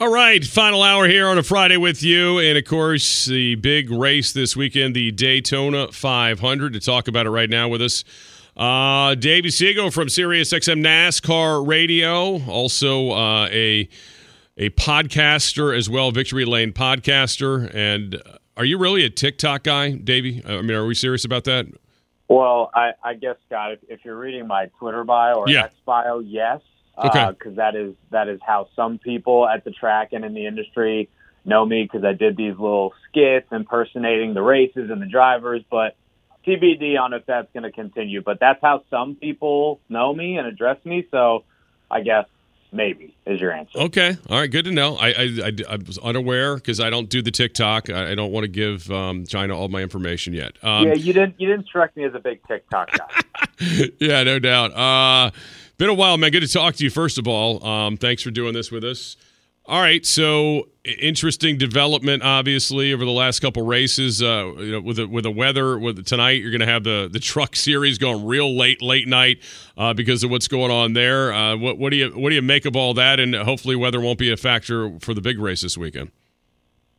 All 0.00 0.12
right, 0.12 0.44
final 0.44 0.84
hour 0.84 1.08
here 1.08 1.26
on 1.26 1.38
a 1.38 1.42
Friday 1.42 1.76
with 1.76 2.04
you. 2.04 2.38
And 2.38 2.56
of 2.56 2.64
course, 2.64 3.24
the 3.24 3.56
big 3.56 3.90
race 3.90 4.32
this 4.32 4.54
weekend, 4.54 4.94
the 4.94 5.10
Daytona 5.10 5.90
500. 5.90 6.74
To 6.74 6.78
talk 6.78 7.08
about 7.08 7.26
it 7.26 7.30
right 7.30 7.50
now 7.50 7.66
with 7.66 7.82
us, 7.82 8.04
uh, 8.56 9.16
Davey 9.16 9.48
Segal 9.48 9.92
from 9.92 10.06
SiriusXM 10.06 10.84
NASCAR 10.84 11.66
Radio, 11.66 12.40
also 12.44 13.10
uh, 13.10 13.48
a 13.48 13.88
a 14.56 14.70
podcaster 14.70 15.76
as 15.76 15.90
well, 15.90 16.12
Victory 16.12 16.44
Lane 16.44 16.72
podcaster. 16.72 17.68
And 17.74 18.22
are 18.56 18.64
you 18.64 18.78
really 18.78 19.04
a 19.04 19.10
TikTok 19.10 19.64
guy, 19.64 19.90
Davey? 19.90 20.44
I 20.46 20.62
mean, 20.62 20.76
are 20.76 20.86
we 20.86 20.94
serious 20.94 21.24
about 21.24 21.42
that? 21.44 21.66
Well, 22.28 22.70
I, 22.72 22.92
I 23.02 23.14
guess 23.14 23.34
Scott, 23.48 23.72
if, 23.72 23.80
if, 23.88 24.04
you're 24.04 24.16
reading 24.16 24.46
my 24.46 24.66
Twitter 24.78 25.02
bio 25.02 25.40
or 25.40 25.48
Yeah. 25.48 25.64
X 25.64 25.74
bio, 25.84 26.20
yes, 26.20 26.60
Okay. 27.06 27.30
because 27.30 27.56
that 27.56 27.76
is 27.76 27.94
that 28.10 28.28
is 28.28 28.40
how 28.44 28.68
some 28.74 28.98
people 28.98 29.46
at 29.48 29.64
the 29.64 29.70
track 29.70 30.12
and 30.12 30.24
in 30.24 30.34
the 30.34 30.46
industry 30.46 31.08
know 31.44 31.64
me 31.64 31.82
because 31.82 32.04
I 32.04 32.12
did 32.12 32.36
these 32.36 32.52
little 32.52 32.92
skits 33.08 33.46
impersonating 33.52 34.34
the 34.34 34.42
races 34.42 34.90
and 34.90 35.00
the 35.00 35.06
drivers. 35.06 35.62
But 35.70 35.96
TBD 36.46 36.98
on 36.98 37.12
if 37.12 37.26
that's 37.26 37.48
going 37.52 37.64
to 37.64 37.72
continue. 37.72 38.22
But 38.22 38.40
that's 38.40 38.60
how 38.62 38.84
some 38.90 39.16
people 39.16 39.80
know 39.88 40.14
me 40.14 40.38
and 40.38 40.46
address 40.46 40.78
me. 40.84 41.06
So 41.10 41.44
I 41.90 42.00
guess 42.00 42.26
maybe 42.72 43.14
is 43.26 43.40
your 43.40 43.52
answer. 43.52 43.78
Okay. 43.78 44.16
All 44.28 44.38
right. 44.38 44.50
Good 44.50 44.64
to 44.66 44.70
know. 44.70 44.96
I 44.96 45.08
I, 45.08 45.12
I, 45.44 45.52
I 45.70 45.76
was 45.76 45.98
unaware 45.98 46.56
because 46.56 46.80
I 46.80 46.90
don't 46.90 47.08
do 47.08 47.22
the 47.22 47.30
TikTok. 47.30 47.90
I, 47.90 48.12
I 48.12 48.14
don't 48.14 48.32
want 48.32 48.44
to 48.44 48.48
give 48.48 48.90
um, 48.90 49.24
China 49.26 49.56
all 49.56 49.68
my 49.68 49.82
information 49.82 50.32
yet. 50.32 50.52
Um, 50.62 50.86
yeah, 50.86 50.94
you 50.94 51.12
didn't 51.12 51.34
you 51.38 51.48
didn't 51.48 51.66
strike 51.66 51.96
me 51.96 52.04
as 52.04 52.14
a 52.14 52.20
big 52.20 52.40
TikTok 52.46 52.90
guy. 52.92 53.22
yeah, 53.98 54.22
no 54.22 54.38
doubt. 54.38 54.72
Uh, 54.74 55.30
been 55.78 55.88
a 55.88 55.94
while, 55.94 56.16
man. 56.18 56.32
Good 56.32 56.40
to 56.40 56.48
talk 56.48 56.74
to 56.76 56.84
you. 56.84 56.90
First 56.90 57.18
of 57.18 57.26
all, 57.26 57.64
um, 57.64 57.96
thanks 57.96 58.22
for 58.22 58.30
doing 58.30 58.52
this 58.52 58.70
with 58.70 58.84
us. 58.84 59.16
All 59.64 59.80
right, 59.82 60.04
so 60.06 60.68
interesting 60.82 61.58
development, 61.58 62.22
obviously, 62.22 62.94
over 62.94 63.04
the 63.04 63.10
last 63.10 63.40
couple 63.40 63.66
races. 63.66 64.22
Uh, 64.22 64.54
you 64.56 64.72
know, 64.72 64.80
with 64.80 64.96
the, 64.96 65.06
with 65.06 65.24
the 65.24 65.30
weather, 65.30 65.78
with 65.78 66.06
tonight, 66.06 66.40
you're 66.40 66.50
going 66.50 66.62
to 66.62 66.66
have 66.66 66.84
the 66.84 67.08
the 67.12 67.20
truck 67.20 67.54
series 67.54 67.98
going 67.98 68.24
real 68.24 68.56
late, 68.56 68.80
late 68.80 69.06
night 69.06 69.42
uh, 69.76 69.92
because 69.92 70.24
of 70.24 70.30
what's 70.30 70.48
going 70.48 70.70
on 70.70 70.94
there. 70.94 71.34
Uh, 71.34 71.54
what 71.54 71.76
what 71.76 71.90
do 71.90 71.96
you 71.96 72.08
what 72.10 72.30
do 72.30 72.34
you 72.34 72.42
make 72.42 72.64
of 72.64 72.76
all 72.76 72.94
that? 72.94 73.20
And 73.20 73.34
hopefully, 73.34 73.76
weather 73.76 74.00
won't 74.00 74.18
be 74.18 74.32
a 74.32 74.38
factor 74.38 74.98
for 75.00 75.12
the 75.12 75.20
big 75.20 75.38
race 75.38 75.60
this 75.60 75.76
weekend. 75.76 76.12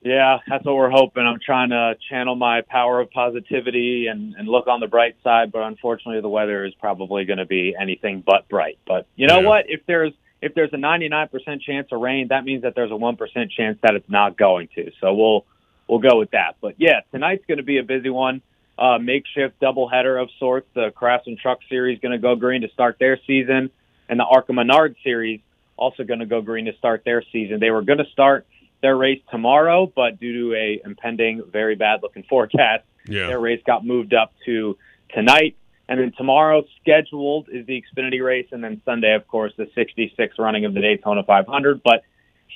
Yeah, 0.01 0.37
that's 0.47 0.63
what 0.65 0.75
we're 0.75 0.89
hoping. 0.89 1.23
I'm 1.25 1.39
trying 1.45 1.69
to 1.71 1.95
channel 2.09 2.35
my 2.35 2.61
power 2.61 3.01
of 3.01 3.11
positivity 3.11 4.07
and, 4.07 4.33
and 4.35 4.47
look 4.47 4.67
on 4.67 4.79
the 4.79 4.87
bright 4.87 5.17
side, 5.23 5.51
but 5.51 5.61
unfortunately 5.63 6.21
the 6.21 6.29
weather 6.29 6.63
is 6.65 6.73
probably 6.75 7.25
going 7.25 7.39
to 7.39 7.45
be 7.45 7.75
anything 7.79 8.23
but 8.25 8.47
bright. 8.47 8.79
But 8.87 9.07
you 9.17 9.27
know 9.27 9.39
Yeah. 9.41 9.47
what? 9.47 9.65
If 9.69 9.81
there's 9.87 10.13
if 10.41 10.55
there's 10.55 10.71
a 10.71 10.77
99% 10.77 11.61
chance 11.61 11.89
of 11.91 11.99
rain, 11.99 12.29
that 12.29 12.45
means 12.45 12.61
that 12.61 12.73
there's 12.73 12.91
a 12.91 12.93
1% 12.93 13.51
chance 13.51 13.77
that 13.83 13.95
it's 13.95 14.09
not 14.09 14.37
going 14.37 14.69
to. 14.75 14.89
So 15.01 15.13
we'll 15.13 15.45
we'll 15.89 15.99
go 15.99 16.17
with 16.17 16.31
that. 16.31 16.55
But 16.61 16.75
yeah, 16.77 17.01
tonight's 17.11 17.43
going 17.45 17.57
to 17.57 17.63
be 17.63 17.77
a 17.79 17.83
busy 17.83 18.09
one. 18.09 18.41
Uh, 18.77 18.97
makeshift 18.99 19.59
doubleheader 19.59 20.21
of 20.21 20.29
sorts. 20.39 20.65
The 20.73 20.91
Craftsman 20.91 21.35
Truck 21.35 21.59
Series 21.67 21.99
going 21.99 22.13
to 22.13 22.17
go 22.17 22.35
green 22.37 22.61
to 22.61 22.69
start 22.69 22.95
their 22.97 23.19
season, 23.27 23.69
and 24.07 24.17
the 24.17 24.23
Arca 24.23 24.53
Menard 24.53 24.95
Series 25.03 25.41
also 25.75 26.05
going 26.05 26.21
to 26.21 26.25
go 26.25 26.41
green 26.41 26.63
to 26.65 26.73
start 26.77 27.01
their 27.03 27.21
season. 27.33 27.59
They 27.59 27.71
were 27.71 27.81
going 27.81 27.99
to 27.99 28.09
start 28.13 28.45
their 28.81 28.95
race 28.95 29.21
tomorrow, 29.29 29.91
but 29.93 30.19
due 30.19 30.49
to 30.49 30.55
a 30.55 30.81
impending 30.85 31.43
very 31.51 31.75
bad 31.75 32.01
looking 32.01 32.23
forecast, 32.23 32.83
Yeah. 33.07 33.27
their 33.27 33.39
race 33.39 33.61
got 33.65 33.85
moved 33.85 34.13
up 34.13 34.33
to 34.45 34.77
tonight. 35.13 35.55
And 35.87 35.99
then 35.99 36.11
tomorrow 36.15 36.63
scheduled 36.79 37.49
is 37.49 37.65
the 37.65 37.81
Xfinity 37.81 38.23
race, 38.23 38.47
and 38.51 38.63
then 38.63 38.79
Sunday, 38.85 39.13
of 39.15 39.27
course, 39.27 39.53
the 39.57 39.65
66th 39.75 40.37
running 40.37 40.65
of 40.65 40.73
the 40.75 40.81
Daytona 40.81 41.23
500. 41.23 41.81
But 41.83 42.03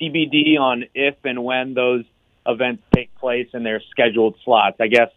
TBD 0.00 0.56
on 0.58 0.84
if 0.94 1.16
and 1.24 1.42
when 1.44 1.74
those 1.74 2.04
events 2.46 2.82
take 2.94 3.14
place 3.16 3.48
in 3.52 3.62
their 3.64 3.80
scheduled 3.90 4.36
slots. 4.44 4.76
I 4.80 4.86
guess 4.86 5.10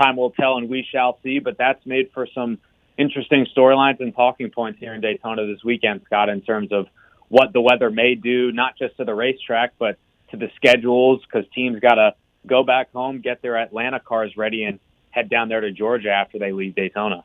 time 0.00 0.16
will 0.16 0.30
tell, 0.30 0.56
and 0.56 0.68
we 0.68 0.82
shall 0.90 1.18
see. 1.22 1.38
But 1.38 1.56
that's 1.58 1.84
made 1.86 2.10
for 2.12 2.26
some 2.34 2.58
interesting 2.98 3.46
storylines 3.56 4.00
and 4.00 4.14
talking 4.14 4.50
points 4.50 4.78
here 4.80 4.94
in 4.94 5.00
Daytona 5.00 5.46
this 5.46 5.62
weekend, 5.62 6.02
Scott, 6.06 6.28
in 6.28 6.40
terms 6.40 6.72
of 6.72 6.88
what 7.28 7.52
the 7.52 7.60
weather 7.60 7.90
may 7.90 8.14
do, 8.14 8.52
not 8.52 8.76
just 8.76 8.96
to 8.98 9.04
the 9.04 9.14
racetrack, 9.14 9.72
but 9.78 9.98
to 10.32 10.36
the 10.36 10.50
schedules, 10.56 11.22
because 11.22 11.48
teams 11.54 11.80
got 11.80 11.94
to 11.94 12.14
go 12.46 12.64
back 12.64 12.92
home, 12.92 13.20
get 13.20 13.40
their 13.40 13.56
Atlanta 13.56 14.00
cars 14.00 14.36
ready, 14.36 14.64
and 14.64 14.80
head 15.10 15.30
down 15.30 15.48
there 15.48 15.60
to 15.60 15.70
Georgia 15.70 16.10
after 16.10 16.38
they 16.38 16.52
leave 16.52 16.74
Daytona. 16.74 17.24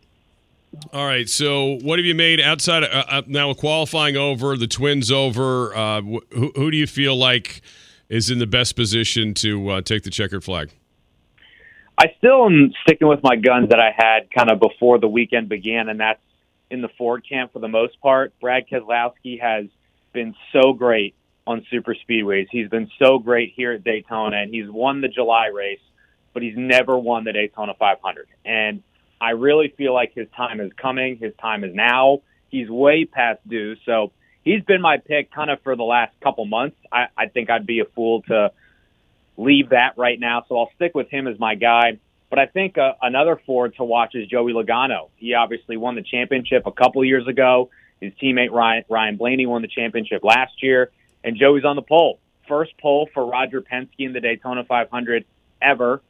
All 0.93 1.05
right. 1.05 1.27
So, 1.27 1.79
what 1.81 1.97
have 1.97 2.05
you 2.05 2.13
made 2.13 2.39
outside 2.39 2.83
of, 2.83 2.91
uh, 2.91 3.05
uh, 3.09 3.21
now 3.25 3.53
qualifying 3.53 4.15
over 4.15 4.57
the 4.57 4.67
Twins 4.67 5.11
over? 5.11 5.75
Uh, 5.75 6.01
wh- 6.01 6.33
who, 6.33 6.51
who 6.55 6.71
do 6.71 6.77
you 6.77 6.87
feel 6.87 7.15
like 7.15 7.61
is 8.09 8.29
in 8.29 8.39
the 8.39 8.47
best 8.47 8.75
position 8.75 9.33
to 9.35 9.69
uh, 9.69 9.81
take 9.81 10.03
the 10.03 10.09
checkered 10.09 10.43
flag? 10.43 10.71
I 11.97 12.13
still 12.17 12.45
am 12.45 12.73
sticking 12.83 13.07
with 13.07 13.21
my 13.23 13.35
guns 13.35 13.69
that 13.69 13.79
I 13.79 13.91
had 13.95 14.29
kind 14.29 14.51
of 14.51 14.59
before 14.59 14.99
the 14.99 15.07
weekend 15.07 15.49
began, 15.49 15.89
and 15.89 15.99
that's 15.99 16.21
in 16.69 16.81
the 16.81 16.89
Ford 16.97 17.25
camp 17.27 17.53
for 17.53 17.59
the 17.59 17.67
most 17.67 17.99
part. 18.01 18.33
Brad 18.39 18.65
Keselowski 18.69 19.41
has 19.41 19.65
been 20.13 20.35
so 20.51 20.73
great 20.73 21.15
on 21.47 21.65
super 21.71 21.95
speedways. 21.95 22.47
He's 22.51 22.69
been 22.69 22.91
so 22.99 23.17
great 23.19 23.53
here 23.55 23.71
at 23.71 23.83
Daytona, 23.83 24.37
and 24.37 24.53
he's 24.53 24.69
won 24.69 25.01
the 25.01 25.07
July 25.07 25.47
race, 25.47 25.79
but 26.33 26.43
he's 26.43 26.57
never 26.57 26.97
won 26.97 27.23
the 27.23 27.33
Daytona 27.33 27.73
500. 27.73 28.27
And 28.45 28.83
I 29.19 29.31
really 29.31 29.73
feel 29.77 29.93
like 29.93 30.13
his 30.13 30.27
time 30.35 30.59
is 30.59 30.71
coming. 30.73 31.17
His 31.17 31.33
time 31.41 31.63
is 31.63 31.73
now. 31.73 32.21
He's 32.49 32.69
way 32.69 33.05
past 33.05 33.39
due. 33.47 33.75
So 33.85 34.11
he's 34.43 34.63
been 34.63 34.81
my 34.81 34.97
pick 34.97 35.31
kind 35.31 35.49
of 35.49 35.61
for 35.61 35.75
the 35.75 35.83
last 35.83 36.13
couple 36.21 36.45
months. 36.45 36.77
I, 36.91 37.07
I 37.17 37.27
think 37.27 37.49
I'd 37.49 37.65
be 37.65 37.79
a 37.79 37.85
fool 37.85 38.21
to 38.23 38.51
leave 39.37 39.69
that 39.69 39.97
right 39.97 40.19
now. 40.19 40.43
So 40.47 40.57
I'll 40.57 40.71
stick 40.75 40.93
with 40.93 41.09
him 41.09 41.27
as 41.27 41.39
my 41.39 41.55
guy. 41.55 41.97
But 42.29 42.39
I 42.39 42.45
think 42.45 42.77
uh, 42.77 42.93
another 43.01 43.39
Ford 43.45 43.75
to 43.77 43.85
watch 43.85 44.13
is 44.13 44.27
Joey 44.27 44.51
Logano. 44.51 45.09
He 45.15 45.33
obviously 45.33 45.77
won 45.77 45.95
the 45.95 46.03
championship 46.03 46.67
a 46.67 46.71
couple 46.71 47.03
years 47.05 47.25
ago. 47.25 47.69
His 48.01 48.13
teammate 48.21 48.51
Ryan, 48.51 48.83
Ryan 48.89 49.15
Blaney 49.15 49.45
won 49.45 49.61
the 49.61 49.67
championship 49.67 50.23
last 50.23 50.61
year, 50.61 50.91
and 51.27 51.35
Joey's 51.35 51.65
on 51.65 51.75
the 51.75 51.81
pole. 51.81 52.19
First 52.47 52.77
pole 52.77 53.09
for 53.13 53.29
Roger 53.29 53.61
Penske 53.61 53.89
in 53.99 54.13
the 54.13 54.21
Daytona 54.21 54.63
500 54.63 55.25
ever. 55.61 56.01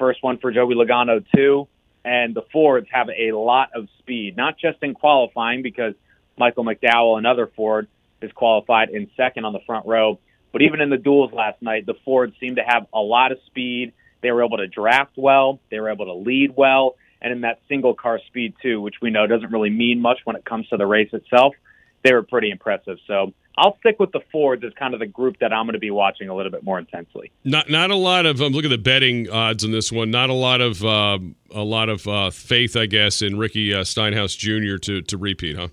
First 0.00 0.20
one 0.20 0.38
for 0.38 0.50
Joey 0.50 0.74
Logano 0.74 1.24
too. 1.32 1.68
And 2.04 2.34
the 2.34 2.42
Fords 2.52 2.88
have 2.90 3.08
a 3.08 3.30
lot 3.30 3.70
of 3.76 3.86
speed, 4.00 4.36
not 4.36 4.58
just 4.58 4.82
in 4.82 4.94
qualifying 4.94 5.62
because 5.62 5.94
Michael 6.36 6.64
McDowell, 6.64 7.16
another 7.18 7.46
Ford, 7.54 7.86
is 8.20 8.32
qualified 8.32 8.90
in 8.90 9.08
second 9.16 9.44
on 9.44 9.52
the 9.52 9.60
front 9.64 9.86
row. 9.86 10.18
But 10.50 10.62
even 10.62 10.80
in 10.80 10.90
the 10.90 10.98
duels 10.98 11.32
last 11.32 11.62
night, 11.62 11.86
the 11.86 11.94
Fords 12.04 12.34
seemed 12.40 12.56
to 12.56 12.64
have 12.66 12.88
a 12.92 12.98
lot 12.98 13.30
of 13.30 13.38
speed. 13.46 13.92
They 14.22 14.32
were 14.32 14.44
able 14.44 14.56
to 14.56 14.66
draft 14.66 15.12
well. 15.16 15.60
They 15.70 15.78
were 15.78 15.90
able 15.90 16.06
to 16.06 16.14
lead 16.14 16.54
well. 16.56 16.96
And 17.22 17.32
in 17.32 17.42
that 17.42 17.60
single 17.68 17.94
car 17.94 18.18
speed, 18.26 18.54
too, 18.60 18.80
which 18.80 18.96
we 19.00 19.10
know 19.10 19.28
doesn't 19.28 19.52
really 19.52 19.70
mean 19.70 20.00
much 20.02 20.18
when 20.24 20.34
it 20.34 20.44
comes 20.44 20.68
to 20.70 20.76
the 20.76 20.86
race 20.86 21.10
itself, 21.12 21.54
they 22.04 22.12
were 22.12 22.22
pretty 22.22 22.50
impressive. 22.50 22.98
So 23.06 23.32
I'll 23.56 23.76
stick 23.78 23.98
with 23.98 24.12
the 24.12 24.20
Fords 24.30 24.62
as 24.64 24.72
kind 24.78 24.94
of 24.94 25.00
the 25.00 25.06
group 25.06 25.38
that 25.40 25.52
I'm 25.52 25.64
going 25.66 25.72
to 25.72 25.80
be 25.80 25.90
watching 25.90 26.28
a 26.28 26.36
little 26.36 26.52
bit 26.52 26.62
more 26.62 26.78
intensely. 26.78 27.32
Not 27.42 27.68
not 27.70 27.90
a 27.90 27.96
lot 27.96 28.26
of. 28.26 28.40
Um, 28.40 28.52
look 28.52 28.64
at 28.64 28.70
the 28.70 28.78
betting 28.78 29.28
odds 29.30 29.64
on 29.64 29.72
this 29.72 29.90
one. 29.90 30.10
Not 30.10 30.30
a 30.30 30.34
lot 30.34 30.60
of 30.60 30.84
um 30.84 31.34
a 31.50 31.64
lot 31.64 31.88
of 31.88 32.06
uh, 32.06 32.30
faith, 32.30 32.76
I 32.76 32.86
guess, 32.86 33.22
in 33.22 33.38
Ricky 33.38 33.74
uh, 33.74 33.82
Stenhouse 33.84 34.34
Jr. 34.34 34.76
to 34.82 35.02
to 35.02 35.16
repeat, 35.16 35.56
huh? 35.56 35.68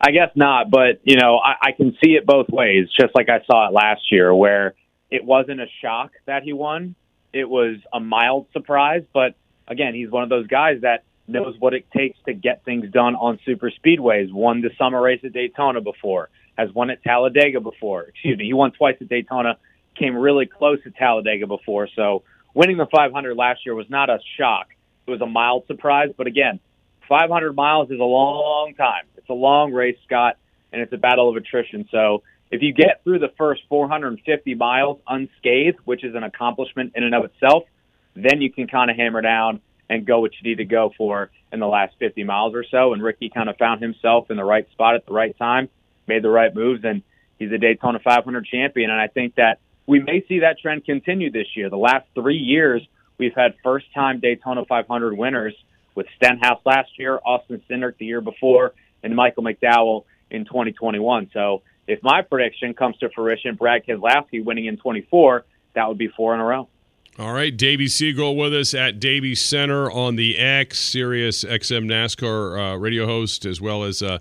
I 0.00 0.10
guess 0.10 0.30
not, 0.34 0.68
but 0.70 1.00
you 1.04 1.16
know, 1.16 1.38
I, 1.38 1.68
I 1.68 1.72
can 1.72 1.96
see 2.04 2.12
it 2.12 2.26
both 2.26 2.48
ways. 2.48 2.88
Just 3.00 3.14
like 3.14 3.28
I 3.28 3.40
saw 3.46 3.68
it 3.68 3.72
last 3.72 4.10
year, 4.10 4.34
where 4.34 4.74
it 5.10 5.24
wasn't 5.24 5.60
a 5.60 5.66
shock 5.80 6.10
that 6.26 6.42
he 6.42 6.52
won; 6.52 6.96
it 7.32 7.48
was 7.48 7.76
a 7.92 8.00
mild 8.00 8.48
surprise. 8.52 9.04
But 9.14 9.36
again, 9.68 9.94
he's 9.94 10.10
one 10.10 10.24
of 10.24 10.28
those 10.28 10.48
guys 10.48 10.80
that 10.82 11.04
knows 11.26 11.54
what 11.58 11.74
it 11.74 11.86
takes 11.90 12.18
to 12.26 12.34
get 12.34 12.64
things 12.64 12.90
done 12.90 13.14
on 13.14 13.38
super 13.44 13.70
speedways. 13.70 14.32
Won 14.32 14.60
the 14.60 14.70
summer 14.78 15.00
race 15.00 15.20
at 15.24 15.32
Daytona 15.32 15.80
before, 15.80 16.28
has 16.56 16.72
won 16.72 16.90
at 16.90 17.02
Talladega 17.02 17.60
before. 17.60 18.02
Excuse 18.02 18.38
me, 18.38 18.46
he 18.46 18.52
won 18.52 18.72
twice 18.72 18.96
at 19.00 19.08
Daytona, 19.08 19.56
came 19.98 20.16
really 20.16 20.46
close 20.46 20.78
at 20.84 20.94
Talladega 20.96 21.46
before. 21.46 21.88
So 21.94 22.22
winning 22.54 22.76
the 22.76 22.86
500 22.94 23.36
last 23.36 23.60
year 23.64 23.74
was 23.74 23.88
not 23.88 24.10
a 24.10 24.18
shock; 24.38 24.68
it 25.06 25.10
was 25.10 25.20
a 25.20 25.26
mild 25.26 25.66
surprise. 25.66 26.10
But 26.16 26.26
again, 26.26 26.60
500 27.08 27.54
miles 27.54 27.90
is 27.90 28.00
a 28.00 28.04
long 28.04 28.74
time. 28.74 29.04
It's 29.16 29.28
a 29.28 29.34
long 29.34 29.72
race, 29.72 29.96
Scott, 30.04 30.36
and 30.72 30.82
it's 30.82 30.92
a 30.92 30.98
battle 30.98 31.28
of 31.28 31.36
attrition. 31.36 31.88
So 31.90 32.22
if 32.50 32.62
you 32.62 32.72
get 32.72 33.02
through 33.04 33.20
the 33.20 33.32
first 33.38 33.62
450 33.68 34.54
miles 34.54 35.00
unscathed, 35.08 35.78
which 35.84 36.04
is 36.04 36.14
an 36.14 36.22
accomplishment 36.22 36.92
in 36.94 37.04
and 37.04 37.14
of 37.14 37.24
itself, 37.24 37.64
then 38.14 38.42
you 38.42 38.52
can 38.52 38.66
kind 38.66 38.90
of 38.90 38.96
hammer 38.96 39.22
down 39.22 39.60
and 39.88 40.06
go 40.06 40.20
what 40.20 40.32
you 40.40 40.48
need 40.48 40.58
to 40.58 40.64
go 40.64 40.92
for 40.96 41.30
in 41.52 41.60
the 41.60 41.66
last 41.66 41.94
50 41.98 42.24
miles 42.24 42.54
or 42.54 42.64
so. 42.70 42.92
And 42.92 43.02
Ricky 43.02 43.28
kind 43.28 43.48
of 43.48 43.56
found 43.56 43.82
himself 43.82 44.30
in 44.30 44.36
the 44.36 44.44
right 44.44 44.68
spot 44.70 44.94
at 44.94 45.06
the 45.06 45.12
right 45.12 45.36
time, 45.38 45.68
made 46.06 46.22
the 46.22 46.30
right 46.30 46.54
moves, 46.54 46.84
and 46.84 47.02
he's 47.38 47.52
a 47.52 47.58
Daytona 47.58 47.98
500 47.98 48.46
champion. 48.46 48.90
And 48.90 49.00
I 49.00 49.08
think 49.08 49.34
that 49.36 49.58
we 49.86 50.00
may 50.00 50.24
see 50.28 50.40
that 50.40 50.58
trend 50.58 50.84
continue 50.84 51.30
this 51.30 51.48
year. 51.54 51.68
The 51.68 51.76
last 51.76 52.06
three 52.14 52.38
years, 52.38 52.82
we've 53.18 53.34
had 53.34 53.54
first 53.62 53.86
time 53.94 54.20
Daytona 54.20 54.64
500 54.64 55.16
winners 55.16 55.54
with 55.94 56.06
Stenhouse 56.16 56.60
last 56.64 56.90
year, 56.98 57.20
Austin 57.24 57.62
Cindric 57.68 57.98
the 57.98 58.06
year 58.06 58.20
before, 58.20 58.72
and 59.02 59.14
Michael 59.14 59.42
McDowell 59.42 60.04
in 60.30 60.44
2021. 60.44 61.30
So 61.32 61.62
if 61.86 62.02
my 62.02 62.22
prediction 62.22 62.74
comes 62.74 62.96
to 62.98 63.10
fruition, 63.10 63.56
Brad 63.56 63.84
Keselowski 63.86 64.44
winning 64.44 64.66
in 64.66 64.76
24, 64.76 65.44
that 65.74 65.88
would 65.88 65.98
be 65.98 66.08
four 66.08 66.34
in 66.34 66.40
a 66.40 66.44
row. 66.44 66.68
All 67.18 67.34
right, 67.34 67.54
Davey 67.54 67.88
Segal 67.88 68.34
with 68.34 68.54
us 68.54 68.72
at 68.72 68.98
Davey 68.98 69.34
Center 69.34 69.90
on 69.90 70.16
the 70.16 70.38
X, 70.38 70.80
Sirius 70.80 71.44
XM 71.44 71.84
NASCAR 71.84 72.72
uh, 72.72 72.78
radio 72.78 73.04
host, 73.04 73.44
as 73.44 73.60
well 73.60 73.84
as 73.84 74.02
uh, 74.02 74.18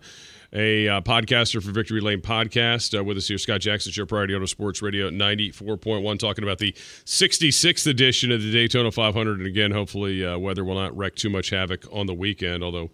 a 0.52 0.90
uh, 0.90 1.00
podcaster 1.00 1.64
for 1.64 1.72
Victory 1.72 2.02
Lane 2.02 2.20
Podcast. 2.20 3.00
Uh, 3.00 3.02
with 3.02 3.16
us 3.16 3.30
here, 3.30 3.38
Scott 3.38 3.62
Jackson 3.62 3.94
Show, 3.94 4.06
Priority 4.06 4.36
Auto 4.36 4.46
Sports 4.46 4.82
Radio 4.82 5.10
94.1, 5.10 6.20
talking 6.20 6.44
about 6.44 6.58
the 6.58 6.74
66th 7.06 7.88
edition 7.88 8.30
of 8.30 8.42
the 8.42 8.52
Daytona 8.52 8.92
500. 8.92 9.38
And 9.38 9.48
again, 9.48 9.72
hopefully, 9.72 10.26
uh, 10.26 10.38
weather 10.38 10.66
will 10.66 10.76
not 10.76 10.96
wreak 10.98 11.16
too 11.16 11.30
much 11.30 11.50
havoc 11.50 11.86
on 11.94 12.08
the 12.08 12.14
weekend, 12.14 12.62
although 12.62 12.90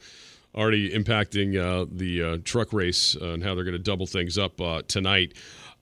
already 0.53 0.91
impacting 0.91 1.57
uh, 1.57 1.87
the 1.91 2.37
truck 2.43 2.71
race 2.71 3.15
and 3.15 3.43
how 3.43 3.55
they're 3.55 3.63
going 3.63 3.73
to 3.73 3.79
double 3.79 4.05
things 4.05 4.37
up 4.37 4.61
tonight. 4.87 5.33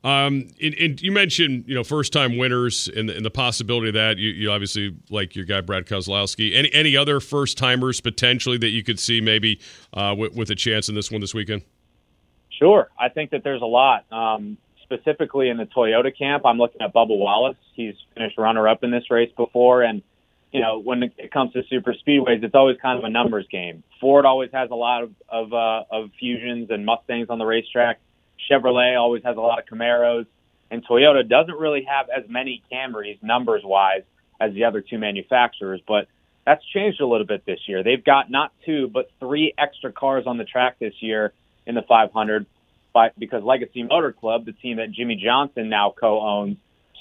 Um, 0.05 0.49
and, 0.61 0.75
and, 0.75 1.01
you 1.01 1.11
mentioned, 1.11 1.63
you 1.65 1.73
know, 1.73 1.83
first 1.83 2.13
time 2.13 2.37
winners 2.37 2.87
and, 2.95 3.09
and 3.09 3.25
the 3.25 3.31
possibility 3.31 3.87
of 3.87 3.95
that. 3.95 4.19
You, 4.19 4.29
you, 4.29 4.51
obviously 4.51 4.95
like 5.09 5.35
your 5.35 5.45
guy 5.45 5.61
Brad 5.61 5.87
Keselowski. 5.87 6.55
Any 6.55 6.71
any 6.73 6.95
other 6.95 7.19
first 7.19 7.57
timers 7.57 8.01
potentially 8.01 8.59
that 8.59 8.69
you 8.69 8.83
could 8.83 8.99
see 8.99 9.19
maybe 9.19 9.59
uh, 9.95 10.13
with, 10.15 10.35
with, 10.35 10.51
a 10.51 10.55
chance 10.55 10.89
in 10.89 10.93
this 10.93 11.11
one 11.11 11.21
this 11.21 11.33
weekend? 11.33 11.63
Sure, 12.51 12.87
I 12.99 13.09
think 13.09 13.31
that 13.31 13.43
there's 13.43 13.63
a 13.63 13.65
lot. 13.65 14.05
Um, 14.11 14.59
specifically 14.83 15.49
in 15.49 15.57
the 15.57 15.65
Toyota 15.65 16.15
camp, 16.15 16.45
I'm 16.45 16.59
looking 16.59 16.81
at 16.81 16.93
Bubba 16.93 17.17
Wallace. 17.17 17.57
He's 17.73 17.95
finished 18.13 18.37
runner 18.37 18.67
up 18.67 18.83
in 18.83 18.91
this 18.91 19.09
race 19.09 19.31
before, 19.35 19.81
and 19.81 20.03
you 20.51 20.61
know 20.61 20.77
when 20.77 21.01
it 21.01 21.31
comes 21.31 21.51
to 21.53 21.63
super 21.67 21.95
speedways, 21.95 22.43
it's 22.43 22.53
always 22.53 22.77
kind 22.79 22.99
of 22.99 23.05
a 23.05 23.09
numbers 23.09 23.47
game. 23.51 23.81
Ford 23.99 24.27
always 24.27 24.51
has 24.53 24.69
a 24.69 24.75
lot 24.75 25.01
of 25.01 25.15
of, 25.27 25.51
uh, 25.51 25.83
of 25.89 26.11
fusions 26.19 26.69
and 26.69 26.85
Mustangs 26.85 27.31
on 27.31 27.39
the 27.39 27.45
racetrack 27.45 27.99
Chevrolet 28.49 28.99
always 28.99 29.23
has 29.23 29.37
a 29.37 29.41
lot 29.41 29.59
of 29.59 29.65
Camaros, 29.65 30.25
and 30.71 30.85
Toyota 30.85 31.27
doesn't 31.27 31.55
really 31.55 31.83
have 31.83 32.07
as 32.09 32.29
many 32.29 32.61
Camrys 32.71 33.21
numbers 33.21 33.61
wise 33.63 34.03
as 34.39 34.53
the 34.53 34.65
other 34.65 34.81
two 34.81 34.97
manufacturers, 34.97 35.81
but 35.87 36.07
that's 36.45 36.63
changed 36.73 37.01
a 37.01 37.07
little 37.07 37.25
bit 37.25 37.45
this 37.45 37.59
year. 37.67 37.83
They've 37.83 38.03
got 38.03 38.29
not 38.29 38.51
two, 38.65 38.87
but 38.87 39.09
three 39.19 39.53
extra 39.57 39.91
cars 39.91 40.25
on 40.27 40.37
the 40.37 40.43
track 40.43 40.77
this 40.79 40.93
year 40.99 41.33
in 41.65 41.75
the 41.75 41.81
500 41.81 42.45
by, 42.93 43.11
because 43.17 43.43
Legacy 43.43 43.83
Motor 43.83 44.13
Club, 44.13 44.45
the 44.45 44.51
team 44.53 44.77
that 44.77 44.91
Jimmie 44.91 45.21
Johnson 45.23 45.69
now 45.69 45.93
co-owns, 45.99 46.57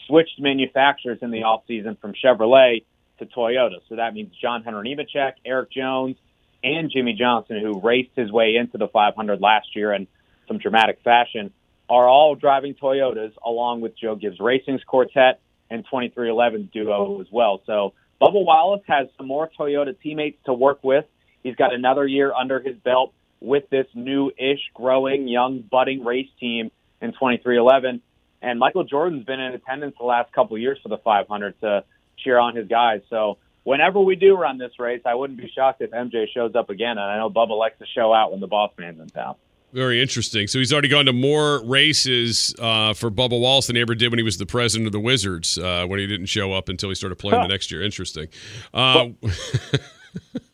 switched 0.06 0.40
manufacturers 0.40 1.19
in 1.22 1.30
the 1.30 1.42
offseason 1.42 1.98
from 2.00 2.14
Chevrolet 2.14 2.84
to 3.19 3.26
Toyota. 3.26 3.76
So 3.88 3.96
that 3.96 4.14
means 4.14 4.34
John 4.40 4.64
Hunter 4.64 4.82
Nemechek, 4.82 5.34
Erik 5.44 5.70
Jones, 5.70 6.16
and 6.62 6.90
Jimmie 6.90 7.14
Johnson, 7.14 7.60
who 7.60 7.80
raced 7.80 8.10
his 8.16 8.32
way 8.32 8.56
into 8.56 8.78
the 8.78 8.88
500 8.88 9.40
last 9.40 9.76
year 9.76 9.92
and 9.92 10.06
some 10.46 10.58
dramatic 10.58 11.00
fashion, 11.02 11.52
are 11.88 12.08
all 12.08 12.35
driving 12.35 12.75
Toyotas 12.75 13.32
along 13.44 13.81
with 13.81 13.99
Joe 13.99 14.17
Gibbs 14.17 14.41
Racing's 14.41 14.82
quartet 14.85 15.41
and 15.70 15.85
2311 15.85 16.70
duo 16.73 17.20
as 17.20 17.26
well. 17.31 17.62
So 17.67 17.93
Bubba 18.20 18.44
Wallace 18.44 18.82
has 18.87 19.08
some 19.19 19.26
more 19.26 19.50
Toyota 19.58 19.99
teammates 20.00 20.38
to 20.46 20.55
work 20.55 20.82
with. 20.82 21.05
He's 21.43 21.56
got 21.56 21.75
another 21.75 22.06
year 22.06 22.32
under 22.32 22.61
his 22.61 22.76
belt 22.76 23.12
with 23.41 23.69
this 23.69 23.87
new-ish, 23.94 24.61
growing, 24.73 25.29
young, 25.29 25.61
budding 25.61 26.05
race 26.05 26.31
team 26.41 26.70
in 27.02 27.12
2311. 27.12 28.00
And 28.40 28.58
Michael 28.58 28.85
Jordan's 28.85 29.25
been 29.25 29.40
in 29.40 29.52
attendance 29.52 29.97
the 29.99 30.06
last 30.06 30.32
couple 30.32 30.56
of 30.56 30.62
years 30.62 30.79
for 30.82 30.88
the 30.88 30.99
500 30.99 31.61
to 31.61 31.85
cheer 32.19 32.38
on 32.38 32.56
his 32.56 32.69
guys. 32.69 33.02
So 33.11 33.38
whenever 33.64 34.00
we 34.00 34.17
do 34.17 34.37
run 34.37 34.56
this 34.58 34.79
race, 34.79 35.02
I 35.05 35.14
wouldn't 35.14 35.38
be 35.38 35.50
shocked 35.55 35.82
if 35.82 35.90
MJ 35.90 36.26
shows 36.32 36.55
up 36.55 36.70
again. 36.70 36.93
And 36.93 37.00
I 37.00 37.19
know 37.19 37.29
Bubba 37.29 37.58
likes 37.58 37.79
to 37.81 37.87
show 37.94 38.12
out 38.14 38.31
when 38.31 38.40
the 38.40 38.47
boss 38.47 38.73
man's 38.79 39.00
in 39.00 39.08
town. 39.08 39.35
Very 39.75 40.00
interesting. 40.00 40.47
So 40.47 40.61
he's 40.61 40.73
already 40.73 40.87
gone 40.87 41.06
to 41.06 41.12
more 41.12 41.61
races 41.65 42.55
uh, 42.61 42.94
for 42.94 43.11
Bubba 43.11 43.38
Wallace 43.41 43.67
than 43.67 43.75
he 43.75 43.82
ever 43.82 43.97
did 43.97 44.12
when 44.12 44.21
he 44.21 44.23
was 44.23 44.38
the 44.38 44.47
president 44.47 44.87
of 44.87 44.93
the 44.93 45.00
Wizards, 45.00 45.59
uh, 45.59 45.85
when 45.88 45.99
he 45.99 46.06
didn't 46.06 46.26
show 46.26 46.53
up 46.53 46.69
until 46.69 46.91
he 46.91 46.94
started 46.94 47.17
playing 47.17 47.41
huh. 47.41 47.43
the 47.43 47.53
next 47.53 47.73
year. 47.73 47.82
Interesting. 47.82 48.29
Uh, 48.73 49.09
well, 49.21 49.32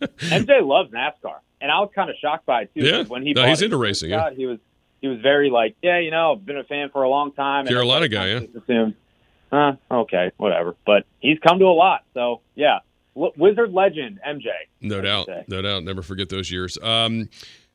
MJ 0.01 0.67
loves 0.67 0.91
NASCAR, 0.91 1.37
and 1.61 1.71
I 1.71 1.81
was 1.81 1.91
kind 1.95 2.09
of 2.09 2.17
shocked 2.17 2.47
by 2.47 2.63
it 2.63 2.71
too. 2.75 2.81
Yeah, 2.83 3.03
when 3.03 3.23
he 3.23 3.35
no, 3.35 3.45
he's 3.45 3.61
into 3.61 3.77
racing. 3.77 4.09
yeah. 4.09 4.31
He 4.31 4.47
was 4.47 4.59
he 5.03 5.09
was 5.09 5.21
very 5.21 5.51
like, 5.51 5.77
yeah, 5.83 5.99
you 5.99 6.11
know, 6.11 6.33
I've 6.33 6.47
been 6.47 6.57
a 6.57 6.65
fan 6.65 6.89
for 6.89 7.03
a 7.03 7.09
long 7.11 7.33
time. 7.33 7.67
Carolina 7.67 8.09
guy, 8.09 8.29
yeah. 8.29 8.41
Assumed, 8.57 8.95
huh, 9.53 9.75
okay, 9.91 10.33
whatever. 10.39 10.77
But 10.87 11.05
he's 11.21 11.39
come 11.47 11.59
to 11.59 11.67
a 11.67 11.77
lot, 11.77 12.05
so 12.15 12.41
yeah. 12.55 12.79
Wizard 13.15 13.73
legend, 13.73 14.21
MJ. 14.27 14.47
No 14.81 15.03
doubt, 15.03 15.29
no 15.47 15.61
doubt. 15.61 15.85
Never 15.85 16.01
forget 16.01 16.31
those 16.31 16.51
years. 16.51 16.79
Um, 16.81 17.29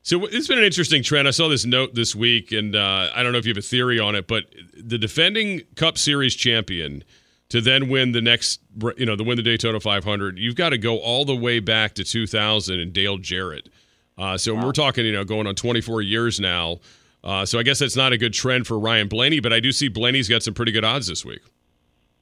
so 0.06 0.24
it's 0.26 0.46
been 0.46 0.58
an 0.58 0.62
interesting 0.62 1.02
trend. 1.02 1.26
I 1.26 1.32
saw 1.32 1.48
this 1.48 1.66
note 1.66 1.96
this 1.96 2.14
week, 2.14 2.52
and 2.52 2.76
uh, 2.76 3.10
I 3.12 3.24
don't 3.24 3.32
know 3.32 3.38
if 3.38 3.44
you 3.44 3.50
have 3.50 3.58
a 3.58 3.60
theory 3.60 3.98
on 3.98 4.14
it, 4.14 4.28
but 4.28 4.44
the 4.80 4.98
defending 4.98 5.62
Cup 5.74 5.98
Series 5.98 6.36
champion 6.36 7.02
to 7.48 7.60
then 7.60 7.88
win 7.88 8.12
the 8.12 8.20
next, 8.20 8.60
you 8.96 9.04
know, 9.04 9.16
to 9.16 9.24
win 9.24 9.36
the 9.36 9.42
Daytona 9.42 9.80
500, 9.80 10.38
you've 10.38 10.54
got 10.54 10.68
to 10.68 10.78
go 10.78 10.98
all 10.98 11.24
the 11.24 11.34
way 11.34 11.58
back 11.58 11.94
to 11.94 12.04
2000 12.04 12.78
and 12.78 12.92
Dale 12.92 13.18
Jarrett. 13.18 13.68
Uh, 14.16 14.38
so 14.38 14.54
wow. 14.54 14.66
we're 14.66 14.72
talking, 14.72 15.04
you 15.04 15.10
know, 15.10 15.24
going 15.24 15.48
on 15.48 15.56
24 15.56 16.02
years 16.02 16.38
now. 16.38 16.78
Uh, 17.24 17.44
so 17.44 17.58
I 17.58 17.64
guess 17.64 17.80
that's 17.80 17.96
not 17.96 18.12
a 18.12 18.16
good 18.16 18.32
trend 18.32 18.68
for 18.68 18.78
Ryan 18.78 19.08
Blaney, 19.08 19.40
but 19.40 19.52
I 19.52 19.58
do 19.58 19.72
see 19.72 19.88
Blaney's 19.88 20.28
got 20.28 20.44
some 20.44 20.54
pretty 20.54 20.70
good 20.70 20.84
odds 20.84 21.08
this 21.08 21.24
week. 21.24 21.42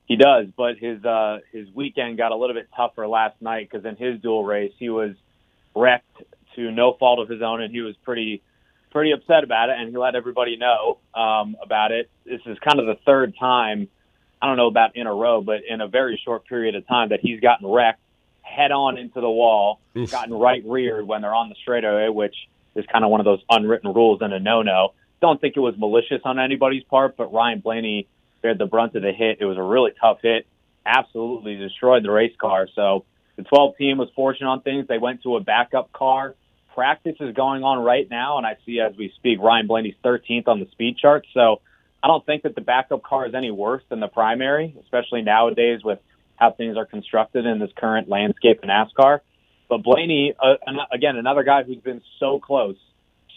He 0.06 0.16
does, 0.16 0.46
but 0.56 0.78
his 0.78 1.04
uh, 1.04 1.40
his 1.52 1.69
weekend 1.75 2.16
got 2.16 2.32
a 2.32 2.37
little 2.37 2.54
bit 2.54 2.69
tougher 2.75 3.06
last 3.06 3.42
night 3.42 3.69
because 3.70 3.84
in 3.84 3.96
his 3.96 4.22
duel 4.22 4.42
race 4.42 4.72
he 4.78 4.88
was 4.88 5.16
wrecked 5.75 6.22
to 6.56 6.70
no 6.70 6.94
fault 6.94 7.20
of 7.20 7.28
his 7.28 7.42
own, 7.42 7.62
and 7.62 7.72
he 7.72 7.80
was 7.80 7.94
pretty 8.04 8.42
pretty 8.94 9.10
upset 9.10 9.42
about 9.42 9.70
it, 9.70 9.76
and 9.76 9.90
he 9.90 9.98
let 9.98 10.14
everybody 10.14 10.56
know 10.56 10.98
um, 11.14 11.56
about 11.60 11.90
it. 11.90 12.08
This 12.24 12.40
is 12.46 12.56
kind 12.60 12.78
of 12.78 12.86
the 12.86 12.96
third 13.04 13.34
time, 13.38 13.88
I 14.40 14.46
don't 14.46 14.56
know 14.56 14.68
about 14.68 14.96
in 14.96 15.08
a 15.08 15.12
row, 15.12 15.42
but 15.42 15.62
in 15.68 15.80
a 15.80 15.88
very 15.88 16.18
short 16.24 16.46
period 16.46 16.76
of 16.76 16.86
time 16.86 17.08
that 17.08 17.18
he's 17.20 17.40
gotten 17.40 17.66
wrecked 17.66 18.00
head 18.40 18.70
on 18.70 18.96
into 18.96 19.20
the 19.20 19.28
wall, 19.28 19.80
Oof. 19.96 20.10
gotten 20.12 20.32
right 20.32 20.62
reared 20.64 21.06
when 21.06 21.22
they're 21.22 21.34
on 21.34 21.48
the 21.48 21.56
straightaway, 21.60 22.08
which 22.08 22.36
is 22.76 22.84
kind 22.86 23.04
of 23.04 23.10
one 23.10 23.20
of 23.20 23.24
those 23.24 23.40
unwritten 23.50 23.92
rules 23.92 24.20
and 24.22 24.32
a 24.32 24.38
no-no. 24.38 24.92
Don't 25.20 25.40
think 25.40 25.56
it 25.56 25.60
was 25.60 25.74
malicious 25.76 26.20
on 26.24 26.38
anybody's 26.38 26.84
part, 26.84 27.16
but 27.16 27.32
Ryan 27.32 27.60
Blaney 27.60 28.06
bared 28.42 28.58
the 28.58 28.66
brunt 28.66 28.94
of 28.94 29.02
the 29.02 29.12
hit. 29.12 29.38
It 29.40 29.44
was 29.44 29.56
a 29.56 29.62
really 29.62 29.92
tough 30.00 30.18
hit. 30.22 30.46
Absolutely 30.86 31.56
destroyed 31.56 32.04
the 32.04 32.10
race 32.10 32.34
car. 32.38 32.68
So 32.74 33.04
the 33.36 33.42
12 33.42 33.76
team 33.76 33.98
was 33.98 34.08
fortunate 34.14 34.48
on 34.48 34.60
things. 34.60 34.86
They 34.86 34.98
went 34.98 35.22
to 35.22 35.36
a 35.36 35.40
backup 35.40 35.92
car 35.92 36.36
practice 36.75 37.17
is 37.21 37.35
going 37.35 37.62
on 37.62 37.82
right 37.82 38.09
now, 38.11 38.37
and 38.37 38.47
I 38.47 38.56
see 38.67 38.81
as 38.81 38.97
we 38.97 39.12
speak 39.17 39.38
Ryan 39.41 39.67
Blaney's 39.67 39.94
13th 40.05 40.49
on 40.49 40.61
the 40.61 40.67
speed 40.73 40.99
chart. 40.99 41.26
So 41.32 41.61
I 42.03 42.09
don't 42.09 42.26
think 42.26 42.43
that 42.43 42.55
the 42.55 42.61
backup 42.61 43.03
car 43.03 43.26
is 43.26 43.35
any 43.35 43.50
worse 43.50 43.82
than 43.88 44.00
the 44.00 44.09
primary, 44.09 44.76
especially 44.82 45.23
nowadays 45.23 45.81
with 45.85 46.00
how 46.37 46.50
things 46.50 46.76
are 46.76 46.85
constructed 46.85 47.47
in 47.47 47.61
this 47.61 47.71
current 47.76 48.09
landscape 48.09 48.61
in 48.62 48.69
NASCAR. 48.69 49.21
But 49.69 49.83
Blaney, 49.83 50.35
uh, 50.38 50.54
again, 50.93 51.16
another 51.16 51.45
guy 51.45 51.62
who's 51.62 51.78
been 51.78 52.02
so 52.19 52.40
close 52.40 52.76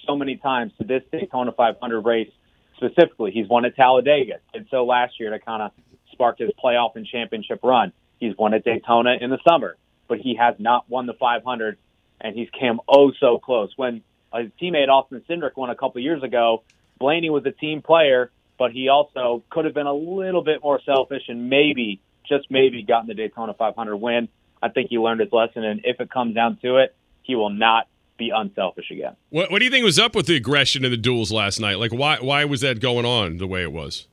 so 0.06 0.15
many 0.15 0.38
times 0.38 0.72
to 0.79 0.88
this 0.88 1.03
Daytona 1.12 1.51
500 1.51 2.01
race 2.01 2.32
specifically. 2.75 3.32
He's 3.32 3.48
won 3.48 3.65
at 3.65 3.75
Talladega, 3.75 4.39
did 4.53 4.67
so 4.72 4.86
last 4.86 5.20
year 5.20 5.29
to 5.29 5.39
kind 5.39 5.62
of 5.62 5.72
spark 6.12 6.39
his 6.39 6.50
playoff 6.63 6.96
and 6.96 7.06
championship 7.06 7.60
run. 7.63 7.94
He's 8.20 8.36
won 8.38 8.53
at 8.53 8.63
Daytona 8.63 9.15
in 9.22 9.29
the 9.29 9.39
summer, 9.48 9.77
but 10.08 10.20
he 10.20 10.36
has 10.36 10.56
not 10.60 10.89
won 10.89 11.06
the 11.06 11.13
500 11.13 11.77
and 12.21 12.36
he's 12.36 12.50
came 12.50 12.79
oh 12.88 13.12
so 13.19 13.38
close. 13.38 13.71
When 13.75 14.01
his 14.33 14.51
teammate 14.62 14.89
Austin 14.89 15.24
Cindric 15.29 15.55
won 15.55 15.69
a 15.69 15.75
couple 15.75 16.01
years 16.01 16.24
ago, 16.24 16.63
Blaney 17.00 17.29
was 17.29 17.45
a 17.45 17.51
team 17.51 17.81
player, 17.81 18.31
but 18.57 18.71
he 18.71 18.89
also 18.89 19.43
could 19.50 19.65
have 19.65 19.74
been 19.74 19.88
a 19.88 19.93
little 19.93 20.43
bit 20.43 20.62
more 20.63 20.81
selfish 20.86 21.24
and 21.27 21.50
maybe, 21.50 22.01
just 22.27 22.50
maybe, 22.50 22.83
gotten 22.83 23.07
the 23.07 23.13
Daytona 23.13 23.53
500 23.53 23.95
win. 23.95 24.27
I 24.62 24.69
think 24.69 24.89
he 24.89 24.97
learned 24.97 25.21
his 25.21 25.31
lesson, 25.31 25.63
and 25.63 25.81
if 25.83 26.00
it 26.00 26.09
comes 26.09 26.33
down 26.33 26.57
to 26.63 26.77
it, 26.77 26.95
he 27.21 27.36
will 27.36 27.51
not 27.51 27.88
be 28.17 28.31
unselfish 28.36 28.89
again. 28.89 29.15
What, 29.29 29.51
what 29.51 29.59
do 29.59 29.65
you 29.65 29.71
think 29.71 29.86
was 29.86 30.00
up 30.00 30.15
with 30.15 30.25
the 30.25 30.36
aggression 30.36 30.83
in 30.83 30.91
the 30.91 30.97
duels 30.97 31.31
last 31.31 31.59
night? 31.59 31.77
Like, 31.77 31.93
why 31.93 32.17
why 32.19 32.45
was 32.45 32.62
that 32.62 32.79
going 32.79 33.05
on 33.05 33.38
the 33.38 33.45
way 33.45 33.62
it 33.62 33.71
was? 33.71 34.07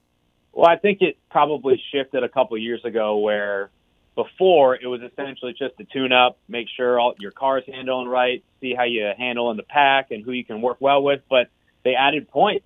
Well, 0.52 0.68
I 0.68 0.76
think 0.76 0.99
it 1.00 1.16
probably 1.30 1.82
shifted 1.92 2.23
a 2.23 2.28
couple 2.28 2.56
years 2.58 2.84
ago 2.84 3.18
where 3.18 3.70
before 4.14 4.76
it 4.76 4.87
was 4.87 5.00
essentially 5.02 5.52
just 5.59 5.75
a 5.80 5.85
tune 5.85 6.12
up, 6.12 6.38
make 6.49 6.68
sure 6.76 7.00
all 7.00 7.14
your 7.18 7.33
car's 7.33 7.64
handling 7.66 8.09
right, 8.09 8.44
see 8.61 8.75
how 8.75 8.85
you 8.85 9.11
handle 9.16 9.50
in 9.50 9.56
the 9.56 9.64
pack 9.64 10.11
and 10.11 10.25
who 10.25 10.33
you 10.33 10.44
can 10.44 10.62
work 10.62 10.76
well 10.80 11.02
with. 11.02 11.23
But 11.28 11.49
they 11.85 11.94
added 11.94 12.28
points 12.28 12.64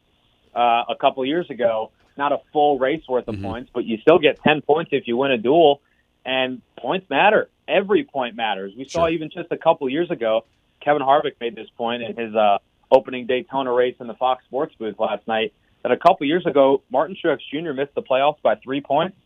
uh, 0.54 0.84
a 0.88 0.94
couple 1.00 1.24
years 1.24 1.48
ago, 1.50 1.90
not 2.16 2.32
a 2.32 2.38
full 2.52 2.78
race 2.78 3.02
worth 3.08 3.28
of 3.28 3.36
mm-hmm. 3.36 3.44
points, 3.44 3.70
but 3.72 3.84
you 3.84 3.98
still 3.98 4.18
get 4.18 4.42
10 4.42 4.62
points 4.62 4.90
if 4.92 5.06
you 5.06 5.16
win 5.16 5.30
a 5.30 5.38
duel, 5.38 5.80
and 6.24 6.60
points 6.76 7.08
matter. 7.08 7.48
Every 7.66 8.04
point 8.04 8.34
matters. 8.34 8.72
We 8.76 8.86
saw 8.88 9.08
even 9.08 9.30
just 9.30 9.50
a 9.50 9.56
couple 9.56 9.88
years 9.88 10.10
ago, 10.10 10.44
Kevin 10.80 11.02
Harvick 11.02 11.34
made 11.40 11.54
this 11.54 11.68
point 11.76 12.02
in 12.02 12.16
his 12.16 12.34
uh, 12.34 12.58
opening 12.90 13.26
Daytona 13.26 13.72
race 13.72 13.96
in 14.00 14.06
the 14.06 14.14
Fox 14.14 14.44
Sports 14.44 14.74
booth 14.78 14.98
last 14.98 15.26
night. 15.26 15.52
That 15.82 15.92
a 15.92 15.96
couple 15.96 16.26
years 16.26 16.44
ago, 16.44 16.82
Martin 16.90 17.16
Truex 17.22 17.38
Jr. 17.50 17.72
missed 17.72 17.94
the 17.94 18.02
playoffs 18.02 18.42
by 18.42 18.56
three 18.56 18.80
points, 18.80 19.16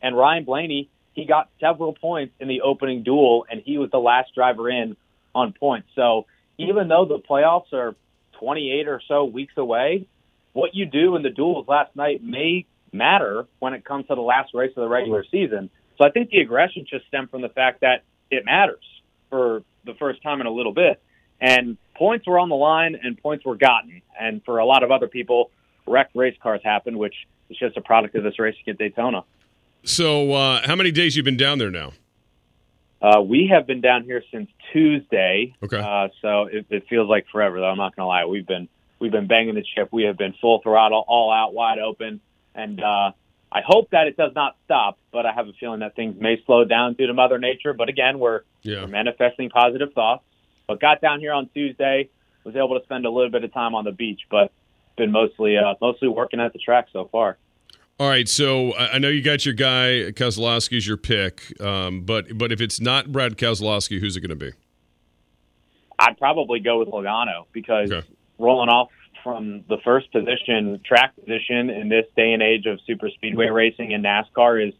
and 0.00 0.16
Ryan 0.16 0.44
Blaney 0.44 0.88
he 1.18 1.24
got 1.24 1.50
several 1.58 1.92
points 1.94 2.32
in 2.38 2.46
the 2.46 2.60
opening 2.60 3.02
duel, 3.02 3.44
and 3.50 3.60
he 3.60 3.76
was 3.76 3.90
the 3.90 3.98
last 3.98 4.32
driver 4.36 4.70
in 4.70 4.96
on 5.34 5.52
points. 5.52 5.88
So 5.96 6.26
even 6.58 6.86
though 6.86 7.06
the 7.06 7.18
playoffs 7.18 7.72
are 7.72 7.96
28 8.38 8.86
or 8.86 9.02
so 9.08 9.24
weeks 9.24 9.54
away, 9.56 10.06
what 10.52 10.76
you 10.76 10.86
do 10.86 11.16
in 11.16 11.22
the 11.22 11.30
duels 11.30 11.66
last 11.66 11.96
night 11.96 12.22
may 12.22 12.66
matter 12.92 13.48
when 13.58 13.74
it 13.74 13.84
comes 13.84 14.06
to 14.06 14.14
the 14.14 14.20
last 14.20 14.54
race 14.54 14.70
of 14.76 14.82
the 14.82 14.88
regular 14.88 15.24
season. 15.28 15.70
So 15.98 16.04
I 16.04 16.10
think 16.10 16.30
the 16.30 16.38
aggression 16.38 16.86
just 16.88 17.04
stemmed 17.08 17.30
from 17.30 17.42
the 17.42 17.48
fact 17.48 17.80
that 17.80 18.04
it 18.30 18.44
matters 18.44 18.84
for 19.28 19.64
the 19.84 19.94
first 19.94 20.22
time 20.22 20.40
in 20.40 20.46
a 20.46 20.52
little 20.52 20.72
bit. 20.72 21.02
And 21.40 21.78
points 21.96 22.28
were 22.28 22.38
on 22.38 22.48
the 22.48 22.54
line 22.54 22.96
and 23.02 23.20
points 23.20 23.44
were 23.44 23.56
gotten. 23.56 24.02
And 24.18 24.40
for 24.44 24.58
a 24.58 24.64
lot 24.64 24.84
of 24.84 24.92
other 24.92 25.08
people, 25.08 25.50
wrecked 25.84 26.14
race 26.14 26.36
cars 26.40 26.60
happened, 26.62 26.96
which 26.96 27.14
is 27.50 27.56
just 27.56 27.76
a 27.76 27.80
product 27.80 28.14
of 28.14 28.22
this 28.22 28.38
racing 28.38 28.62
at 28.68 28.78
Daytona. 28.78 29.24
So, 29.84 30.32
uh, 30.32 30.66
how 30.66 30.76
many 30.76 30.90
days 30.90 31.16
you 31.16 31.22
been 31.22 31.36
down 31.36 31.58
there 31.58 31.70
now? 31.70 31.92
Uh, 33.00 33.20
we 33.22 33.46
have 33.52 33.66
been 33.66 33.80
down 33.80 34.02
here 34.04 34.22
since 34.32 34.50
Tuesday. 34.72 35.54
Okay. 35.62 35.78
Uh, 35.78 36.08
so 36.20 36.42
it, 36.46 36.66
it 36.68 36.86
feels 36.90 37.08
like 37.08 37.26
forever, 37.30 37.60
though. 37.60 37.66
I'm 37.68 37.76
not 37.76 37.94
going 37.94 38.04
to 38.04 38.08
lie. 38.08 38.24
We've 38.24 38.46
been 38.46 38.68
we've 38.98 39.12
been 39.12 39.28
banging 39.28 39.54
the 39.54 39.62
chip. 39.74 39.88
We 39.92 40.02
have 40.04 40.18
been 40.18 40.34
full 40.40 40.60
throttle, 40.62 41.04
all 41.06 41.32
out, 41.32 41.54
wide 41.54 41.78
open, 41.78 42.20
and 42.54 42.82
uh, 42.82 43.12
I 43.52 43.60
hope 43.64 43.90
that 43.90 44.08
it 44.08 44.16
does 44.16 44.32
not 44.34 44.56
stop. 44.64 44.98
But 45.12 45.26
I 45.26 45.32
have 45.32 45.46
a 45.46 45.52
feeling 45.60 45.80
that 45.80 45.94
things 45.94 46.20
may 46.20 46.42
slow 46.44 46.64
down 46.64 46.94
due 46.94 47.06
to 47.06 47.14
Mother 47.14 47.38
Nature. 47.38 47.72
But 47.72 47.88
again, 47.88 48.18
we're, 48.18 48.40
Yeah. 48.62 48.80
we're 48.82 48.88
manifesting 48.88 49.48
positive 49.50 49.92
thoughts. 49.92 50.24
But 50.66 50.80
got 50.80 51.00
down 51.00 51.20
here 51.20 51.32
on 51.32 51.48
Tuesday. 51.54 52.10
Was 52.44 52.56
able 52.56 52.78
to 52.78 52.84
spend 52.84 53.04
a 53.04 53.10
little 53.10 53.30
bit 53.30 53.44
of 53.44 53.52
time 53.52 53.74
on 53.74 53.84
the 53.84 53.92
beach, 53.92 54.22
but 54.30 54.50
been 54.96 55.12
mostly 55.12 55.56
uh, 55.58 55.74
mostly 55.80 56.08
working 56.08 56.40
at 56.40 56.52
the 56.52 56.58
track 56.58 56.86
so 56.92 57.08
far. 57.12 57.36
All 58.00 58.08
right, 58.08 58.28
so 58.28 58.76
I 58.76 58.98
know 58.98 59.08
you 59.08 59.22
got 59.22 59.44
your 59.44 59.54
guy 59.54 60.12
Keselowski's 60.12 60.86
your 60.86 60.96
pick, 60.96 61.60
um, 61.60 62.02
but 62.02 62.38
but 62.38 62.52
if 62.52 62.60
it's 62.60 62.80
not 62.80 63.10
Brad 63.10 63.36
Keselowski, 63.36 63.98
who's 63.98 64.16
it 64.16 64.20
going 64.20 64.28
to 64.30 64.36
be? 64.36 64.52
I'd 65.98 66.16
probably 66.16 66.60
go 66.60 66.78
with 66.78 66.88
Logano 66.88 67.46
because 67.52 67.90
Okay. 67.90 68.06
rolling 68.38 68.68
off 68.68 68.90
from 69.24 69.64
the 69.68 69.78
first 69.84 70.12
position, 70.12 70.80
track 70.84 71.12
position 71.16 71.70
in 71.70 71.88
this 71.88 72.06
day 72.16 72.32
and 72.32 72.40
age 72.40 72.66
of 72.66 72.78
super 72.86 73.10
speedway 73.10 73.48
racing 73.48 73.92
and 73.92 74.04
NASCAR 74.04 74.68
is 74.68 74.74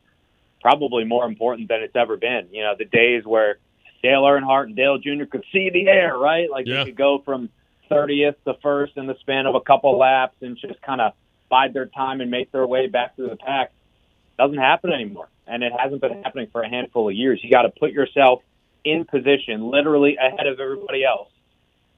probably 0.60 1.02
more 1.02 1.26
important 1.26 1.68
than 1.68 1.82
it's 1.82 1.96
ever 1.96 2.16
been. 2.16 2.46
You 2.52 2.62
know, 2.62 2.74
the 2.78 2.84
days 2.84 3.24
where 3.26 3.58
Dale 4.00 4.22
Earnhardt 4.22 4.66
and 4.66 4.76
Dale 4.76 4.98
Jr. 4.98 5.24
could 5.24 5.44
see 5.50 5.70
the 5.70 5.88
air, 5.88 6.16
right? 6.16 6.48
Like 6.48 6.66
Yeah. 6.68 6.84
they 6.84 6.90
could 6.90 6.96
go 6.98 7.20
from 7.24 7.48
30th 7.90 8.36
to 8.44 8.54
first 8.62 8.92
in 8.96 9.06
the 9.08 9.16
span 9.18 9.46
of 9.46 9.56
a 9.56 9.60
couple 9.60 9.98
laps 9.98 10.36
and 10.40 10.56
just 10.56 10.80
kind 10.82 11.00
of 11.00 11.14
bide 11.48 11.72
their 11.72 11.86
time 11.86 12.20
and 12.20 12.30
make 12.30 12.52
their 12.52 12.66
way 12.66 12.86
back 12.86 13.16
through 13.16 13.28
the 13.28 13.36
pack. 13.36 13.72
Doesn't 14.38 14.58
happen 14.58 14.92
anymore. 14.92 15.28
And 15.46 15.62
it 15.62 15.72
hasn't 15.76 16.00
been 16.00 16.22
happening 16.22 16.48
for 16.52 16.62
a 16.62 16.68
handful 16.68 17.08
of 17.08 17.14
years. 17.14 17.40
You 17.42 17.50
got 17.50 17.62
to 17.62 17.70
put 17.70 17.92
yourself 17.92 18.42
in 18.84 19.04
position, 19.04 19.70
literally 19.70 20.16
ahead 20.16 20.46
of 20.46 20.60
everybody 20.60 21.04
else 21.04 21.30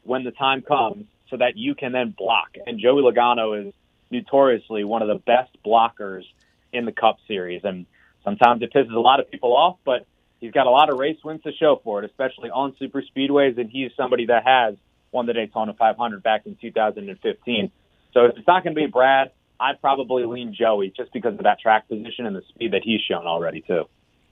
when 0.02 0.24
the 0.24 0.30
time 0.30 0.62
comes 0.62 1.06
so 1.28 1.36
that 1.36 1.56
you 1.56 1.74
can 1.74 1.92
then 1.92 2.14
block. 2.16 2.56
And 2.66 2.78
Joey 2.80 3.02
Logano 3.02 3.66
is 3.66 3.74
notoriously 4.10 4.84
one 4.84 5.02
of 5.02 5.08
the 5.08 5.16
best 5.16 5.50
blockers 5.64 6.24
in 6.72 6.84
the 6.84 6.92
Cup 6.92 7.18
Series. 7.28 7.62
And 7.64 7.86
sometimes 8.24 8.62
it 8.62 8.72
pisses 8.72 8.94
a 8.94 9.00
lot 9.00 9.20
of 9.20 9.30
people 9.30 9.56
off, 9.56 9.78
but 9.84 10.06
he's 10.40 10.52
got 10.52 10.66
a 10.66 10.70
lot 10.70 10.90
of 10.90 10.98
race 10.98 11.18
wins 11.24 11.42
to 11.42 11.52
show 11.52 11.80
for 11.82 12.02
it, 12.02 12.10
especially 12.10 12.50
on 12.50 12.74
super 12.78 13.02
speedways. 13.02 13.58
And 13.58 13.70
he's 13.70 13.90
somebody 13.96 14.26
that 14.26 14.44
has 14.44 14.76
won 15.12 15.26
the 15.26 15.32
Daytona 15.32 15.74
500 15.74 16.22
back 16.22 16.46
in 16.46 16.56
2015. 16.56 17.70
So 18.12 18.24
it's 18.24 18.46
not 18.46 18.64
going 18.64 18.74
to 18.74 18.80
be 18.80 18.86
Brad, 18.86 19.30
I'd 19.60 19.80
probably 19.80 20.24
lean 20.24 20.54
Joey 20.58 20.92
just 20.96 21.12
because 21.12 21.34
of 21.34 21.42
that 21.44 21.60
track 21.60 21.88
position 21.88 22.26
and 22.26 22.34
the 22.34 22.42
speed 22.48 22.72
that 22.72 22.82
he's 22.82 23.00
shown 23.02 23.26
already, 23.26 23.60
too. 23.60 23.84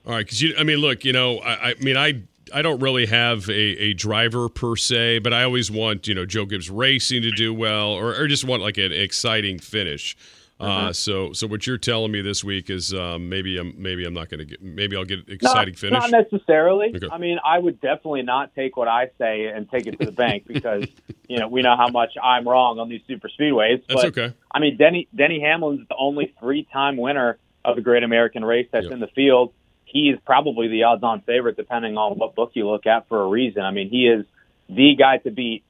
All 0.06 0.14
right, 0.14 0.24
because 0.24 0.40
you, 0.40 0.54
I 0.58 0.64
mean, 0.64 0.78
look, 0.78 1.04
you 1.04 1.12
know, 1.12 1.38
I, 1.38 1.70
I 1.70 1.74
mean, 1.80 1.96
I, 1.96 2.22
I 2.54 2.62
don't 2.62 2.80
really 2.80 3.06
have 3.06 3.48
a, 3.48 3.52
a 3.52 3.92
driver 3.92 4.48
per 4.48 4.74
se, 4.74 5.18
but 5.18 5.34
I 5.34 5.42
always 5.44 5.70
want, 5.70 6.08
you 6.08 6.14
know, 6.14 6.24
Joe 6.24 6.46
Gibbs 6.46 6.70
Racing 6.70 7.22
to 7.22 7.30
do 7.30 7.52
well, 7.52 7.90
or, 7.90 8.14
or 8.14 8.26
just 8.26 8.44
want 8.44 8.62
like 8.62 8.78
an 8.78 8.92
exciting 8.92 9.58
finish. 9.58 10.16
Uh, 10.60 10.92
so, 10.92 11.32
so 11.32 11.46
what 11.46 11.66
you're 11.68 11.78
telling 11.78 12.10
me 12.10 12.20
this 12.20 12.42
week 12.42 12.68
is 12.68 12.92
um, 12.92 13.28
maybe 13.28 13.58
I'm 13.58 13.80
maybe 13.80 14.04
I'm 14.04 14.14
not 14.14 14.28
going 14.28 14.40
to 14.40 14.44
get 14.44 14.60
maybe 14.60 14.96
I'll 14.96 15.04
get 15.04 15.28
exciting 15.28 15.74
not, 15.74 15.78
finish. 15.78 16.00
Not 16.00 16.10
necessarily. 16.10 16.92
Okay. 16.96 17.06
I 17.12 17.18
mean, 17.18 17.38
I 17.44 17.60
would 17.60 17.80
definitely 17.80 18.22
not 18.22 18.54
take 18.56 18.76
what 18.76 18.88
I 18.88 19.10
say 19.18 19.46
and 19.46 19.70
take 19.70 19.86
it 19.86 20.00
to 20.00 20.06
the 20.06 20.12
bank 20.12 20.46
because 20.48 20.84
you 21.28 21.38
know 21.38 21.46
we 21.46 21.62
know 21.62 21.76
how 21.76 21.88
much 21.88 22.14
I'm 22.20 22.46
wrong 22.48 22.80
on 22.80 22.88
these 22.88 23.02
super 23.06 23.28
speedways. 23.28 23.86
That's 23.86 24.02
but, 24.02 24.18
okay. 24.18 24.34
I 24.50 24.58
mean, 24.58 24.76
Denny 24.76 25.06
Denny 25.14 25.40
Hamlin's 25.40 25.86
the 25.88 25.96
only 25.96 26.34
three-time 26.40 26.96
winner 26.96 27.38
of 27.64 27.76
the 27.76 27.82
Great 27.82 28.02
American 28.02 28.44
Race 28.44 28.66
that's 28.72 28.86
Yeah. 28.86 28.94
in 28.94 29.00
the 29.00 29.08
field. 29.08 29.52
He 29.84 30.10
is 30.10 30.18
probably 30.26 30.68
the 30.68 30.82
odds-on 30.82 31.20
favorite, 31.22 31.56
depending 31.56 31.96
on 31.96 32.18
what 32.18 32.34
book 32.34 32.50
you 32.54 32.68
look 32.68 32.86
at, 32.86 33.08
for 33.08 33.22
a 33.22 33.28
reason. 33.28 33.62
I 33.62 33.70
mean, 33.70 33.88
he 33.90 34.06
is 34.08 34.26
the 34.68 34.94
guy 34.96 35.18
to 35.18 35.30
beat 35.30 35.62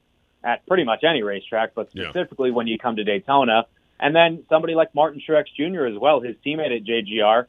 at 0.43 0.65
pretty 0.65 0.83
much 0.83 1.03
any 1.03 1.21
racetrack, 1.21 1.73
but 1.75 1.89
Yeah. 1.93 2.09
specifically 2.09 2.49
when 2.51 2.65
you 2.67 2.79
come 2.79 2.95
to 2.95 3.03
Daytona. 3.03 3.65
And 3.99 4.15
then 4.15 4.43
somebody 4.49 4.75
like 4.75 4.95
Martin 4.95 5.21
Truex 5.27 5.45
Jr. 5.55 5.85
as 5.85 5.97
well, 5.99 6.21
his 6.21 6.35
teammate 6.45 6.75
at 6.75 6.83
JGR, 6.85 7.45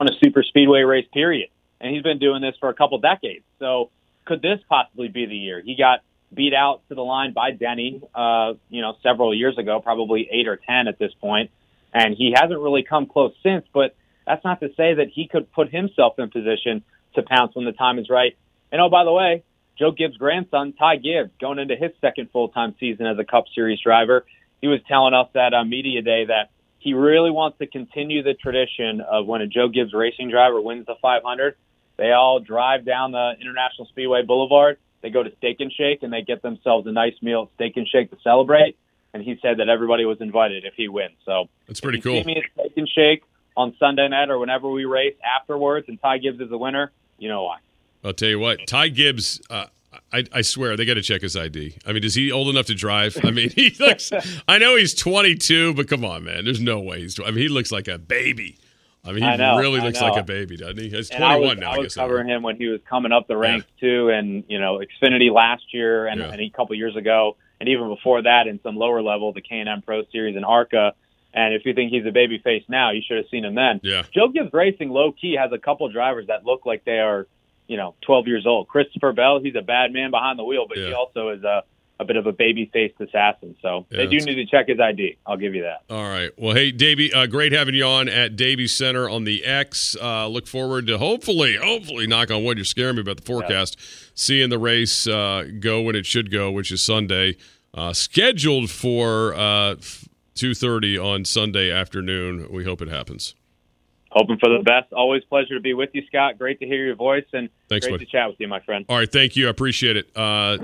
on 0.00 0.08
a 0.08 0.12
super 0.22 0.42
speedway 0.42 0.80
race 0.80 1.06
period. 1.12 1.48
And 1.80 1.94
he's 1.94 2.02
been 2.02 2.18
doing 2.18 2.42
this 2.42 2.54
for 2.58 2.68
a 2.68 2.74
couple 2.74 2.98
decades. 2.98 3.44
So 3.58 3.90
could 4.24 4.42
this 4.42 4.58
possibly 4.68 5.08
be 5.08 5.26
the 5.26 5.36
year? 5.36 5.60
He 5.64 5.76
got 5.76 6.00
beat 6.32 6.54
out 6.54 6.82
to 6.88 6.94
the 6.94 7.02
line 7.02 7.32
by 7.32 7.50
Denny, 7.52 8.00
uh, 8.14 8.54
you 8.70 8.80
know, 8.80 8.96
several 9.02 9.34
years 9.34 9.58
ago, 9.58 9.80
probably 9.80 10.28
eight 10.30 10.48
or 10.48 10.56
10 10.56 10.88
at 10.88 10.98
this 10.98 11.12
point, 11.20 11.50
And 11.92 12.14
he 12.16 12.32
hasn't 12.34 12.58
really 12.58 12.82
come 12.82 13.06
close 13.06 13.34
since, 13.42 13.66
but 13.72 13.94
that's 14.26 14.44
not 14.44 14.60
to 14.60 14.68
say 14.76 14.94
that 14.94 15.08
he 15.12 15.28
could 15.28 15.52
put 15.52 15.70
himself 15.70 16.18
in 16.18 16.30
position 16.30 16.82
to 17.14 17.22
pounce 17.22 17.54
when 17.54 17.66
the 17.66 17.72
time 17.72 17.98
is 17.98 18.08
right. 18.08 18.36
And 18.70 18.80
oh, 18.80 18.88
by 18.88 19.04
the 19.04 19.12
way, 19.12 19.42
Joe 19.78 19.90
Gibbs' 19.90 20.16
grandson, 20.16 20.72
Ty 20.72 20.96
Gibbs, 20.96 21.30
going 21.40 21.58
into 21.58 21.76
his 21.76 21.90
second 22.00 22.30
full-time 22.30 22.74
season 22.80 23.06
as 23.06 23.18
a 23.18 23.24
Cup 23.24 23.44
Series 23.54 23.80
driver, 23.80 24.24
he 24.62 24.68
was 24.68 24.80
telling 24.88 25.12
us 25.12 25.28
at 25.34 25.52
a 25.52 25.64
media 25.64 26.00
day 26.00 26.24
that 26.26 26.50
he 26.78 26.94
really 26.94 27.30
wants 27.30 27.58
to 27.58 27.66
continue 27.66 28.22
the 28.22 28.34
tradition 28.34 29.00
of 29.00 29.26
when 29.26 29.42
a 29.42 29.46
Joe 29.46 29.68
Gibbs 29.68 29.92
racing 29.92 30.30
driver 30.30 30.60
wins 30.60 30.86
the 30.86 30.94
500, 31.02 31.56
they 31.98 32.12
all 32.12 32.40
drive 32.40 32.86
down 32.86 33.12
the 33.12 33.32
International 33.40 33.86
Speedway 33.88 34.22
Boulevard. 34.22 34.78
They 35.02 35.10
go 35.10 35.22
to 35.22 35.30
Steak 35.36 35.56
and 35.60 35.72
Shake 35.72 36.02
and 36.02 36.12
they 36.12 36.22
get 36.22 36.42
themselves 36.42 36.86
a 36.86 36.92
nice 36.92 37.14
meal 37.20 37.42
at 37.50 37.54
Steak 37.56 37.76
and 37.76 37.86
Shake 37.86 38.10
to 38.10 38.16
celebrate. 38.22 38.76
And 39.12 39.22
he 39.22 39.38
said 39.42 39.58
that 39.58 39.68
everybody 39.68 40.04
was 40.04 40.20
invited 40.20 40.64
if 40.64 40.74
he 40.74 40.88
wins. 40.88 41.16
So 41.26 41.48
That's 41.66 41.80
pretty 41.80 41.98
if 41.98 42.04
you 42.04 42.12
cool. 42.12 42.20
See 42.22 42.26
me 42.26 42.36
at 42.36 42.44
Steak 42.54 42.72
and 42.76 42.88
Shake 42.88 43.24
on 43.56 43.74
Sunday 43.78 44.08
night 44.08 44.30
or 44.30 44.38
whenever 44.38 44.70
we 44.70 44.84
race 44.84 45.16
afterwards, 45.38 45.86
and 45.88 46.00
Ty 46.00 46.18
Gibbs 46.18 46.40
is 46.40 46.48
the 46.48 46.56
winner. 46.56 46.90
You 47.18 47.28
know 47.28 47.44
why? 47.44 47.58
I'll 48.02 48.14
tell 48.14 48.30
you 48.30 48.38
what, 48.38 48.66
Ty 48.66 48.88
Gibbs. 48.88 49.40
Uh, 49.50 49.66
I, 50.12 50.24
I 50.32 50.42
swear 50.42 50.76
they 50.76 50.84
got 50.84 50.94
to 50.94 51.02
check 51.02 51.22
his 51.22 51.36
ID. 51.36 51.76
I 51.86 51.92
mean, 51.92 52.04
is 52.04 52.14
he 52.14 52.30
old 52.32 52.48
enough 52.48 52.66
to 52.66 52.74
drive? 52.74 53.16
I 53.24 53.30
mean, 53.30 53.50
he 53.54 53.74
looks. 53.80 54.10
I 54.48 54.58
know 54.58 54.76
he's 54.76 54.94
22, 54.94 55.74
but 55.74 55.88
come 55.88 56.04
on, 56.04 56.24
man. 56.24 56.44
There's 56.44 56.60
no 56.60 56.80
way 56.80 57.00
he's. 57.00 57.18
I 57.20 57.26
mean, 57.26 57.38
he 57.38 57.48
looks 57.48 57.70
like 57.72 57.88
a 57.88 57.98
baby. 57.98 58.58
I 59.04 59.08
mean, 59.12 59.22
he 59.24 59.28
I 59.28 59.36
know, 59.36 59.58
really 59.58 59.80
looks 59.80 60.00
like 60.00 60.16
a 60.16 60.22
baby, 60.22 60.56
doesn't 60.56 60.78
he? 60.78 60.88
He's 60.90 61.10
And 61.10 61.24
I 61.24 61.36
21 61.36 61.56
was, 61.56 61.58
now. 61.60 61.70
I 61.70 61.74
I 61.74 61.78
was 61.78 61.86
guess. 61.88 61.94
covering 61.96 62.28
him 62.28 62.42
when 62.42 62.56
he 62.56 62.68
was 62.68 62.80
coming 62.88 63.10
up 63.10 63.26
the 63.26 63.36
ranks 63.36 63.66
too, 63.80 64.10
and 64.10 64.44
you 64.48 64.60
know 64.60 64.78
Xfinity 64.80 65.32
last 65.32 65.64
year 65.74 66.06
and, 66.06 66.20
Yeah. 66.20 66.30
and 66.30 66.40
a 66.40 66.50
couple 66.50 66.76
years 66.76 66.94
ago, 66.94 67.36
and 67.58 67.68
even 67.68 67.88
before 67.88 68.22
that 68.22 68.46
in 68.46 68.60
some 68.62 68.76
lower 68.76 69.02
level, 69.02 69.32
the 69.32 69.40
K 69.40 69.58
and 69.58 69.68
N 69.68 69.82
Pro 69.84 70.04
Series 70.12 70.36
in 70.36 70.44
ARCA. 70.44 70.92
And 71.34 71.54
if 71.54 71.64
you 71.64 71.72
think 71.74 71.90
he's 71.90 72.06
a 72.06 72.12
baby 72.12 72.38
face 72.38 72.62
now, 72.68 72.90
you 72.90 73.00
should 73.04 73.16
have 73.16 73.26
seen 73.30 73.44
him 73.44 73.54
then. 73.54 73.80
Yeah. 73.82 74.02
Joe 74.14 74.28
Gibbs 74.28 74.52
Racing 74.52 74.90
low 74.90 75.12
key 75.12 75.34
has 75.36 75.50
a 75.50 75.58
couple 75.58 75.88
drivers 75.90 76.26
that 76.28 76.44
look 76.44 76.64
like 76.66 76.84
they 76.84 76.98
are, 77.00 77.26
you 77.72 77.78
know, 77.78 77.94
12 78.02 78.26
years 78.28 78.46
old. 78.46 78.68
Christopher 78.68 79.14
Bell, 79.14 79.40
he's 79.42 79.56
a 79.56 79.62
bad 79.62 79.94
man 79.94 80.10
behind 80.10 80.38
the 80.38 80.44
wheel, 80.44 80.66
but 80.68 80.76
he 80.76 80.92
also 80.92 81.30
is 81.30 81.42
a 81.42 81.64
a 82.00 82.04
bit 82.04 82.16
of 82.16 82.26
a 82.26 82.32
baby 82.32 82.68
faced 82.72 83.00
assassin. 83.00 83.54
So 83.62 83.86
Yeah, 83.88 83.98
they 83.98 84.06
do 84.06 84.18
need 84.26 84.34
to 84.34 84.46
check 84.46 84.66
his 84.68 84.78
ID. 84.78 85.18
I'll 85.24 85.36
give 85.36 85.54
you 85.54 85.62
that. 85.62 85.82
All 85.88 86.02
right. 86.02 86.30
Well, 86.36 86.54
hey, 86.54 86.70
Davey, 86.72 87.12
uh, 87.12 87.26
great 87.26 87.52
having 87.52 87.74
you 87.74 87.84
on 87.84 88.08
at 88.08 88.36
Davey 88.36 88.66
Center 88.66 89.08
on 89.08 89.24
the 89.24 89.44
X. 89.44 89.96
Uh, 90.00 90.26
look 90.26 90.46
forward 90.46 90.86
to 90.88 90.98
hopefully, 90.98 91.56
hopefully, 91.56 92.06
knock 92.06 92.30
on 92.30 92.44
wood, 92.44 92.58
you're 92.58 92.64
scaring 92.64 92.96
me 92.96 93.02
about 93.02 93.16
the 93.18 93.22
forecast, 93.22 93.78
seeing 94.14 94.50
the 94.50 94.58
race 94.58 95.06
uh, 95.06 95.44
go 95.60 95.80
when 95.80 95.94
it 95.94 96.04
should 96.04 96.30
go, 96.30 96.50
which 96.50 96.72
is 96.72 96.82
Sunday, 96.82 97.36
uh, 97.72 97.92
scheduled 97.92 98.68
for 98.68 99.32
uh, 99.34 99.76
2.30 100.34 101.02
on 101.02 101.24
Sunday 101.24 101.70
afternoon. 101.70 102.48
We 102.50 102.64
hope 102.64 102.82
it 102.82 102.88
happens. 102.88 103.34
Hoping 104.14 104.36
for 104.38 104.48
the 104.50 104.62
best. 104.62 104.92
Always 104.92 105.24
pleasure 105.24 105.54
to 105.54 105.60
be 105.60 105.72
with 105.74 105.90
you, 105.94 106.02
Scott. 106.06 106.38
Great 106.38 106.60
to 106.60 106.66
hear 106.66 106.84
your 106.84 106.94
voice 106.94 107.24
and 107.32 107.48
Thanks, 107.68 107.86
great 107.86 107.94
buddy. 107.94 108.04
to 108.04 108.10
chat 108.10 108.28
with 108.28 108.36
you, 108.40 108.46
my 108.48 108.60
friend. 108.60 108.84
All 108.88 108.96
right, 108.98 109.10
thank 109.10 109.36
you. 109.36 109.46
I 109.46 109.50
appreciate 109.50 109.96
it. 109.96 110.14
Uh, 110.14 110.58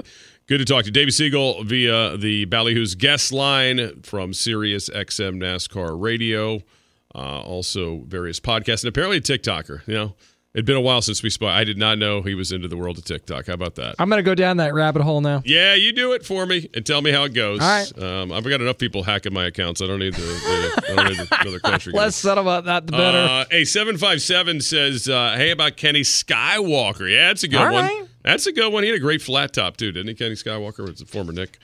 good 0.47 0.59
to 0.59 0.65
talk 0.67 0.85
to. 0.85 0.91
Davey 0.91 1.11
Segal 1.11 1.65
via 1.65 2.17
the 2.19 2.45
Ballyhoo's 2.47 2.95
guest 2.95 3.33
line 3.33 4.03
from 4.03 4.35
Sirius 4.35 4.91
XM 4.91 5.37
NASCAR 5.37 5.99
Radio. 6.01 6.61
Uh, 7.15 7.41
also, 7.41 8.01
various 8.07 8.39
podcasts, 8.39 8.83
and 8.85 8.91
apparently 8.91 9.17
a 9.17 9.21
TikToker. 9.23 9.87
You 9.89 9.95
know, 9.95 10.15
it'd 10.55 10.67
been 10.67 10.77
a 10.77 10.81
while 10.81 11.03
since 11.03 11.23
we 11.23 11.31
spoke. 11.31 11.51
I 11.51 11.65
did 11.65 11.79
not 11.79 11.99
know 11.99 12.23
he 12.23 12.35
was 12.35 12.53
into 12.53 12.69
the 12.69 12.77
world 12.77 12.99
of 12.99 13.05
TikTok. 13.05 13.47
How 13.47 13.55
about 13.55 13.75
that? 13.77 13.97
I'm 13.99 14.09
going 14.09 14.19
to 14.19 14.23
go 14.25 14.35
down 14.35 14.59
that 14.59 14.75
rabbit 14.75 15.03
hole 15.03 15.21
now. 15.21 15.43
Yeah, 15.45 15.75
you 15.75 15.93
do 15.93 16.13
it 16.13 16.25
for 16.25 16.47
me 16.47 16.69
and 16.75 16.85
tell 16.85 17.03
me 17.03 17.11
how 17.11 17.25
it 17.25 17.35
goes. 17.35 17.61
All 17.61 17.69
right. 17.69 18.03
Um, 18.03 18.33
I've 18.33 18.45
got 18.45 18.61
enough 18.61 18.79
people 18.79 19.03
hacking 19.03 19.33
my 19.33 19.47
accounts. 19.47 19.83
I 19.83 19.87
don't 19.87 19.99
need 20.01 20.15
the, 20.15 20.23
the 20.23 20.93
I 20.93 20.97
don't 20.97 21.09
need 21.09 21.19
the, 21.19 21.37
another 21.41 21.61
country. 21.61 21.93
Less 21.95 22.17
said 22.17 22.39
about 22.39 22.65
that, 22.65 22.87
the 22.87 22.93
better. 22.93 23.19
Uh, 23.19 23.45
hey, 23.51 23.65
seven 23.65 23.97
five 23.99 24.23
seven 24.23 24.61
says, 24.61 25.09
uh, 25.09 25.35
"Hey, 25.37 25.51
about 25.51 25.77
Kenny 25.77 26.03
Skywalker. 26.03 27.11
Yeah, 27.11 27.29
that's 27.29 27.43
a 27.43 27.49
good 27.49 27.61
All 27.61 27.73
one. 27.73 27.85
right. 27.85 28.05
That's 28.23 28.47
a 28.47 28.53
good 28.53 28.73
one. 28.73 28.83
He 28.83 28.89
had 28.91 28.97
a 28.97 29.01
great 29.01 29.23
flat 29.23 29.53
top 29.53 29.77
too, 29.77 29.93
didn't 29.93 30.09
he? 30.09 30.15
Kenny 30.15 30.35
Skywalker 30.35 30.87
was 30.87 31.01
a 31.01 31.07
former 31.07 31.33
Knick. 31.33 31.59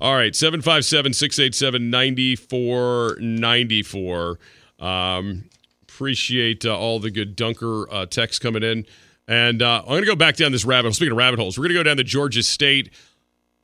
All 0.00 0.14
right, 0.14 0.34
757 0.36 1.12
687 1.14 1.90
9494. 1.90 4.38
Um, 4.78 5.44
appreciate 5.96 6.66
uh, 6.66 6.76
all 6.76 7.00
the 7.00 7.10
good 7.10 7.34
Dunker 7.36 7.90
uh, 7.90 8.04
texts 8.04 8.38
coming 8.38 8.62
in. 8.62 8.84
And 9.26 9.62
uh, 9.62 9.80
I'm 9.80 9.88
going 9.88 10.02
to 10.02 10.06
go 10.06 10.14
back 10.14 10.36
down 10.36 10.52
this 10.52 10.64
rabbit 10.64 10.88
hole. 10.88 10.92
Speaking 10.92 11.12
of 11.12 11.18
rabbit 11.18 11.38
holes, 11.38 11.58
we're 11.58 11.64
going 11.64 11.74
to 11.74 11.80
go 11.80 11.82
down 11.82 11.96
to 11.96 12.04
Georgia 12.04 12.42
State 12.42 12.90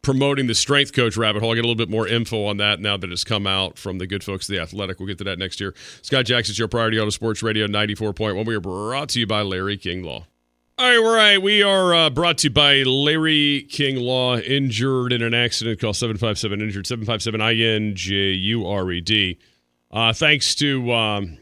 promoting 0.00 0.48
the 0.48 0.54
strength 0.54 0.92
coach 0.92 1.16
rabbit 1.16 1.40
hole. 1.40 1.50
I'll 1.50 1.54
get 1.54 1.64
a 1.64 1.68
little 1.68 1.76
bit 1.76 1.90
more 1.90 2.08
info 2.08 2.46
on 2.46 2.56
that 2.56 2.80
now 2.80 2.96
that 2.96 3.12
it's 3.12 3.22
come 3.22 3.46
out 3.46 3.78
from 3.78 3.98
the 3.98 4.06
good 4.06 4.24
folks 4.24 4.48
at 4.50 4.56
The 4.56 4.62
Athletic. 4.62 4.98
We'll 4.98 5.06
get 5.06 5.18
to 5.18 5.24
that 5.24 5.38
next 5.38 5.60
year. 5.60 5.74
Scott 6.00 6.24
Jackson, 6.24 6.54
your 6.56 6.68
Priority 6.68 6.98
Auto 6.98 7.10
Sports 7.10 7.42
Radio 7.42 7.66
94.1. 7.66 8.44
We 8.46 8.54
are 8.56 8.60
brought 8.60 9.10
to 9.10 9.20
you 9.20 9.26
by 9.26 9.42
Larry 9.42 9.76
King 9.76 10.02
Law. 10.02 10.26
All 10.78 10.88
right, 10.88 10.96
all 10.96 11.14
right. 11.14 11.40
We 11.40 11.62
are 11.62 11.94
uh, 11.94 12.10
brought 12.10 12.38
to 12.38 12.48
you 12.48 12.54
by 12.54 12.82
Larry 12.82 13.66
King 13.70 13.96
Law, 13.96 14.38
injured 14.38 15.12
in 15.12 15.22
an 15.22 15.34
accident. 15.34 15.80
Call 15.80 15.92
757 15.92 16.60
injured, 16.60 16.86
757 16.86 17.40
I 17.40 17.54
N 17.54 17.94
J 17.94 18.14
U 18.32 18.66
R 18.66 18.90
E 18.90 19.00
D. 19.02 19.38
Uh, 19.92 20.12
thanks 20.14 20.54
to 20.56 20.90
um, 20.92 21.38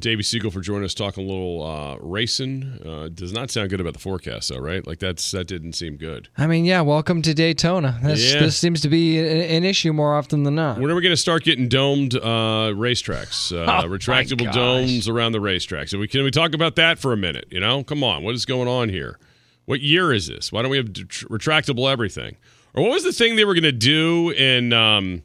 Davey 0.00 0.22
Segal 0.22 0.52
for 0.52 0.60
joining 0.60 0.84
us 0.84 0.94
talking 0.94 1.24
a 1.24 1.26
little 1.28 1.62
uh, 1.66 1.96
racing. 2.00 2.80
Uh, 2.84 3.08
does 3.12 3.32
not 3.32 3.50
sound 3.50 3.70
good 3.70 3.80
about 3.80 3.92
the 3.92 3.98
forecast, 3.98 4.48
though, 4.48 4.58
right? 4.58 4.86
Like 4.86 4.98
that's 4.98 5.30
that 5.32 5.46
didn't 5.46 5.74
seem 5.74 5.96
good. 5.96 6.28
I 6.36 6.46
mean, 6.46 6.64
yeah, 6.64 6.80
welcome 6.80 7.22
to 7.22 7.34
Daytona. 7.34 7.98
This, 8.02 8.32
Yeah. 8.32 8.40
this 8.40 8.56
seems 8.58 8.80
to 8.82 8.88
be 8.88 9.18
an 9.18 9.64
issue 9.64 9.92
more 9.92 10.16
often 10.16 10.42
than 10.42 10.54
not. 10.54 10.80
When 10.80 10.90
are 10.90 10.94
we 10.94 11.02
going 11.02 11.12
to 11.12 11.16
start 11.16 11.44
getting 11.44 11.68
domed 11.68 12.14
uh, 12.14 12.72
racetracks, 12.74 13.52
uh, 13.52 13.82
Oh, 13.84 13.88
retractable 13.88 14.50
domes 14.52 15.08
around 15.08 15.32
the 15.32 15.38
racetracks? 15.40 15.90
So 15.90 15.98
we 15.98 16.08
can 16.08 16.22
we 16.24 16.30
talk 16.30 16.54
about 16.54 16.76
that 16.76 16.98
for 16.98 17.12
a 17.12 17.16
minute? 17.16 17.46
You 17.50 17.60
know, 17.60 17.84
come 17.84 18.02
on, 18.02 18.22
what 18.22 18.34
is 18.34 18.44
going 18.44 18.68
on 18.68 18.88
here? 18.88 19.18
What 19.66 19.80
year 19.80 20.12
is 20.12 20.26
this? 20.26 20.50
Why 20.50 20.62
don't 20.62 20.70
we 20.70 20.78
have 20.78 20.86
retractable 20.86 21.90
everything? 21.92 22.36
Or 22.74 22.82
what 22.82 22.92
was 22.92 23.04
the 23.04 23.12
thing 23.12 23.36
they 23.36 23.44
were 23.44 23.54
going 23.54 23.62
to 23.64 23.72
do 23.72 24.30
in 24.30 24.72
um, 24.72 25.22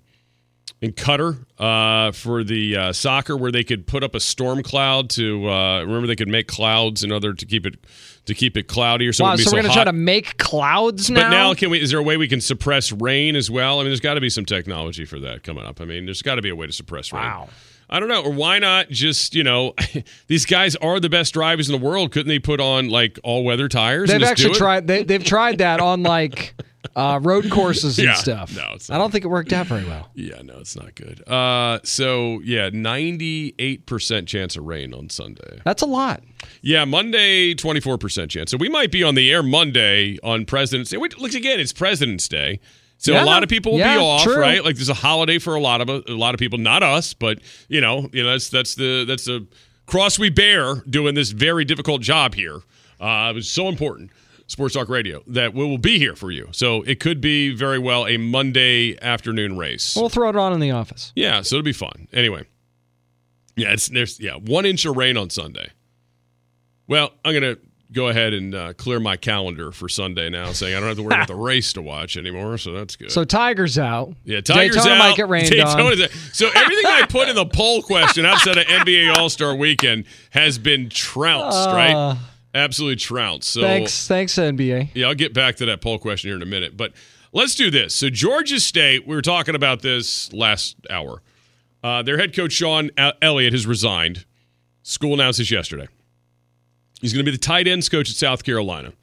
in 0.86 0.94
Qatar 0.94 1.46
uh, 1.60 2.12
for 2.12 2.44
the 2.44 2.78
uh, 2.78 2.94
soccer, 2.94 3.36
where 3.36 3.52
they 3.52 3.64
could 3.64 3.88
put 3.88 4.04
up 4.04 4.16
a 4.16 4.20
storm 4.20 4.64
cloud 4.64 5.10
to 5.12 5.50
uh, 5.50 5.82
remember 5.82 6.08
they 6.08 6.16
could 6.16 6.30
make 6.30 6.48
clouds 6.48 7.04
in 7.04 7.12
order 7.12 7.34
to 7.34 7.46
keep 7.46 7.66
it 7.66 7.76
to 8.26 8.34
keep 8.34 8.56
it 8.56 8.68
cloudy 8.68 9.08
or 9.08 9.14
something. 9.14 9.28
wow, 9.28 9.32
wouldn't 9.34 9.50
so 9.50 9.56
we're 9.56 9.62
going 9.62 9.72
to 9.72 9.76
try 9.76 9.84
to 9.84 9.94
make 9.94 10.38
clouds 10.38 11.10
now? 11.10 11.24
But 11.24 11.30
now, 11.30 11.54
can 11.54 11.70
we? 11.70 11.82
Is 11.82 11.90
there 11.90 12.00
a 12.00 12.04
way 12.04 12.18
we 12.18 12.28
can 12.28 12.40
suppress 12.40 12.92
rain 12.92 13.36
as 13.36 13.50
well? 13.50 13.80
I 13.80 13.84
mean, 13.84 13.90
there's 13.90 14.00
got 14.00 14.14
to 14.14 14.22
be 14.22 14.30
some 14.30 14.46
technology 14.46 15.06
for 15.06 15.20
that 15.20 15.44
coming 15.44 15.66
up. 15.66 15.82
I 15.82 15.86
mean, 15.86 16.06
there's 16.06 16.22
got 16.22 16.36
to 16.36 16.42
be 16.42 16.50
a 16.50 16.56
way 16.56 16.68
to 16.68 16.74
suppress 16.74 17.12
rain. 17.12 17.24
Wow. 17.24 17.50
I 17.88 18.00
don't 18.00 18.10
know, 18.10 18.24
or 18.24 18.32
why 18.32 18.58
not 18.58 18.90
just 18.90 19.36
you 19.36 19.44
know, 19.44 19.74
these 20.28 20.46
guys 20.46 20.76
are 20.78 21.00
the 21.00 21.10
best 21.10 21.34
drivers 21.34 21.70
in 21.70 21.80
the 21.80 21.86
world. 21.86 22.12
Couldn't 22.12 22.30
they 22.30 22.40
put 22.40 22.60
on 22.60 22.90
like 22.90 23.20
all 23.24 23.44
weather 23.44 23.68
tires? 23.68 24.10
They've 24.10 24.24
actually 24.24 24.56
tried. 24.56 24.88
They, 24.88 25.04
they've 25.04 25.24
tried 25.24 25.60
that 25.60 25.80
on 25.80 26.04
like 26.04 26.56
uh, 26.96 27.20
road 27.22 27.50
courses 27.50 27.98
and 28.00 28.08
Yeah, 28.08 28.14
stuff. 28.14 28.56
no, 28.56 28.64
it's 28.74 28.90
I 28.90 28.98
don't 28.98 29.12
think 29.12 29.26
it 29.26 29.28
worked 29.30 29.54
out 29.54 29.68
very 29.68 29.84
well. 29.86 30.10
Yeah, 30.16 30.42
no, 30.44 30.60
it's 30.60 30.76
not 30.76 30.96
good. 30.96 31.28
Uh, 31.28 31.80
so 31.84 32.40
yeah, 32.44 32.70
98 32.74 33.86
percent 33.86 34.28
chance 34.28 34.56
of 34.56 34.64
rain 34.66 34.94
on 34.94 35.10
Sunday. 35.10 35.60
That's 35.66 35.82
a 35.82 35.86
lot. 35.86 36.24
Yeah, 36.62 36.86
Monday, 36.86 37.54
24% 37.56 38.30
chance. 38.30 38.52
So 38.52 38.58
we 38.58 38.70
might 38.70 38.92
be 38.92 39.04
on 39.04 39.16
the 39.16 39.32
air 39.32 39.42
Monday 39.44 40.18
on 40.24 40.46
President's 40.46 40.92
Day. 40.92 40.98
Wait, 40.98 41.18
Look, 41.20 41.34
again, 41.34 41.60
it's 41.60 41.74
President's 41.74 42.28
Day. 42.28 42.60
So 42.98 43.12
Yeah. 43.14 43.24
a 43.24 43.26
lot 43.26 43.44
of 43.44 43.50
people 43.50 43.74
will 43.74 43.80
Yeah, 43.80 43.96
be 43.96 44.02
off, 44.02 44.24
true. 44.24 44.38
right? 44.40 44.64
Like 44.64 44.76
there's 44.76 44.90
a 44.90 44.94
holiday 44.94 45.38
for 45.40 45.56
a 45.56 45.60
lot 45.60 45.82
of 45.82 45.90
a 45.90 46.02
lot 46.14 46.34
of 46.34 46.40
people, 46.40 46.58
not 46.60 46.82
us, 46.84 47.14
but 47.14 47.40
you 47.68 47.82
know, 47.82 48.10
you 48.14 48.24
know 48.24 48.32
that's 48.32 48.50
that's 48.50 48.76
the 48.76 49.04
that's 49.06 49.26
the 49.26 49.46
cross 49.86 50.18
we 50.18 50.30
bear 50.30 50.76
doing 50.90 51.14
this 51.16 51.32
very 51.32 51.66
difficult 51.66 52.02
job 52.02 52.36
here. 52.36 52.62
Uh, 53.00 53.28
it 53.32 53.36
was 53.36 53.50
so 53.50 53.68
important, 53.68 54.10
Sports 54.48 54.76
Talk 54.76 54.90
Radio, 54.90 55.24
that 55.28 55.54
we 55.54 55.66
will 55.66 55.78
be 55.80 55.98
here 55.98 56.16
for 56.16 56.30
you. 56.32 56.50
So 56.52 56.84
it 56.84 57.00
could 57.00 57.20
be 57.20 57.54
very 57.56 57.80
well 57.80 58.06
a 58.08 58.18
Monday 58.18 58.96
afternoon 59.02 59.58
race. 59.58 59.96
We'll 59.96 60.10
throw 60.10 60.30
it 60.30 60.36
on 60.36 60.54
in 60.54 60.60
the 60.60 60.72
office. 60.72 61.12
Yeah, 61.16 61.42
so 61.42 61.56
it'll 61.56 61.64
be 61.66 61.74
fun. 61.74 62.08
Anyway, 62.14 62.46
yeah, 63.56 63.74
it's 63.74 63.88
there's 63.88 64.20
yeah 64.20 64.36
one 64.36 64.66
inch 64.66 64.86
of 64.86 64.96
rain 64.98 65.18
on 65.18 65.30
Sunday. 65.30 65.70
Well, 66.88 67.12
I'm 67.24 67.34
gonna 67.34 67.58
go 67.92 68.10
ahead 68.10 68.34
and 68.34 68.54
uh, 68.54 68.74
clear 68.74 69.00
my 69.00 69.16
calendar 69.16 69.72
for 69.72 69.88
Sunday 69.90 70.30
now, 70.30 70.52
saying 70.52 70.76
I 70.76 70.80
don't 70.80 70.90
have 70.90 70.98
to 70.98 71.04
worry 71.04 71.16
about 71.16 71.28
the 71.28 71.36
race 71.52 71.74
to 71.74 71.82
watch 71.82 72.18
anymore, 72.18 72.58
so 72.58 72.74
that's 72.74 72.96
good. 72.96 73.12
So 73.12 73.24
Tiger's 73.24 73.78
out. 73.80 74.14
yeah, 74.26 74.42
Tigers 74.42 74.76
Daytona 74.76 74.96
out. 74.96 75.00
might 75.00 75.16
get 75.16 75.30
rained 75.30 75.52
on. 75.60 75.80
Out. 75.82 76.10
So 76.34 76.50
everything 76.54 76.86
I 76.86 77.06
put 77.10 77.30
in 77.30 77.36
the 77.36 77.46
poll 77.46 77.82
question 77.82 78.26
outside 78.26 78.58
of 78.58 78.66
NBA 78.66 79.16
All 79.18 79.30
Star 79.30 79.56
Weekend 79.56 80.06
has 80.32 80.60
been 80.60 80.90
trounced, 80.90 81.70
Uh, 81.70 81.74
right? 81.74 82.18
Absolutely 82.56 82.96
trounced. 82.96 83.50
So 83.50 83.62
Thanks, 83.62 84.08
thanks 84.08 84.34
NBA. 84.36 84.92
yeah, 84.94 85.08
I'll 85.08 85.14
get 85.14 85.34
back 85.34 85.58
to 85.58 85.66
that 85.66 85.82
poll 85.82 86.00
question 86.00 86.30
here 86.30 86.38
in 86.38 86.42
a 86.42 86.46
minute. 86.48 86.78
But 86.78 86.94
let's 87.34 87.54
do 87.54 87.70
this. 87.70 87.94
So, 87.94 88.10
Georgia 88.10 88.62
State, 88.62 89.06
we 89.06 89.14
were 89.14 89.22
talking 89.22 89.56
about 89.56 89.82
this 89.82 90.32
last 90.32 90.78
hour. 90.90 91.22
Uh, 91.84 92.02
their 92.02 92.18
head 92.18 92.34
coach, 92.34 92.54
Shawn 92.54 92.92
Elliott, 93.22 93.54
has 93.54 93.68
resigned. 93.68 94.26
School 94.84 95.14
announced 95.14 95.40
this 95.40 95.52
yesterday. 95.52 95.88
He's 97.02 97.14
going 97.14 97.26
to 97.26 97.32
be 97.32 97.36
the 97.36 97.44
tight 97.44 97.68
ends 97.68 97.90
coach 97.90 98.10
at 98.10 98.16
South 98.16 98.44
Carolina. 98.44 98.94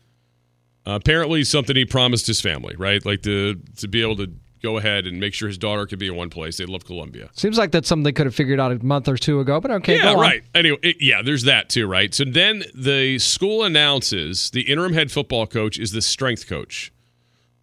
Uh, 0.86 0.92
apparently, 0.92 1.44
something 1.44 1.76
he 1.76 1.84
promised 1.84 2.26
his 2.26 2.40
family, 2.40 2.74
right? 2.76 3.04
Like 3.04 3.22
to, 3.22 3.60
to 3.76 3.86
be 3.86 4.00
able 4.00 4.16
to 4.16 4.32
go 4.62 4.78
ahead 4.78 5.06
and 5.06 5.18
make 5.18 5.34
sure 5.34 5.48
his 5.48 5.58
daughter 5.58 5.86
could 5.86 5.98
be 5.98 6.06
in 6.06 6.14
one 6.14 6.30
place. 6.30 6.56
They 6.56 6.66
love 6.66 6.84
Columbia. 6.84 7.30
Seems 7.34 7.58
like 7.58 7.72
that's 7.72 7.88
something 7.88 8.04
they 8.04 8.12
could 8.12 8.26
have 8.26 8.34
figured 8.34 8.60
out 8.60 8.70
a 8.72 8.84
month 8.84 9.08
or 9.08 9.16
two 9.16 9.40
ago, 9.40 9.60
but 9.60 9.70
okay, 9.72 9.96
Yeah, 9.96 10.02
go 10.04 10.10
on. 10.14 10.20
right. 10.20 10.42
Anyway, 10.54 10.78
it- 10.82 10.96
yeah, 11.00 11.20
there's 11.22 11.42
that 11.44 11.68
too, 11.68 11.86
right? 11.86 12.14
So 12.14 12.24
then 12.24 12.62
the 12.74 13.18
school 13.18 13.64
announces 13.64 14.50
the 14.50 14.62
interim 14.62 14.92
head 14.92 15.10
football 15.10 15.46
coach 15.46 15.78
is 15.78 15.90
the 15.92 16.00
strength 16.02 16.46
coach, 16.46 16.92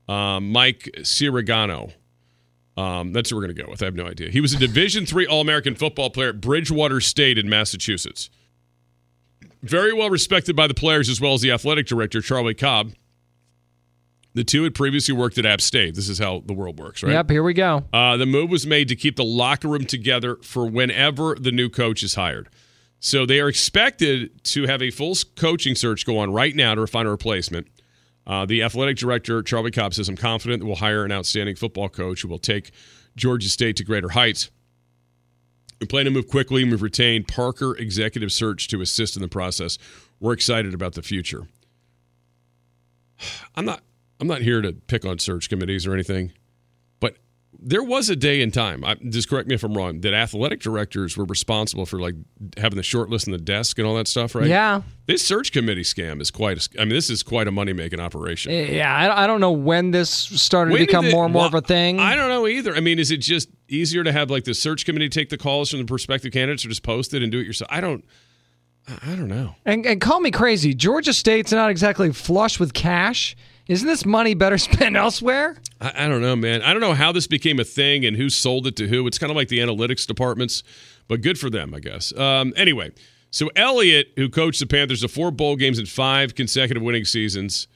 um, 0.07 0.51
Mike 0.51 0.89
Sirigano. 0.99 1.93
Um, 2.77 3.11
that's 3.11 3.29
who 3.29 3.35
we're 3.35 3.43
going 3.43 3.55
to 3.55 3.61
go 3.63 3.69
with. 3.69 3.81
I 3.81 3.85
have 3.85 3.95
no 3.95 4.05
idea. 4.05 4.29
He 4.29 4.39
was 4.39 4.53
a 4.53 4.57
Division 4.57 5.05
three 5.05 5.25
All 5.27 5.41
American 5.41 5.75
football 5.75 6.09
player 6.09 6.29
at 6.29 6.39
Bridgewater 6.39 7.01
State 7.01 7.37
in 7.37 7.49
Massachusetts. 7.49 8.29
Very 9.61 9.91
well 9.93 10.09
respected 10.09 10.55
by 10.55 10.67
the 10.67 10.73
players 10.73 11.09
as 11.09 11.19
well 11.19 11.33
as 11.33 11.41
the 11.41 11.51
athletic 11.51 11.85
director, 11.87 12.21
Charlie 12.21 12.53
Cobb. 12.53 12.93
The 14.35 14.43
two 14.43 14.63
had 14.63 14.75
previously 14.75 15.13
worked 15.13 15.37
at 15.37 15.45
App 15.45 15.59
State. 15.59 15.95
This 15.95 16.07
is 16.07 16.19
how 16.19 16.43
the 16.45 16.53
world 16.53 16.79
works, 16.79 17.01
right? 17.01 17.11
Yep, 17.11 17.31
here 17.31 17.43
we 17.43 17.53
go. 17.53 17.83
Uh, 17.91 18.15
the 18.15 18.27
move 18.27 18.49
was 18.49 18.67
made 18.67 18.87
to 18.89 18.95
keep 18.95 19.15
the 19.15 19.23
locker 19.23 19.67
room 19.67 19.85
together 19.85 20.37
for 20.43 20.67
whenever 20.67 21.35
the 21.35 21.51
new 21.51 21.67
coach 21.67 22.03
is 22.03 22.15
hired. 22.15 22.47
So 22.99 23.25
they 23.25 23.39
are 23.39 23.49
expected 23.49 24.43
to 24.45 24.67
have 24.67 24.81
a 24.81 24.91
full 24.91 25.15
coaching 25.35 25.73
search 25.73 26.05
go 26.05 26.19
on 26.19 26.31
right 26.31 26.55
now 26.55 26.75
to 26.75 26.85
find 26.85 27.07
a 27.07 27.11
replacement. 27.11 27.67
Uh, 28.27 28.45
the 28.45 28.61
athletic 28.61 28.97
director, 28.97 29.41
Charlie 29.41 29.71
Cobb, 29.71 29.93
says, 29.93 30.07
I'm 30.07 30.15
confident 30.15 30.59
that 30.61 30.67
we'll 30.67 30.75
hire 30.75 31.05
an 31.05 31.11
outstanding 31.11 31.55
football 31.55 31.89
coach 31.89 32.21
who 32.21 32.27
will 32.27 32.37
take 32.37 32.71
Georgia 33.15 33.49
State 33.49 33.77
to 33.77 33.83
greater 33.83 34.09
heights. 34.09 34.51
We 35.79 35.87
plan 35.87 36.05
to 36.05 36.11
move 36.11 36.27
quickly, 36.27 36.61
and 36.61 36.69
we've 36.69 36.81
retained 36.81 37.27
Parker 37.27 37.75
Executive 37.77 38.31
Search 38.31 38.67
to 38.67 38.81
assist 38.81 39.15
in 39.15 39.21
the 39.21 39.29
process. 39.29 39.77
We're 40.19 40.33
excited 40.33 40.73
about 40.73 40.93
the 40.93 41.01
future. 41.01 41.47
I'm 43.55 43.65
not 43.65 43.81
I'm 44.19 44.27
not 44.27 44.41
here 44.41 44.61
to 44.61 44.73
pick 44.73 45.05
on 45.05 45.19
search 45.19 45.49
committees 45.49 45.87
or 45.87 45.93
anything, 45.93 46.33
but 46.99 47.15
there 47.57 47.83
was 47.83 48.09
a 48.09 48.15
day 48.15 48.41
in 48.41 48.51
time. 48.51 48.83
I, 48.83 48.95
just 48.95 49.29
correct 49.29 49.47
me 49.47 49.55
if 49.55 49.63
I'm 49.63 49.73
wrong. 49.75 50.01
That 50.01 50.13
athletic 50.13 50.59
directors 50.59 51.15
were 51.17 51.23
responsible 51.25 51.85
for 51.85 51.99
like 51.99 52.15
having 52.57 52.75
the 52.77 52.83
short 52.83 53.09
list 53.09 53.27
on 53.27 53.31
the 53.31 53.37
desk 53.37 53.77
and 53.79 53.87
all 53.87 53.95
that 53.95 54.07
stuff, 54.07 54.35
right? 54.35 54.47
Yeah. 54.47 54.81
This 55.07 55.25
search 55.25 55.51
committee 55.53 55.83
scam 55.83 56.21
is 56.21 56.31
quite. 56.31 56.57
A, 56.75 56.81
I 56.81 56.85
mean, 56.85 56.93
this 56.93 57.09
is 57.09 57.23
quite 57.23 57.47
a 57.47 57.51
money 57.51 57.71
making 57.73 57.99
operation. 57.99 58.51
Eh, 58.51 58.71
yeah, 58.75 58.93
I, 58.93 59.23
I 59.23 59.27
don't 59.27 59.39
know 59.41 59.51
when 59.51 59.91
this 59.91 60.09
started 60.09 60.71
When 60.73 60.81
to 60.81 60.85
become 60.87 61.05
it- 61.05 61.11
more 61.13 61.23
and 61.23 61.33
more 61.33 61.45
of 61.45 61.53
a 61.53 61.61
thing. 61.61 61.99
I 61.99 62.15
don't 62.15 62.29
know 62.29 62.45
either. 62.45 62.75
I 62.75 62.81
mean, 62.81 62.99
is 62.99 63.11
it 63.11 63.17
just 63.17 63.49
easier 63.69 64.03
to 64.03 64.11
have 64.11 64.29
like 64.29 64.43
the 64.43 64.53
search 64.53 64.85
committee 64.85 65.09
take 65.09 65.29
the 65.29 65.37
calls 65.37 65.69
from 65.69 65.79
the 65.79 65.85
prospective 65.85 66.33
candidates, 66.33 66.65
or 66.65 66.69
just 66.69 66.83
post 66.83 67.13
it 67.13 67.23
and 67.23 67.31
do 67.31 67.39
it 67.39 67.47
yourself? 67.47 67.69
I 67.71 67.79
don't. 67.81 68.03
I 68.87 69.13
I 69.13 69.15
don't 69.15 69.27
know. 69.29 69.55
And, 69.65 69.85
and 69.85 70.01
call 70.01 70.19
me 70.19 70.31
crazy. 70.31 70.73
Georgia 70.73 71.13
State's 71.13 71.51
not 71.51 71.69
exactly 71.71 72.11
flush 72.11 72.59
with 72.59 72.73
cash. 72.73 73.35
Isn't 73.69 73.87
this 73.87 74.03
money 74.05 74.33
better 74.33 74.57
spent 74.67 74.97
elsewhere? 74.97 75.55
I, 75.79 76.05
I 76.05 76.07
don't 76.09 76.21
know, 76.21 76.35
man. 76.35 76.61
I 76.63 76.73
don't 76.73 76.81
know 76.81 76.95
how 76.95 77.11
this 77.13 77.27
became 77.27 77.59
a 77.59 77.63
thing 77.63 78.03
and 78.03 78.17
who 78.17 78.29
sold 78.29 78.67
it 78.67 78.75
to 78.77 78.87
who. 78.87 79.07
It's 79.07 79.17
kind 79.17 79.29
of 79.29 79.37
like 79.37 79.47
the 79.47 79.59
analytics 79.59 80.05
departments, 80.05 80.63
but 81.07 81.21
good 81.21 81.39
for 81.39 81.49
them, 81.49 81.73
I 81.73 81.79
guess. 81.79 82.11
Um, 82.17 82.51
anyway, 82.57 82.91
so 83.31 83.49
Elliott, 83.55 84.11
who 84.17 84.27
coached 84.27 84.59
the 84.59 84.65
Panthers 84.65 85.01
to 85.01 85.07
four 85.07 85.31
bowl 85.31 85.55
games 85.55 85.77
and 85.77 85.87
five 85.87 86.33
consecutive 86.35 86.81
winning 86.83 87.05
seasons, 87.05 87.67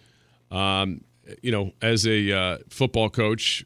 um, 0.51 1.01
you 1.41 1.51
know, 1.51 1.71
as 1.81 2.05
a 2.07 2.31
uh, 2.31 2.57
football 2.69 3.09
coach, 3.09 3.63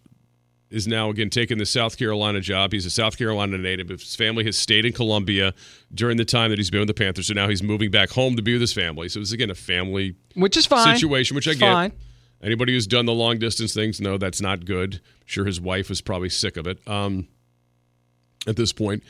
is 0.70 0.86
now 0.86 1.10
again 1.10 1.30
taking 1.30 1.58
the 1.58 1.66
South 1.66 1.98
Carolina 1.98 2.42
job. 2.42 2.74
He's 2.74 2.86
a 2.86 2.90
South 2.90 3.18
Carolina 3.18 3.58
native. 3.58 3.88
His 3.88 4.18
family 4.18 4.44
has 4.44 4.58
stayed 4.58 4.86
in 4.86 4.92
Columbia 4.92 5.54
during 5.94 6.18
the 6.18 6.26
time 6.26 6.50
that 6.50 6.60
he's 6.60 6.70
been 6.70 6.82
with 6.82 6.90
the 6.90 6.94
Panthers. 6.94 7.28
So 7.28 7.34
now 7.34 7.48
he's 7.48 7.64
moving 7.64 7.90
back 7.90 8.10
home 8.10 8.36
to 8.36 8.42
be 8.42 8.52
with 8.52 8.60
his 8.62 8.74
family. 8.74 9.08
So 9.08 9.22
it's 9.22 9.32
again 9.32 9.50
a 9.50 9.56
family 9.56 10.16
Which 10.36 10.58
is 10.58 10.66
fine. 10.66 10.94
situation, 10.94 11.36
which 11.36 11.48
I 11.48 11.54
get. 11.54 11.72
fine. 11.72 11.92
Anybody 12.42 12.74
who's 12.74 12.88
done 12.88 13.06
the 13.06 13.14
long 13.14 13.40
distance 13.40 13.74
things 13.74 14.00
know 14.00 14.18
that's 14.18 14.42
not 14.42 14.66
good. 14.66 15.02
sure 15.26 15.46
his 15.46 15.60
wife 15.60 15.90
is 15.90 16.02
probably 16.02 16.30
sick 16.30 16.56
of 16.58 16.68
it 16.68 16.80
um, 16.88 17.28
at 18.48 18.56
this 18.56 18.72
point. 18.74 19.04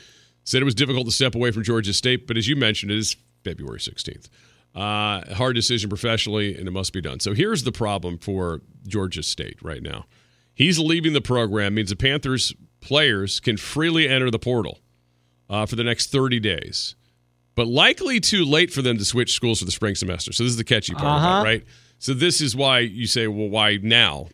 Said 0.44 0.62
it 0.62 0.64
was 0.64 0.74
difficult 0.74 1.04
to 1.06 1.12
step 1.12 1.34
away 1.34 1.50
from 1.50 1.62
Georgia 1.62 1.92
State, 1.92 2.26
but 2.26 2.36
as 2.38 2.48
you 2.48 2.56
mentioned, 2.56 2.90
it 2.90 2.96
is 2.98 3.16
February 3.44 3.78
16th. 3.78 4.28
Uh, 4.74 5.34
hard 5.34 5.54
decision 5.54 5.88
professionally, 5.90 6.56
and 6.56 6.66
it 6.66 6.70
must 6.70 6.92
be 6.92 7.00
done. 7.02 7.20
So 7.20 7.34
here's 7.34 7.64
the 7.64 7.72
problem 7.72 8.16
for 8.18 8.62
Georgia 8.86 9.22
State 9.22 9.58
right 9.62 9.82
now. 9.82 10.06
He's 10.54 10.78
leaving 10.78 11.12
the 11.12 11.20
program, 11.20 11.74
means 11.74 11.90
the 11.90 11.96
Panthers 11.96 12.54
players 12.80 13.40
can 13.40 13.56
freely 13.58 14.08
enter 14.08 14.30
the 14.30 14.38
portal 14.38 14.78
uh, 15.50 15.66
for 15.66 15.76
the 15.76 15.84
next 15.84 16.10
30 16.10 16.40
days, 16.40 16.96
but 17.54 17.66
likely 17.66 18.18
too 18.20 18.44
late 18.44 18.72
for 18.72 18.80
them 18.82 18.96
to 18.98 19.04
switch 19.04 19.32
schools 19.34 19.58
for 19.58 19.64
the 19.66 19.70
spring 19.70 19.94
semester. 19.94 20.32
So 20.32 20.44
this 20.44 20.50
is 20.52 20.56
the 20.56 20.64
catchy 20.64 20.94
part, 20.94 21.06
Uh-huh. 21.06 21.28
of 21.28 21.40
it, 21.44 21.48
right? 21.48 21.64
So 21.98 22.14
this 22.14 22.40
is 22.40 22.54
why 22.54 22.80
you 22.80 23.06
say, 23.06 23.26
well, 23.26 23.48
why 23.48 23.78
now? 23.82 24.28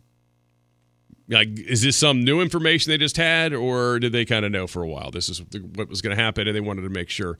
Like, 1.29 1.49
is 1.59 1.83
this 1.83 1.97
some 1.97 2.23
new 2.23 2.41
information 2.43 2.91
they 2.91 2.99
just 2.99 3.17
had, 3.17 3.55
or 3.55 3.99
did 3.99 4.13
they 4.13 4.27
kind 4.27 4.45
of 4.45 4.53
know 4.53 4.67
for 4.67 4.83
a 4.83 4.89
while 4.89 5.11
this 5.11 5.29
is 5.31 5.43
what 5.75 5.89
was 5.89 6.03
going 6.03 6.15
to 6.15 6.23
happen, 6.23 6.47
and 6.47 6.55
they 6.55 6.61
wanted 6.61 6.83
to 6.83 6.91
make 6.91 7.09
sure 7.09 7.39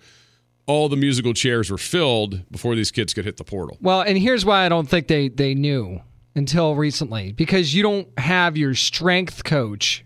all 0.67 0.89
the 0.89 0.97
musical 0.97 1.35
chairs 1.35 1.71
were 1.71 1.77
filled 1.77 2.51
before 2.51 2.75
these 2.75 2.91
kids 2.91 3.13
could 3.13 3.27
hit 3.27 3.37
the 3.37 3.45
portal? 3.45 3.77
Well, 3.83 4.01
and 4.01 4.17
here's 4.17 4.45
why 4.45 4.65
I 4.65 4.71
don't 4.71 4.89
think 4.89 5.09
they 5.09 5.29
they 5.29 5.55
knew 5.55 6.01
until 6.35 6.75
recently 6.75 7.33
because 7.33 7.75
you 7.75 7.83
don't 7.83 8.09
have 8.19 8.57
your 8.57 8.75
strength 8.75 9.45
coach 9.45 10.03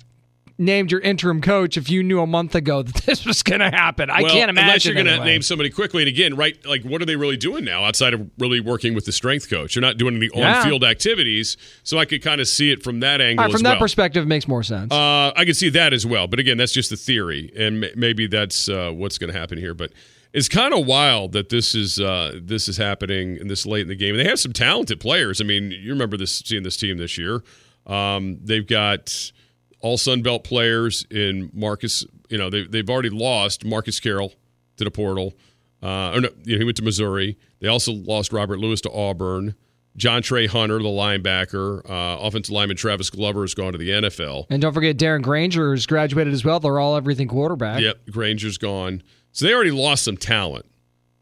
named 0.58 0.90
your 0.90 1.00
interim 1.00 1.40
coach 1.40 1.76
if 1.76 1.88
you 1.88 2.02
knew 2.02 2.20
a 2.20 2.26
month 2.26 2.54
ago 2.54 2.82
that 2.82 2.94
this 3.06 3.24
was 3.24 3.42
going 3.42 3.60
to 3.60 3.70
happen. 3.70 4.10
I 4.10 4.22
Well, 4.22 4.32
can't 4.32 4.50
imagine. 4.50 4.68
Unless 4.68 4.84
you're 4.84 4.94
going 4.94 5.06
to 5.06 5.24
name 5.24 5.40
somebody 5.42 5.70
quickly. 5.70 6.02
And 6.02 6.08
again, 6.08 6.34
right, 6.34 6.56
like 6.66 6.82
what 6.82 7.00
are 7.00 7.04
they 7.04 7.16
really 7.16 7.36
doing 7.36 7.64
now 7.64 7.84
outside 7.84 8.12
of 8.12 8.28
really 8.38 8.60
working 8.60 8.94
with 8.94 9.04
the 9.04 9.12
strength 9.12 9.48
coach? 9.48 9.76
You're 9.76 9.82
not 9.82 9.96
doing 9.96 10.16
any 10.16 10.28
on 10.30 10.64
field 10.64 10.84
activities. 10.84 11.56
So 11.84 11.98
I 11.98 12.04
could 12.04 12.22
kind 12.22 12.40
of 12.40 12.48
see 12.48 12.72
it 12.72 12.82
from 12.82 13.00
that 13.00 13.20
angle 13.20 13.44
right, 13.44 13.52
from 13.52 13.62
that 13.62 13.74
well. 13.74 13.80
perspective, 13.80 14.24
it 14.24 14.28
makes 14.28 14.48
more 14.48 14.62
sense. 14.62 14.92
Uh, 14.92 15.32
I 15.36 15.44
can 15.44 15.54
see 15.54 15.68
that 15.70 15.92
as 15.92 16.04
well. 16.04 16.26
But 16.26 16.40
again, 16.40 16.58
that's 16.58 16.72
just 16.72 16.90
a 16.90 16.96
theory. 16.96 17.52
And 17.56 17.84
m- 17.84 17.90
maybe 17.94 18.26
that's 18.26 18.68
uh, 18.68 18.90
what's 18.92 19.16
going 19.18 19.32
to 19.32 19.38
happen 19.38 19.58
here. 19.58 19.74
But 19.74 19.92
it's 20.32 20.48
kind 20.48 20.74
of 20.74 20.86
wild 20.86 21.32
that 21.32 21.48
this 21.50 21.74
is 21.74 22.00
uh, 22.00 22.38
this 22.42 22.68
is 22.68 22.76
happening 22.76 23.38
and 23.38 23.48
this 23.48 23.64
late 23.64 23.82
in 23.82 23.88
the 23.88 23.96
game. 23.96 24.16
And 24.16 24.24
they 24.24 24.28
have 24.28 24.40
some 24.40 24.52
talented 24.52 24.98
players. 25.00 25.40
I 25.40 25.44
mean, 25.44 25.70
you 25.70 25.90
remember 25.92 26.16
this 26.16 26.40
seeing 26.44 26.64
this 26.64 26.76
team 26.76 26.98
this 26.98 27.16
year. 27.16 27.42
Um, 27.86 28.38
they've 28.42 28.66
got 28.66 29.32
all 29.80 29.96
Sun 29.96 30.22
Belt 30.22 30.44
players 30.44 31.06
in 31.10 31.50
Marcus. 31.52 32.04
You 32.28 32.38
know, 32.38 32.50
they, 32.50 32.66
they've 32.66 32.88
already 32.88 33.10
lost 33.10 33.64
Marcus 33.64 34.00
Carroll 34.00 34.32
to 34.76 34.84
the 34.84 34.90
portal. 34.90 35.34
Uh, 35.82 36.12
or 36.14 36.20
no, 36.20 36.28
you 36.44 36.54
know, 36.54 36.58
he 36.58 36.64
went 36.64 36.76
to 36.78 36.82
Missouri. 36.82 37.38
They 37.60 37.68
also 37.68 37.92
lost 37.92 38.32
Robert 38.32 38.58
Lewis 38.58 38.80
to 38.82 38.90
Auburn. 38.90 39.54
Jontrey 39.96 40.48
Hunter, 40.48 40.78
the 40.78 40.84
linebacker, 40.84 41.80
uh, 41.90 42.20
offensive 42.20 42.52
lineman 42.52 42.76
Travis 42.76 43.10
Glover 43.10 43.40
has 43.42 43.54
gone 43.54 43.72
to 43.72 43.78
the 43.78 43.90
NFL. 43.90 44.46
and 44.48 44.62
don't 44.62 44.72
forget, 44.72 44.96
Darren 44.96 45.22
Grainger 45.22 45.72
has 45.72 45.86
graduated 45.86 46.32
as 46.32 46.44
well. 46.44 46.60
They're 46.60 46.78
all 46.78 46.96
everything 46.96 47.26
quarterback. 47.26 47.80
Yep, 47.80 48.10
Grainger's 48.10 48.58
gone. 48.58 49.02
So 49.32 49.44
they 49.44 49.52
already 49.52 49.72
lost 49.72 50.04
some 50.04 50.16
talent. 50.16 50.66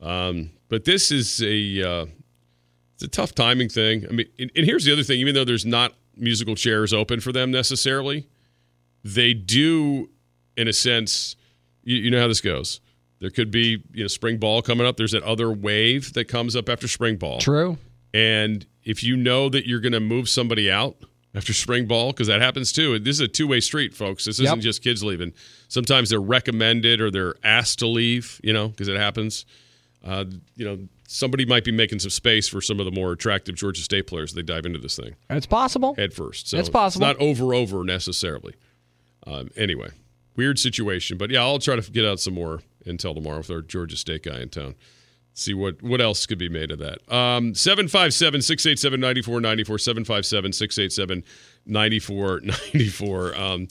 Um, 0.01 0.51
but 0.69 0.85
this 0.85 1.11
is 1.11 1.43
a 1.43 1.83
uh, 1.83 2.07
it's 2.95 3.03
a 3.03 3.09
tough 3.09 3.35
timing 3.35 3.69
thing. 3.71 4.05
I 4.09 4.13
mean, 4.13 4.27
and, 4.39 4.51
and 4.55 4.67
here's 4.67 4.85
the 4.85 4.93
other 4.93 5.03
thing: 5.03 5.21
even 5.21 5.35
though 5.35 5.45
there's 5.45 5.67
not 5.67 5.95
musical 6.15 6.55
chairs 6.55 6.93
open 6.93 7.21
for 7.21 7.33
them 7.33 7.51
necessarily, 7.51 8.29
they 9.15 9.35
do, 9.35 10.11
in 10.57 10.69
a 10.69 10.73
sense, 10.73 11.37
you, 11.85 11.97
you 11.97 12.11
know 12.11 12.21
how 12.21 12.29
this 12.29 12.41
goes. 12.41 12.81
There 13.21 13.31
could 13.31 13.51
be 13.51 13.83
you 13.95 14.05
know 14.05 14.09
spring 14.09 14.39
ball 14.39 14.63
coming 14.63 14.87
up. 14.87 14.97
There's 14.97 15.13
that 15.13 15.23
other 15.23 15.51
wave 15.51 16.13
that 16.15 16.27
comes 16.27 16.55
up 16.57 16.69
after 16.69 16.87
spring 16.89 17.17
ball. 17.17 17.39
True. 17.41 17.79
And 18.13 18.67
if 18.85 19.03
you 19.03 19.17
know 19.17 19.49
that 19.49 19.67
you're 19.67 19.81
going 19.81 19.93
to 19.93 20.01
move 20.01 20.29
somebody 20.29 20.71
out 20.71 20.97
after 21.35 21.53
spring 21.53 21.87
ball, 21.87 22.13
because 22.13 22.29
that 22.29 22.41
happens 22.41 22.73
too. 22.73 22.99
This 22.99 23.17
is 23.17 23.21
a 23.21 23.29
two 23.29 23.47
way 23.47 23.61
street, 23.61 23.95
folks. 23.95 24.25
This 24.25 24.41
isn't 24.41 24.57
Yep. 24.57 24.63
just 24.63 24.83
kids 24.83 25.03
leaving. 25.05 25.33
Sometimes 25.69 26.11
they're 26.11 26.21
recommended 26.21 27.01
or 27.01 27.11
they're 27.11 27.35
asked 27.45 27.79
to 27.81 27.87
leave, 27.87 28.41
you 28.43 28.53
know, 28.53 28.69
because 28.69 28.89
it 28.89 28.97
happens. 28.97 29.45
Uh, 30.05 30.25
you 30.55 30.65
know, 30.65 30.79
somebody 31.09 31.45
might 31.45 31.65
be 31.65 31.73
making 31.73 31.99
some 31.99 32.11
space 32.11 32.49
for 32.49 32.61
some 32.61 32.79
of 32.81 32.85
the 32.87 32.93
more 32.93 33.13
attractive 33.13 33.55
Georgia 33.57 33.83
State 33.83 34.07
players. 34.07 34.35
They 34.35 34.43
dive 34.43 34.65
into 34.67 34.79
this 34.79 34.97
thing 34.97 35.15
It's 35.31 35.47
possible. 35.47 35.95
head 35.97 36.13
first. 36.15 36.49
So 36.49 36.59
It's 36.59 36.69
possible. 36.71 37.07
not 37.07 37.17
over 37.19 37.55
over 37.55 37.83
necessarily. 37.85 38.55
Um, 39.27 39.51
anyway, 39.57 39.89
weird 40.37 40.59
situation, 40.59 41.19
but 41.19 41.31
yeah, 41.31 41.41
I'll 41.41 41.59
try 41.59 41.77
to 41.77 41.91
get 41.91 42.05
out 42.05 42.21
some 42.21 42.35
more 42.35 42.61
intel 42.87 43.15
tomorrow 43.15 43.39
with 43.39 43.51
our 43.51 43.63
Georgia 43.63 43.97
State 43.97 44.23
guy 44.23 44.41
in 44.41 44.49
town. 44.49 44.75
See 45.35 45.53
what 45.53 45.83
what 45.83 46.01
else 46.01 46.25
could 46.25 46.39
be 46.39 46.49
made 46.49 46.71
of 46.71 46.79
that. 46.79 47.01
Um 47.13 47.55
757 47.55 48.41
687 48.41 48.99
9494 49.01 49.79
757 49.79 50.53
687 50.53 51.25
9494. 51.67 53.37
Um 53.37 53.69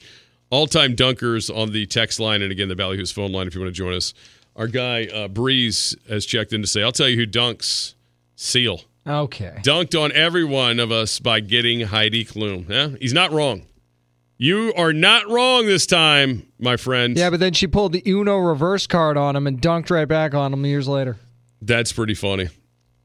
all-time 0.51 0.95
dunkers 0.95 1.53
on 1.55 1.71
the 1.71 1.85
text 1.87 2.19
line 2.19 2.41
and 2.43 2.51
again 2.51 2.67
the 2.67 2.75
Ballyhoo's 2.75 3.11
phone 3.11 3.31
line 3.31 3.47
if 3.47 3.55
you 3.55 3.61
want 3.61 3.73
to 3.73 3.77
join 3.77 3.93
us. 3.95 4.13
Our 4.55 4.67
guy 4.67 5.05
uh, 5.07 5.27
Breeze 5.27 5.95
has 6.07 6.25
checked 6.25 6.53
in 6.53 6.61
to 6.61 6.67
say, 6.67 6.81
"I'll 6.83 6.91
tell 6.91 7.09
you 7.09 7.17
who 7.17 7.25
dunks 7.27 7.95
Seal." 8.35 8.81
Okay. 9.07 9.55
dunked 9.61 9.99
on 9.99 10.11
every 10.13 10.43
one 10.43 10.79
of 10.79 10.91
us 10.91 11.19
by 11.19 11.39
getting 11.39 11.81
Heidi 11.81 12.25
Klum. 12.25 12.69
Yeah, 12.69 12.89
he's 12.99 13.13
not 13.13 13.31
wrong. 13.31 13.65
You 14.37 14.73
are 14.75 14.91
not 14.91 15.29
wrong 15.29 15.65
this 15.65 15.85
time, 15.85 16.45
my 16.59 16.75
friend. 16.75 17.15
Yeah, 17.15 17.29
but 17.29 17.39
then 17.39 17.53
she 17.53 17.67
pulled 17.67 17.93
the 17.93 18.03
Uno 18.05 18.37
reverse 18.37 18.85
card 18.85 19.15
on 19.15 19.35
him 19.35 19.47
and 19.47 19.61
dunked 19.61 19.89
right 19.89 20.07
back 20.07 20.33
on 20.33 20.51
him 20.53 20.65
years 20.65 20.87
later. 20.87 21.17
That's 21.61 21.93
pretty 21.93 22.15
funny. 22.15 22.49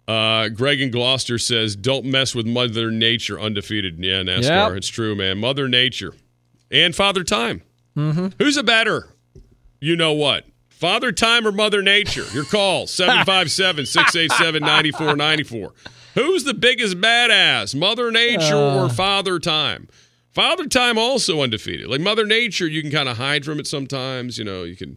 Uh, 0.08 0.48
Greg 0.48 0.80
in 0.80 0.90
Gloucester 0.90 1.38
says, 1.38 1.76
"Don't 1.76 2.04
mess 2.04 2.34
with 2.34 2.46
Mother 2.46 2.90
Nature." 2.90 3.38
Undefeated. 3.40 4.02
Yeah, 4.04 4.22
NASCAR. 4.22 4.68
Yep. 4.70 4.72
It's 4.72 4.88
true, 4.88 5.14
man. 5.14 5.38
Mother 5.38 5.68
Nature 5.68 6.14
and 6.70 6.96
Father 6.96 7.22
Time. 7.22 7.62
Mm-hmm. 7.96 8.28
Who's 8.38 8.56
a 8.56 8.64
better? 8.64 9.08
You 9.80 9.94
know 9.94 10.12
what? 10.12 10.46
Father 10.68 11.12
Time 11.12 11.46
or 11.46 11.52
Mother 11.52 11.80
Nature? 11.80 12.24
Your 12.32 12.44
call 12.44 12.86
757 12.88 13.86
687 13.86 14.62
9494. 14.62 15.74
Who's 16.14 16.42
the 16.42 16.54
biggest 16.54 16.96
badass? 17.00 17.74
Mother 17.76 18.10
Nature 18.10 18.56
or 18.56 18.88
Father 18.88 19.38
Time? 19.38 19.88
Father 20.32 20.66
Time 20.66 20.96
also 20.98 21.42
undefeated. 21.42 21.88
Like 21.88 22.00
Mother 22.00 22.24
Nature, 22.26 22.66
you 22.68 22.82
can 22.82 22.90
kind 22.90 23.08
of 23.08 23.16
hide 23.16 23.44
from 23.44 23.58
it 23.60 23.66
sometimes. 23.66 24.38
You 24.38 24.44
know, 24.44 24.62
you 24.62 24.76
can 24.76 24.96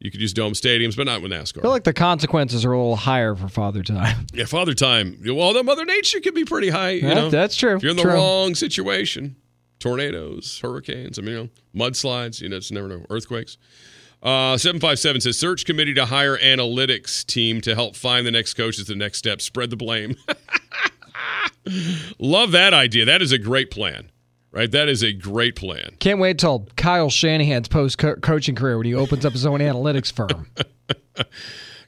you 0.00 0.10
could 0.10 0.20
use 0.20 0.32
dome 0.32 0.52
stadiums, 0.54 0.96
but 0.96 1.06
not 1.06 1.22
with 1.22 1.30
NASCAR. 1.30 1.58
I 1.58 1.62
feel 1.62 1.70
like 1.70 1.84
the 1.84 1.92
consequences 1.92 2.64
are 2.64 2.72
a 2.72 2.76
little 2.78 2.96
higher 2.96 3.34
for 3.36 3.48
Father 3.48 3.82
Time. 3.82 4.26
Yeah, 4.34 4.46
Father 4.46 4.74
Time. 4.74 5.18
Well, 5.24 5.52
the 5.52 5.62
Mother 5.62 5.84
Nature 5.84 6.18
can 6.20 6.34
be 6.34 6.44
pretty 6.44 6.70
high. 6.70 6.90
You 6.90 7.08
Yeah, 7.08 7.14
know, 7.14 7.30
that's 7.30 7.54
true. 7.56 7.76
If 7.76 7.82
you're 7.82 7.90
in 7.92 7.96
the 7.96 8.02
True. 8.02 8.12
wrong 8.14 8.54
situation, 8.56 9.36
tornadoes, 9.78 10.58
hurricanes. 10.60 11.18
I 11.18 11.22
mean, 11.22 11.30
you 11.34 11.40
know, 11.44 11.48
mudslides. 11.86 12.40
You 12.40 12.48
know, 12.48 12.56
it's 12.56 12.72
never 12.72 12.88
know. 12.88 13.06
Earthquakes. 13.10 13.58
Uh, 14.20 14.56
Seven 14.56 14.80
five 14.80 14.98
seven 15.00 15.20
says 15.20 15.36
search 15.38 15.64
committee 15.64 15.94
to 15.94 16.06
hire 16.06 16.36
analytics 16.38 17.24
team 17.26 17.60
to 17.60 17.74
help 17.74 17.94
find 17.96 18.24
the 18.26 18.30
next 18.30 18.54
coach 18.54 18.78
is 18.78 18.86
The 18.86 18.94
next 18.96 19.18
step. 19.18 19.40
Spread 19.40 19.70
the 19.70 19.76
blame. 19.76 20.16
Love 22.18 22.52
that 22.52 22.74
idea. 22.74 23.04
That 23.04 23.22
is 23.22 23.32
a 23.32 23.38
great 23.38 23.70
plan. 23.70 24.10
Right. 24.52 24.70
That 24.70 24.88
is 24.88 25.02
a 25.02 25.12
great 25.12 25.56
plan. 25.56 25.96
Can't 25.98 26.20
wait 26.20 26.38
till 26.38 26.68
Kyle 26.76 27.08
Shanahan's 27.08 27.68
post 27.68 27.98
coaching 27.98 28.54
career 28.54 28.76
when 28.76 28.86
he 28.86 28.94
opens 28.94 29.24
up 29.24 29.32
his 29.32 29.46
own 29.46 29.60
analytics 29.60 30.12
firm. 30.14 30.46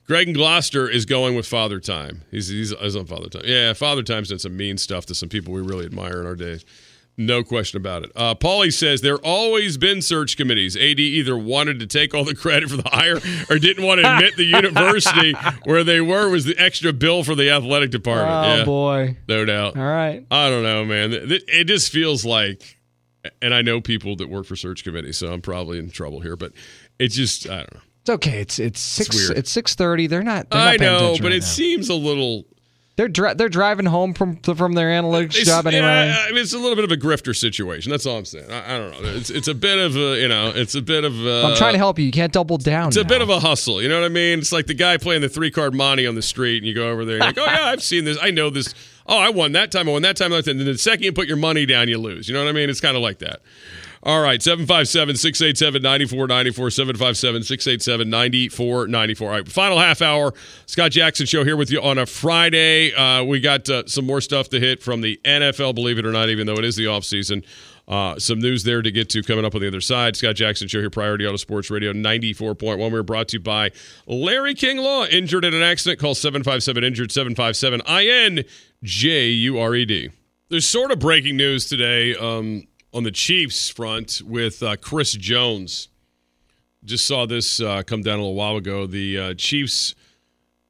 Greg 0.07 0.29
and 0.29 0.37
Gloucester 0.37 0.89
is 0.89 1.07
going 1.07 1.35
with 1.35 1.47
Father 1.47 1.81
Time. 1.81 2.23
He's, 2.31 2.49
he's, 2.49 2.75
he's 2.79 2.97
on 2.97 3.07
Father 3.07 3.29
Time. 3.29 3.43
Yeah, 3.45 3.73
Father 3.73 4.03
Time's 4.03 4.29
done 4.29 4.39
some 4.39 4.57
mean 4.57 4.79
stuff 4.79 5.07
to 5.07 5.15
some 5.15 5.29
people 5.29 5.53
we 5.53 5.61
really 5.63 5.87
admire 5.87 6.21
in 6.21 6.27
our 6.27 6.35
days. 6.35 6.65
No 7.17 7.45
question 7.45 7.77
about 7.77 8.03
it. 8.03 8.11
Uh, 8.17 8.35
Paulie 8.35 8.73
says 8.73 9.01
there 9.01 9.19
always 9.19 9.77
been 9.77 10.03
search 10.03 10.37
committees. 10.37 10.77
AD 10.77 10.99
either 10.99 11.37
wanted 11.39 11.79
to 11.79 11.87
take 11.87 12.13
all 12.13 12.25
the 12.25 12.35
credit 12.35 12.69
for 12.69 12.77
the 12.77 12.89
hire 12.89 13.19
or 13.49 13.59
didn't 13.61 13.85
want 13.85 14.01
to 14.01 14.15
admit 14.15 14.37
the 14.37 14.45
university 14.45 15.33
where 15.65 15.85
they 15.85 16.01
were 16.01 16.29
was 16.29 16.45
the 16.45 16.59
extra 16.59 16.93
bill 16.93 17.23
for 17.23 17.37
the 17.37 17.51
athletic 17.51 17.91
department. 17.91 18.33
oh 18.33 18.57
yeah, 18.57 18.65
boy! 18.65 19.17
no 19.29 19.45
doubt. 19.45 19.77
All 19.77 19.85
right. 19.85 20.27
I 20.31 20.51
don't 20.51 20.65
know, 20.65 20.85
man. 20.85 21.13
It 21.13 21.65
just 21.65 21.93
feels 21.93 22.25
like, 22.25 22.79
and 23.41 23.55
I 23.55 23.63
know 23.63 23.81
people 23.81 24.17
that 24.17 24.29
work 24.29 24.47
for 24.47 24.57
search 24.57 24.83
committees, 24.83 25.17
so 25.17 25.33
I'm 25.33 25.41
probably 25.41 25.79
in 25.79 25.91
trouble 25.91 26.19
here, 26.21 26.35
but 26.37 26.53
it 26.99 27.09
just, 27.09 27.49
I 27.49 27.59
don't 27.59 27.75
know. 27.75 27.81
It's 28.01 28.11
okay. 28.11 28.41
It's 28.41 28.59
it's 28.59 28.81
six. 28.81 29.17
weird. 29.17 29.39
It's 29.39 29.51
six 29.51 29.75
thirty. 29.75 30.09
They're 30.09 30.23
not. 30.23 30.51
They're 30.51 30.61
not 30.61 30.75
I 30.75 30.77
know, 30.77 31.13
but 31.13 31.23
right 31.23 31.33
it 31.33 31.41
now. 31.41 31.47
seems 31.47 31.89
a 31.89 31.95
little 31.95 32.45
they're 32.97 33.09
dri- 33.09 33.35
they're 33.35 33.49
driving 33.49 33.87
home 33.87 34.15
from 34.15 34.37
from 34.37 34.75
their 34.75 34.89
analytics 34.89 35.37
It's, 35.37 35.47
job 35.47 35.67
anyway. 35.67 35.83
yeah, 35.83 36.27
I 36.29 36.31
mean, 36.31 36.43
it's 36.43 36.53
a 36.53 36.59
little 36.59 36.77
bit 36.77 36.85
of 36.85 36.93
a 36.93 36.97
grifter 36.97 37.35
situation. 37.37 37.91
That's 37.91 38.07
all 38.07 38.19
I'm 38.19 38.25
saying. 38.25 38.51
I, 38.51 38.75
I 38.75 38.79
don't 38.79 39.03
know. 39.03 39.09
It's 39.11 39.31
it's 39.31 39.49
a 39.49 39.55
bit 39.55 39.79
of 39.79 39.97
a 39.97 40.21
you 40.21 40.29
know, 40.29 40.53
it's 40.55 40.75
a 40.75 40.83
bit 40.83 41.05
of. 41.05 41.15
A, 41.27 41.43
I'm 41.47 41.57
trying 41.57 41.73
to 41.73 41.79
help 41.79 41.99
you. 41.99 42.05
You 42.05 42.13
can't 42.13 42.33
double 42.33 42.57
down. 42.57 42.89
It's 42.89 42.97
a 42.97 43.05
bit 43.05 43.21
of 43.21 43.31
a 43.31 43.41
hustle. 43.41 43.83
You 43.83 43.89
know 43.89 44.01
what 44.01 44.07
I 44.07 44.11
mean? 44.11 44.39
It's 44.39 44.53
like 44.53 44.67
the 44.67 44.75
guy 44.75 44.97
playing 44.97 45.23
the 45.23 45.29
three 45.29 45.51
card 45.51 45.75
monte 45.75 46.07
on 46.07 46.15
the 46.15 46.23
street, 46.23 46.59
and 46.59 46.67
you 46.67 46.75
go 46.75 46.91
over 46.91 47.05
there 47.05 47.17
and 47.23 47.37
you're 47.37 47.45
like, 47.47 47.57
oh 47.57 47.61
yeah, 47.61 47.67
I've 47.71 47.83
seen 47.83 48.05
this. 48.05 48.17
I 48.23 48.31
know 48.31 48.51
this. 48.51 48.75
Oh, 49.07 49.19
I 49.19 49.29
won 49.29 49.53
that 49.53 49.71
time. 49.71 49.89
I 49.89 49.93
won 49.93 50.03
that 50.03 50.17
time. 50.17 50.33
And 50.33 50.45
then 50.45 50.65
the 50.65 50.79
second 50.79 51.03
you 51.03 51.13
put 51.13 51.29
your 51.29 51.37
money 51.37 51.67
down, 51.67 51.89
you 51.89 51.99
lose. 51.99 52.29
You 52.29 52.35
know 52.35 52.43
what 52.43 52.49
I 52.49 52.53
mean? 52.53 52.71
It's 52.71 52.81
kind 52.81 52.97
of 52.97 53.03
like 53.03 53.19
that. 53.19 53.41
All 54.07 54.21
right, 54.21 54.43
757 54.43 55.17
687 55.17 55.81
9494, 55.81 56.71
757 56.71 57.43
687 57.43 58.11
9494. 58.11 59.27
All 59.27 59.35
right, 59.35 59.49
final 59.49 59.79
half 59.79 60.03
hour. 60.03 60.35
Scott 60.67 60.91
Jackson 60.91 61.25
Show 61.25 61.43
here 61.43 61.57
with 61.57 61.71
you 61.71 61.81
on 61.81 61.97
a 61.97 62.05
Friday. 62.05 62.93
Uh, 62.93 63.25
we 63.25 63.41
got 63.41 63.67
uh, 63.71 63.87
some 63.87 64.05
more 64.05 64.21
stuff 64.21 64.51
to 64.51 64.61
hit 64.61 64.83
from 64.83 65.01
the 65.01 65.19
NFL, 65.25 65.75
believe 65.75 65.99
it 65.99 66.05
or 66.05 66.13
not, 66.13 66.29
even 66.29 66.47
though 66.47 66.53
it 66.53 66.67
is 66.67 66.77
the 66.77 66.85
offseason. 66.85 67.47
Uh, 67.89 68.19
some 68.19 68.41
news 68.41 68.63
there 68.65 68.83
to 68.83 68.91
get 68.91 69.09
to 69.09 69.23
coming 69.23 69.47
up 69.47 69.55
on 69.55 69.63
the 69.63 69.69
other 69.69 69.81
side. 69.81 70.17
Scott 70.17 70.37
Jackson 70.37 70.69
Show 70.69 70.81
here, 70.81 70.91
Priority 70.91 71.27
Auto 71.27 71.39
Sports 71.39 71.71
Radio 71.71 71.95
94.1. 71.95 72.93
We're 72.93 73.03
brought 73.03 73.29
to 73.29 73.39
you 73.39 73.41
by 73.41 73.71
Larry 74.07 74.53
King 74.53 74.79
Law. 74.79 75.07
Injured 75.07 75.47
in 75.47 75.55
an 75.55 75.63
accident, 75.63 75.99
call 75.99 76.15
757 76.15 76.85
Injured 76.85 77.11
757 77.11 77.81
I 77.87 78.07
N 78.07 78.45
J 78.83 79.29
U 79.29 79.59
R 79.59 79.75
E 79.75 79.87
D. 79.87 80.11
There's 80.51 80.69
sort 80.69 80.93
of 80.93 80.99
breaking 80.99 81.39
news 81.39 81.67
today 81.67 82.15
um, 82.17 82.65
on 82.95 83.03
the 83.03 83.11
Chiefs 83.11 83.69
front 83.69 84.23
with 84.25 84.63
uh, 84.63 84.77
Chris 84.77 85.13
Jones. 85.13 85.89
Just 86.85 87.07
saw 87.07 87.27
this 87.27 87.61
uh, 87.61 87.83
come 87.83 88.03
down 88.03 88.19
a 88.19 88.23
little 88.23 88.35
while 88.35 88.57
ago. 88.57 88.87
The 88.87 89.19
uh, 89.19 89.35
Chiefs 89.35 89.95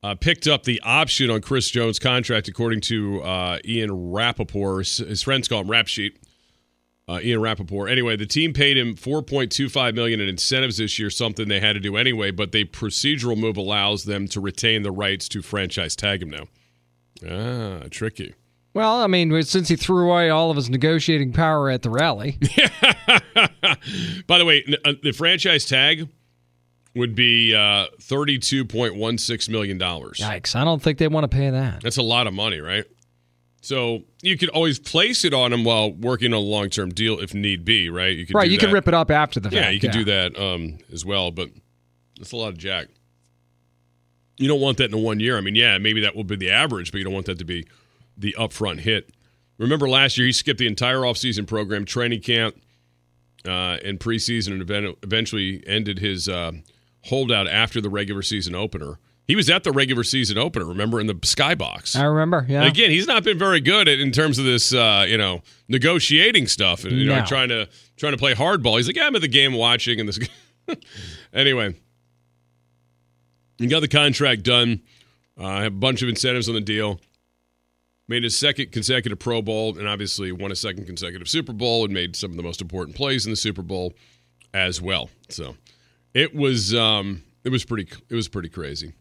uh, 0.02 0.14
picked 0.14 0.46
up 0.46 0.64
the 0.64 0.80
option 0.82 1.30
on 1.30 1.42
Chris 1.42 1.68
Jones' 1.70 1.98
contract, 1.98 2.48
according 2.48 2.80
to 2.82 3.22
uh, 3.22 3.58
Ian 3.64 4.12
Rapoport. 4.12 4.86
His, 4.86 5.22
friends 5.22 5.48
call 5.48 5.60
him 5.60 5.70
Rap 5.70 5.86
Sheet. 5.86 6.18
Uh, 7.06 7.20
Ian 7.22 7.42
Rapoport. 7.42 7.90
Anyway, 7.90 8.16
the 8.16 8.24
team 8.24 8.54
paid 8.54 8.78
him 8.78 8.94
4.25 8.94 9.94
million 9.94 10.20
in 10.20 10.28
incentives 10.28 10.78
this 10.78 10.98
year, 10.98 11.10
something 11.10 11.48
they 11.48 11.60
had 11.60 11.74
to 11.74 11.80
do 11.80 11.98
anyway. 11.98 12.30
But 12.30 12.52
the 12.52 12.64
procedural 12.64 13.36
move 13.36 13.58
allows 13.58 14.04
them 14.04 14.26
to 14.28 14.40
retain 14.40 14.82
the 14.82 14.90
rights 14.90 15.28
to 15.30 15.42
franchise 15.42 15.94
tag 15.94 16.22
him 16.22 16.30
now. 16.30 16.46
Ah, 17.28 17.86
tricky. 17.90 18.34
Well, 18.74 19.02
I 19.02 19.06
mean, 19.06 19.40
since 19.44 19.68
he 19.68 19.76
threw 19.76 20.10
away 20.10 20.30
all 20.30 20.50
of 20.50 20.56
his 20.56 20.68
negotiating 20.68 21.32
power 21.32 21.70
at 21.70 21.82
the 21.82 21.90
rally. 21.90 22.38
By 24.26 24.38
the 24.38 24.44
way, 24.44 24.64
uh, 24.84 24.94
the 25.00 25.12
franchise 25.12 25.64
tag 25.64 26.08
would 26.96 27.14
be 27.14 27.54
uh, 27.54 27.86
$32.16 28.00 29.48
million. 29.48 29.78
Yikes. 29.78 30.56
I 30.56 30.64
don't 30.64 30.82
think 30.82 30.98
they 30.98 31.06
want 31.06 31.24
to 31.24 31.34
pay 31.34 31.50
that. 31.50 31.82
That's 31.82 31.98
a 31.98 32.02
lot 32.02 32.26
of 32.26 32.34
money, 32.34 32.60
right? 32.60 32.84
So 33.60 34.02
you 34.22 34.36
could 34.36 34.50
always 34.50 34.78
place 34.78 35.24
it 35.24 35.32
on 35.32 35.52
him 35.52 35.64
while 35.64 35.92
working 35.92 36.34
on 36.34 36.38
a 36.38 36.42
long 36.42 36.68
term 36.68 36.90
deal 36.90 37.18
if 37.20 37.32
need 37.32 37.64
be, 37.64 37.88
right? 37.88 38.14
You 38.14 38.26
could 38.26 38.34
right, 38.34 38.50
you 38.50 38.58
that. 38.58 38.66
can 38.66 38.74
rip 38.74 38.88
it 38.88 38.94
up 38.94 39.10
after 39.10 39.40
the 39.40 39.50
fact. 39.50 39.54
Yeah, 39.54 39.70
you 39.70 39.80
could 39.80 39.94
yeah. 39.94 40.00
do 40.00 40.04
that 40.04 40.38
um, 40.38 40.78
as 40.92 41.04
well, 41.04 41.30
but 41.30 41.48
that's 42.18 42.32
a 42.32 42.36
lot 42.36 42.48
of 42.48 42.58
jack. 42.58 42.88
You 44.36 44.48
don't 44.48 44.60
want 44.60 44.78
that 44.78 44.92
in 44.92 45.02
one 45.02 45.20
year. 45.20 45.38
I 45.38 45.40
mean, 45.40 45.54
yeah, 45.54 45.78
maybe 45.78 46.02
that 46.02 46.14
will 46.14 46.24
be 46.24 46.36
the 46.36 46.50
average, 46.50 46.90
but 46.92 46.98
you 46.98 47.04
don't 47.04 47.14
want 47.14 47.26
that 47.26 47.38
to 47.38 47.44
be 47.44 47.66
the 48.16 48.34
upfront 48.38 48.80
hit. 48.80 49.10
Remember 49.58 49.88
last 49.88 50.18
year, 50.18 50.26
he 50.26 50.32
skipped 50.32 50.58
the 50.58 50.66
entire 50.66 50.98
offseason 50.98 51.46
program, 51.46 51.84
training 51.84 52.20
camp, 52.20 52.56
uh, 53.46 53.78
and 53.84 54.00
preseason, 54.00 54.60
and 54.60 54.96
eventually 55.02 55.62
ended 55.66 55.98
his 55.98 56.28
uh, 56.28 56.52
holdout 57.04 57.46
after 57.46 57.80
the 57.80 57.90
regular 57.90 58.22
season 58.22 58.54
opener. 58.54 58.98
He 59.26 59.36
was 59.36 59.48
at 59.48 59.64
the 59.64 59.72
regular 59.72 60.04
season 60.04 60.36
opener, 60.36 60.66
remember, 60.66 61.00
in 61.00 61.06
the 61.06 61.14
skybox. 61.14 61.96
I 61.96 62.04
remember, 62.04 62.44
yeah. 62.46 62.60
And 62.60 62.68
again, 62.68 62.90
he's 62.90 63.06
not 63.06 63.24
been 63.24 63.38
very 63.38 63.60
good 63.60 63.88
at, 63.88 63.98
in 63.98 64.12
terms 64.12 64.38
of 64.38 64.44
this, 64.44 64.74
uh, 64.74 65.06
you 65.08 65.16
know, 65.16 65.42
negotiating 65.68 66.46
stuff 66.46 66.84
and 66.84 66.92
you 66.92 67.06
no. 67.06 67.20
know 67.20 67.24
trying 67.24 67.48
to 67.48 67.68
trying 67.96 68.12
to 68.12 68.18
play 68.18 68.34
hardball. 68.34 68.76
He's 68.76 68.86
like, 68.86 68.96
yeah, 68.96 69.06
I'm 69.06 69.14
at 69.16 69.22
the 69.22 69.28
game 69.28 69.54
watching, 69.54 69.98
and 69.98 70.08
this. 70.08 70.18
anyway, 71.32 71.74
he 73.56 73.66
got 73.66 73.80
the 73.80 73.88
contract 73.88 74.42
done. 74.42 74.82
Uh, 75.38 75.62
have 75.62 75.72
a 75.72 75.76
bunch 75.76 76.02
of 76.02 76.08
incentives 76.08 76.48
on 76.48 76.54
the 76.54 76.60
deal 76.60 77.00
made 78.08 78.22
his 78.22 78.38
second 78.38 78.72
consecutive 78.72 79.18
Pro 79.18 79.42
Bowl, 79.42 79.78
and 79.78 79.88
obviously 79.88 80.32
won 80.32 80.52
a 80.52 80.56
second 80.56 80.86
consecutive 80.86 81.28
Super 81.28 81.52
Bowl, 81.52 81.84
and 81.84 81.92
made 81.92 82.16
some 82.16 82.30
of 82.30 82.36
the 82.36 82.42
most 82.42 82.60
important 82.60 82.96
plays 82.96 83.26
in 83.26 83.32
the 83.32 83.36
Super 83.36 83.62
Bowl 83.62 83.94
as 84.52 84.80
well. 84.80 85.10
So 85.28 85.56
it 86.12 86.34
was 86.34 86.74
um, 86.74 87.22
it 87.44 87.50
was 87.50 87.64
pretty 87.64 87.88
it 88.08 88.14
was 88.14 88.28
pretty 88.28 88.48
crazy. 88.48 88.92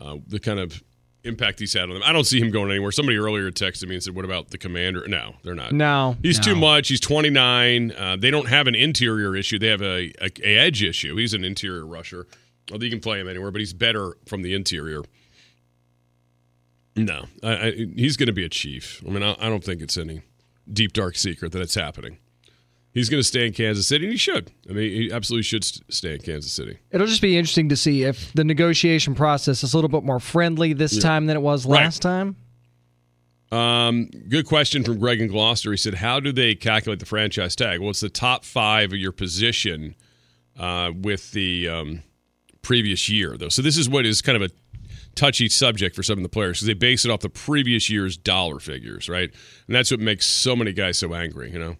Uh, 0.00 0.16
the 0.26 0.40
kind 0.40 0.58
of 0.58 0.82
impact 1.24 1.60
he's 1.60 1.72
had 1.72 1.84
on 1.84 1.90
them. 1.90 2.02
I 2.04 2.12
don't 2.12 2.24
see 2.24 2.40
him 2.40 2.50
going 2.50 2.70
anywhere. 2.70 2.90
Somebody 2.90 3.16
earlier 3.16 3.50
texted 3.50 3.86
me 3.86 3.94
and 3.94 4.02
said, 4.02 4.14
"What 4.14 4.24
about 4.24 4.50
the 4.50 4.58
commander?" 4.58 5.06
No, 5.06 5.36
they're 5.44 5.54
not. 5.54 5.72
No, 5.72 6.16
he's 6.22 6.38
no. 6.38 6.54
too 6.54 6.56
much. 6.56 6.88
He's 6.88 7.00
29. 7.00 7.92
Uh, 7.92 8.16
they 8.16 8.30
don't 8.30 8.48
have 8.48 8.66
an 8.66 8.74
interior 8.74 9.36
issue. 9.36 9.58
They 9.58 9.68
have 9.68 9.82
a, 9.82 10.12
a, 10.20 10.30
a 10.42 10.58
edge 10.58 10.82
issue. 10.82 11.16
He's 11.16 11.34
an 11.34 11.44
interior 11.44 11.86
rusher. 11.86 12.26
Well, 12.70 12.82
you 12.82 12.90
can 12.90 13.00
play 13.00 13.20
him 13.20 13.28
anywhere, 13.28 13.50
but 13.50 13.60
he's 13.60 13.72
better 13.72 14.14
from 14.26 14.42
the 14.42 14.54
interior. 14.54 15.02
No, 16.94 17.24
I, 17.42 17.52
I, 17.52 17.70
he's 17.96 18.16
going 18.16 18.26
to 18.26 18.32
be 18.32 18.44
a 18.44 18.48
chief. 18.48 19.02
I 19.06 19.10
mean, 19.10 19.22
I, 19.22 19.34
I, 19.38 19.48
don't 19.48 19.64
think 19.64 19.80
it's 19.80 19.96
any 19.96 20.22
deep 20.70 20.92
dark 20.92 21.16
secret 21.16 21.52
that 21.52 21.62
it's 21.62 21.74
happening. 21.74 22.18
He's 22.92 23.08
going 23.08 23.20
to 23.20 23.26
stay 23.26 23.46
in 23.46 23.54
Kansas 23.54 23.88
City, 23.88 24.04
and 24.04 24.12
he 24.12 24.18
should. 24.18 24.50
I 24.68 24.74
mean, 24.74 24.90
he 24.90 25.10
absolutely 25.10 25.44
should 25.44 25.64
stay 25.90 26.14
in 26.14 26.20
Kansas 26.20 26.52
City. 26.52 26.78
It'll 26.90 27.06
just 27.06 27.22
be 27.22 27.38
interesting 27.38 27.70
to 27.70 27.76
see 27.76 28.02
if 28.02 28.30
the 28.34 28.44
negotiation 28.44 29.14
process 29.14 29.64
is 29.64 29.72
a 29.72 29.76
little 29.78 29.88
bit 29.88 30.04
more 30.04 30.20
friendly 30.20 30.74
this 30.74 30.96
yeah. 30.96 31.00
time 31.00 31.26
than 31.26 31.36
it 31.36 31.40
was 31.40 31.64
last 31.64 32.04
right. 32.04 32.10
time. 32.10 32.36
Um, 33.50 34.10
good 34.28 34.46
question 34.46 34.84
from 34.84 34.98
Greg 34.98 35.20
in 35.20 35.28
Gloucester. 35.28 35.70
He 35.70 35.76
said, 35.76 35.94
"How 35.94 36.20
do 36.20 36.32
they 36.32 36.54
calculate 36.54 37.00
the 37.00 37.06
franchise 37.06 37.54
tag?" 37.54 37.80
Well, 37.80 37.90
it's 37.90 38.00
the 38.00 38.08
top 38.08 38.44
five 38.44 38.92
of 38.92 38.98
your 38.98 39.12
position 39.12 39.94
uh, 40.58 40.90
with 40.94 41.32
the 41.32 41.68
um, 41.68 42.02
previous 42.62 43.08
year, 43.10 43.36
though. 43.36 43.50
So 43.50 43.60
this 43.60 43.76
is 43.76 43.88
what 43.88 44.06
is 44.06 44.22
kind 44.22 44.42
of 44.42 44.50
a 44.50 44.54
touchy 45.14 45.48
subject 45.48 45.94
for 45.96 46.02
some 46.02 46.18
of 46.18 46.22
the 46.22 46.28
players 46.28 46.58
because 46.58 46.66
they 46.66 46.74
base 46.74 47.04
it 47.04 47.10
off 47.10 47.20
the 47.20 47.28
previous 47.28 47.90
year's 47.90 48.16
dollar 48.16 48.58
figures, 48.58 49.08
right? 49.08 49.30
And 49.66 49.76
that's 49.76 49.90
what 49.90 50.00
makes 50.00 50.26
so 50.26 50.56
many 50.56 50.72
guys 50.72 50.98
so 50.98 51.14
angry, 51.14 51.50
you 51.50 51.58
know. 51.58 51.76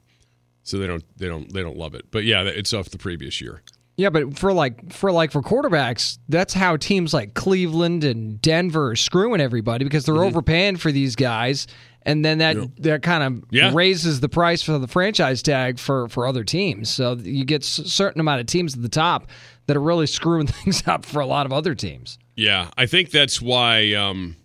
So 0.65 0.79
they 0.79 0.87
don't 0.87 1.05
they 1.17 1.29
don't 1.29 1.53
they 1.53 1.63
don't 1.63 1.77
love 1.77 1.95
it. 1.95 2.11
But 2.11 2.25
yeah, 2.25 2.43
it's 2.43 2.73
off 2.73 2.91
the 2.91 2.99
previous 2.99 3.41
year. 3.41 3.63
Yeah, 3.97 4.11
but 4.11 4.39
for 4.39 4.53
like 4.53 4.93
for 4.93 5.13
like 5.13 5.33
for 5.33 5.43
quarterbacks, 5.43 6.19
that's 6.29 6.55
how 6.55 6.77
teams 6.77 7.13
like 7.13 7.35
Cleveland 7.35 8.05
and 8.05 8.41
Denver 8.41 8.91
are 8.91 8.97
screwing 8.97 9.41
everybody 9.41 9.85
because 9.85 10.07
they're 10.07 10.15
mm-hmm. 10.15 10.25
overpaying 10.25 10.77
for 10.77 10.91
these 10.91 11.15
guys, 11.15 11.67
and 12.03 12.25
then 12.25 12.39
that 12.39 12.57
that 12.79 13.03
kind 13.03 13.23
of 13.23 13.45
yeah. 13.51 13.71
raises 13.75 14.21
the 14.21 14.31
price 14.31 14.63
for 14.63 14.79
the 14.79 14.89
franchise 14.89 15.43
tag 15.43 15.79
for 15.79 16.09
for 16.09 16.27
other 16.27 16.43
teams. 16.43 16.89
So 16.89 17.15
you 17.15 17.45
get 17.45 17.63
a 17.63 17.67
certain 17.67 18.21
amount 18.21 18.41
of 18.41 18.47
teams 18.47 18.75
at 18.75 18.83
the 18.83 18.89
top 18.89 19.29
that 19.67 19.77
are 19.77 19.83
really 19.83 20.07
screwing 20.07 20.47
things 20.49 20.87
up 20.87 21.05
for 21.05 21.21
a 21.21 21.27
lot 21.27 21.45
of 21.45 21.53
other 21.53 21.75
teams. 21.75 22.19
Yeah, 22.35 22.71
I 22.77 22.87
think 22.87 23.11
that's 23.11 23.41
why. 23.41 23.93
Um, 23.95 24.37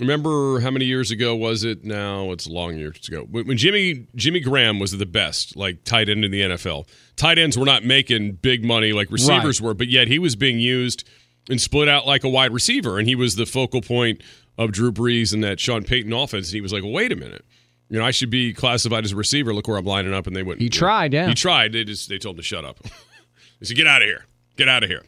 remember 0.00 0.60
how 0.60 0.70
many 0.70 0.84
years 0.84 1.10
ago 1.10 1.36
was 1.36 1.64
it? 1.64 1.84
Now 1.84 2.32
it's 2.32 2.46
long 2.46 2.76
years 2.76 3.08
ago 3.08 3.26
when, 3.30 3.46
when 3.46 3.56
Jimmy 3.56 4.06
Jimmy 4.14 4.40
Graham 4.40 4.78
was 4.78 4.92
the 4.92 5.06
best, 5.06 5.56
like 5.56 5.84
tight 5.84 6.08
end 6.08 6.24
in 6.24 6.30
the 6.30 6.42
NFL. 6.42 6.86
Tight 7.16 7.38
ends 7.38 7.58
were 7.58 7.66
not 7.66 7.84
making 7.84 8.32
big 8.34 8.64
money 8.64 8.92
like 8.92 9.10
receivers 9.10 9.60
right. 9.60 9.66
were, 9.66 9.74
but 9.74 9.88
yet 9.88 10.08
he 10.08 10.18
was 10.18 10.36
being 10.36 10.58
used 10.58 11.08
and 11.48 11.60
split 11.60 11.88
out 11.88 12.06
like 12.06 12.24
a 12.24 12.28
wide 12.28 12.52
receiver, 12.52 12.98
and 12.98 13.08
he 13.08 13.14
was 13.14 13.36
the 13.36 13.46
focal 13.46 13.80
point 13.80 14.22
of 14.58 14.72
Drew 14.72 14.92
Brees 14.92 15.32
and 15.32 15.42
that 15.42 15.58
Sean 15.60 15.82
Payton 15.82 16.12
offense. 16.12 16.48
And 16.48 16.54
he 16.54 16.60
was 16.60 16.72
like, 16.72 16.84
"Wait 16.84 17.12
a 17.12 17.16
minute." 17.16 17.44
You 17.88 17.98
know, 17.98 18.06
I 18.06 18.10
should 18.10 18.30
be 18.30 18.54
classified 18.54 19.04
as 19.04 19.12
a 19.12 19.16
receiver. 19.16 19.52
Look 19.52 19.68
where 19.68 19.76
I'm 19.76 19.84
lining 19.84 20.14
up, 20.14 20.26
and 20.26 20.34
they 20.34 20.42
went. 20.42 20.60
He 20.60 20.70
tried, 20.70 21.12
yeah. 21.12 21.28
He 21.28 21.34
tried. 21.34 21.72
They 21.72 21.84
just 21.84 22.08
they 22.08 22.18
told 22.18 22.36
him 22.36 22.38
to 22.38 22.42
shut 22.42 22.64
up. 22.64 22.78
he 23.58 23.66
said, 23.66 23.76
"Get 23.76 23.86
out 23.86 24.02
of 24.02 24.06
here. 24.06 24.24
Get 24.56 24.68
out 24.68 24.82
of 24.82 24.88
here." 24.88 25.02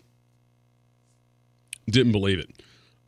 Didn't 1.88 2.12
believe 2.12 2.38
it. 2.38 2.51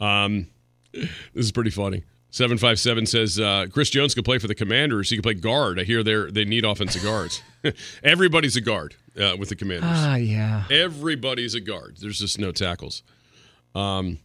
Um, 0.01 0.49
this 0.93 1.09
is 1.35 1.53
pretty 1.53 1.71
funny. 1.71 2.05
757 2.31 3.07
says 3.07 3.41
uh, 3.41 3.67
Chris 3.73 3.89
Jones 3.89 4.15
can 4.15 4.23
play 4.23 4.39
for 4.39 4.47
the 4.47 4.55
Commanders. 4.55 5.09
He 5.09 5.17
can 5.17 5.23
play 5.23 5.35
guard. 5.35 5.79
I 5.81 5.85
hear 5.85 6.03
they 6.03 6.31
they 6.31 6.45
need 6.45 6.65
offensive 6.67 7.03
guards. 7.03 7.43
Everybody's 8.03 8.57
a 8.57 8.61
guard 8.61 8.95
uh, 9.19 9.37
with 9.39 9.49
the 9.49 9.57
Commanders. 9.57 9.89
Ah, 9.91 10.17
yeah. 10.17 10.65
Everybody's 10.71 11.55
a 11.55 11.61
guard. 11.61 11.97
There's 11.99 12.19
just 12.19 12.39
no 12.39 12.53
tackles. 12.53 13.03
Um, 13.75 14.19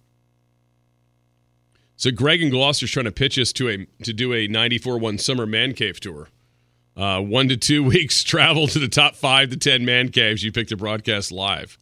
so 1.96 2.12
Greg 2.12 2.42
and 2.42 2.52
Gloucester's 2.52 2.92
trying 2.92 3.06
to 3.06 3.12
pitch 3.12 3.40
us 3.40 3.54
to 3.54 3.70
a 3.70 3.86
to 4.04 4.12
do 4.12 4.34
a 4.34 4.48
94-1 4.48 5.20
summer 5.20 5.46
man 5.46 5.74
cave 5.74 6.00
tour. 6.00 6.28
Uh, 6.98 7.22
one 7.22 7.48
to 7.48 7.56
two 7.56 7.82
weeks 7.86 8.24
travel 8.24 8.68
to 8.68 8.80
the 8.80 8.90
top 8.90 9.16
five 9.16 9.52
to 9.52 9.58
ten 9.58 9.86
man 9.86 10.10
caves. 10.10 10.44
You 10.44 10.52
picked 10.52 10.70
to 10.70 10.78
broadcast 10.78 11.32
live. 11.32 11.78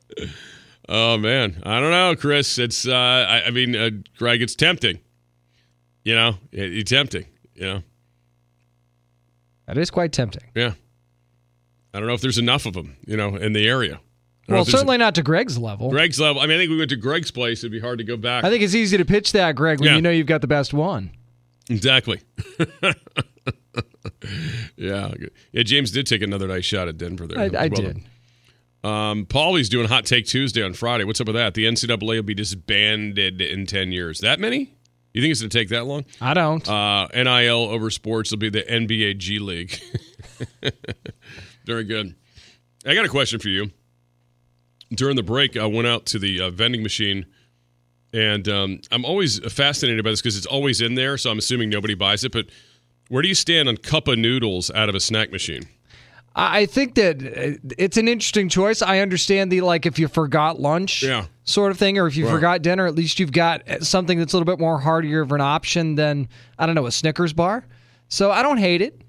Oh 0.92 1.20
man, 1.20 1.62
I 1.64 1.80
don't 1.80 1.92
know, 1.92 2.16
Chris. 2.16 2.58
It's 2.58 2.88
uh, 2.88 2.94
I, 2.94 3.44
I 3.46 3.52
mean, 3.52 3.76
uh, 3.76 3.92
Greg, 4.18 4.42
it's 4.42 4.56
tempting. 4.56 5.00
You 6.04 6.16
know, 6.16 6.30
it, 6.52 6.74
it's 6.74 6.90
tempting. 6.90 7.26
You 7.54 7.62
know, 7.62 7.84
that 9.68 9.78
is 9.78 9.92
quite 9.92 10.12
tempting. 10.12 10.46
Yeah, 10.56 10.74
I 11.94 12.00
don't 12.00 12.08
know 12.08 12.16
if 12.16 12.22
there's 12.22 12.40
enough 12.40 12.66
of 12.66 12.74
them. 12.74 12.98
You 13.06 13.18
know, 13.18 13.36
in 13.36 13.54
the 13.54 13.68
area. 13.68 14.00
Well, 14.48 14.66
certainly 14.66 14.98
not 14.98 15.14
to 15.14 15.22
Greg's 15.22 15.60
level. 15.60 15.92
Greg's 15.92 16.20
level. 16.20 16.42
I 16.42 16.48
mean, 16.48 16.56
I 16.56 16.62
think 16.62 16.72
we 16.72 16.78
went 16.78 16.90
to 16.90 16.96
Greg's 16.96 17.30
place. 17.30 17.60
It'd 17.60 17.72
be 17.72 17.80
hard 17.80 18.00
to 18.00 18.04
go 18.04 18.18
back. 18.18 18.44
I 18.44 18.50
think 18.50 18.64
it's 18.64 18.74
easy 18.74 18.98
to 18.98 19.06
pitch 19.06 19.32
that, 19.34 19.56
Greg, 19.56 19.80
when 19.80 19.90
yeah. 19.90 19.96
you 19.96 20.02
know 20.02 20.10
you've 20.10 20.26
got 20.26 20.42
the 20.42 20.48
best 20.48 20.74
one. 20.74 21.12
Exactly. 21.70 22.20
yeah. 24.76 25.14
Yeah. 25.52 25.64
James 25.64 25.92
did 25.92 26.08
take 26.08 26.24
another 26.24 26.48
nice 26.48 26.66
shot 26.66 26.88
at 26.88 26.98
Denver 26.98 27.28
there. 27.28 27.40
I, 27.40 27.44
I 27.44 27.68
well 27.68 27.70
did. 27.70 27.94
Done. 27.94 28.06
Um, 28.84 29.26
Paulie's 29.26 29.70
doing 29.70 29.88
Hot 29.88 30.06
Take 30.06 30.26
Tuesday 30.26 30.64
on 30.64 30.74
Friday. 30.74 31.04
What's 31.04 31.20
up 31.20 31.28
with 31.28 31.36
that? 31.36 31.54
The 31.54 31.66
NCAA 31.66 32.00
will 32.00 32.24
be 32.24 32.34
disbanded 32.34 33.42
in 33.42 33.66
10 33.66 33.92
years. 33.92 34.20
That 34.20 34.40
many? 34.40 34.74
You 35.14 35.22
think 35.22 35.32
it's 35.32 35.42
going 35.42 35.50
to 35.50 35.58
take 35.58 35.70
that 35.70 35.86
long? 35.86 36.06
I 36.22 36.34
don't. 36.34 36.68
Uh, 36.68 37.08
NIL 37.14 37.64
over 37.64 37.90
sports 37.90 38.32
will 38.32 38.38
be 38.38 38.50
the 38.50 38.62
NBA 38.62 39.18
G 39.18 39.40
League. 39.40 39.80
Very 41.66 41.84
good. 41.84 42.16
I 42.86 42.94
got 42.94 43.06
a 43.06 43.10
question 43.10 43.40
for 43.40 43.50
you. 43.50 43.72
During 44.92 45.16
the 45.16 45.24
break, 45.24 45.58
I 45.58 45.66
went 45.66 45.88
out 45.88 46.06
to 46.08 46.20
the 46.20 46.42
uh, 46.42 46.50
vending 46.50 46.82
machine, 46.82 47.26
and 48.14 48.48
um, 48.48 48.82
I'm 48.92 49.06
always 49.06 49.40
fascinated 49.52 50.04
by 50.04 50.12
this 50.12 50.22
because 50.22 50.38
it's 50.38 50.48
always 50.48 50.82
in 50.82 50.96
there, 50.96 51.18
so 51.18 51.30
I'm 51.30 51.38
assuming 51.38 51.70
nobody 51.70 51.94
buys 51.96 52.24
it. 52.24 52.32
But 52.32 52.48
where 53.10 53.22
do 53.22 53.28
you 53.28 53.36
stand 53.36 53.68
on 53.68 53.78
cup 53.78 54.08
of 54.08 54.18
noodles 54.18 54.72
out 54.72 54.90
of 54.90 54.96
a 54.96 55.00
snack 55.00 55.32
machine? 55.32 55.64
I 56.36 56.66
think 56.68 56.96
that 56.96 57.22
uh, 57.22 57.58
it's 57.78 57.98
an 57.98 58.08
interesting 58.08 58.50
choice. 58.50 58.82
I 58.82 59.00
understand 59.00 59.52
the 59.52 59.62
like 59.62 59.86
if 59.86 60.00
you 60.00 60.08
forgot 60.08 60.60
lunch 60.60 61.04
yeah. 61.04 61.26
sort 61.44 61.72
of 61.72 61.78
thing, 61.78 61.98
or 61.98 62.08
if 62.08 62.16
you 62.16 62.26
right. 62.26 62.32
forgot 62.32 62.62
dinner, 62.62 62.86
at 62.86 62.96
least 62.96 63.20
you've 63.20 63.32
got 63.32 63.68
uh, 63.68 63.80
something 63.82 64.18
that's 64.18 64.34
a 64.34 64.38
little 64.38 64.52
bit 64.52 64.60
more 64.60 64.80
heartier 64.80 65.22
of 65.22 65.32
an 65.32 65.42
option 65.42 65.96
than 65.96 66.28
I 66.58 66.66
don't 66.66 66.76
know 66.76 66.86
a 66.86 66.92
Snickers 66.92 67.34
bar. 67.34 67.66
So 68.08 68.32
I 68.32 68.42
don't 68.42 68.58
hate 68.58 68.82
it. 68.82 69.02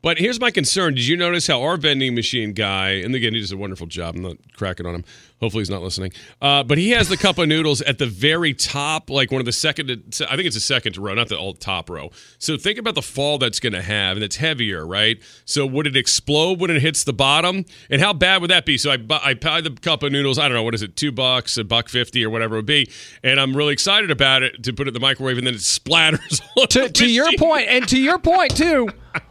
But 0.00 0.18
here's 0.18 0.40
my 0.40 0.50
concern. 0.50 0.94
Did 0.94 1.06
you 1.06 1.16
notice 1.16 1.48
how 1.48 1.60
our 1.62 1.76
vending 1.76 2.14
machine 2.14 2.52
guy, 2.52 2.90
and 2.90 3.14
again, 3.14 3.34
he 3.34 3.40
does 3.40 3.50
a 3.50 3.56
wonderful 3.56 3.88
job. 3.88 4.14
I'm 4.14 4.22
not 4.22 4.36
cracking 4.54 4.86
on 4.86 4.94
him. 4.94 5.04
Hopefully, 5.40 5.60
he's 5.60 5.70
not 5.70 5.82
listening. 5.82 6.12
Uh, 6.42 6.64
but 6.64 6.78
he 6.78 6.90
has 6.90 7.08
the 7.08 7.16
cup 7.16 7.38
of 7.38 7.46
noodles 7.46 7.80
at 7.82 7.98
the 7.98 8.06
very 8.06 8.52
top, 8.52 9.08
like 9.08 9.30
one 9.30 9.40
of 9.40 9.46
the 9.46 9.52
second, 9.52 10.12
to, 10.12 10.30
I 10.30 10.34
think 10.34 10.46
it's 10.46 10.56
a 10.56 10.60
second 10.60 10.96
row, 10.96 11.14
not 11.14 11.28
the 11.28 11.38
all 11.38 11.54
top 11.54 11.88
row. 11.88 12.10
So 12.38 12.56
think 12.56 12.78
about 12.78 12.96
the 12.96 13.02
fall 13.02 13.38
that's 13.38 13.60
going 13.60 13.72
to 13.72 13.82
have, 13.82 14.16
and 14.16 14.24
it's 14.24 14.36
heavier, 14.36 14.84
right? 14.84 15.22
So 15.44 15.64
would 15.64 15.86
it 15.86 15.96
explode 15.96 16.60
when 16.60 16.70
it 16.70 16.82
hits 16.82 17.04
the 17.04 17.12
bottom? 17.12 17.66
And 17.88 18.00
how 18.00 18.12
bad 18.12 18.40
would 18.40 18.50
that 18.50 18.66
be? 18.66 18.76
So 18.78 18.90
I, 18.90 18.98
I 19.22 19.34
buy 19.34 19.60
the 19.60 19.70
cup 19.70 20.02
of 20.02 20.10
noodles, 20.10 20.38
I 20.38 20.48
don't 20.48 20.56
know, 20.56 20.64
what 20.64 20.74
is 20.74 20.82
it, 20.82 20.96
two 20.96 21.12
bucks, 21.12 21.56
a 21.56 21.64
buck 21.64 21.88
fifty, 21.88 22.24
or 22.24 22.30
whatever 22.30 22.56
it 22.56 22.58
would 22.58 22.66
be. 22.66 22.90
And 23.22 23.38
I'm 23.38 23.56
really 23.56 23.72
excited 23.72 24.10
about 24.10 24.42
it 24.42 24.64
to 24.64 24.72
put 24.72 24.86
it 24.86 24.88
in 24.88 24.94
the 24.94 25.00
microwave, 25.00 25.38
and 25.38 25.46
then 25.46 25.54
it 25.54 25.58
splatters. 25.60 26.40
to, 26.68 26.88
to 26.88 27.08
your 27.08 27.30
point, 27.38 27.68
and 27.68 27.86
to 27.88 27.98
your 27.98 28.18
point, 28.18 28.56
too. 28.56 28.88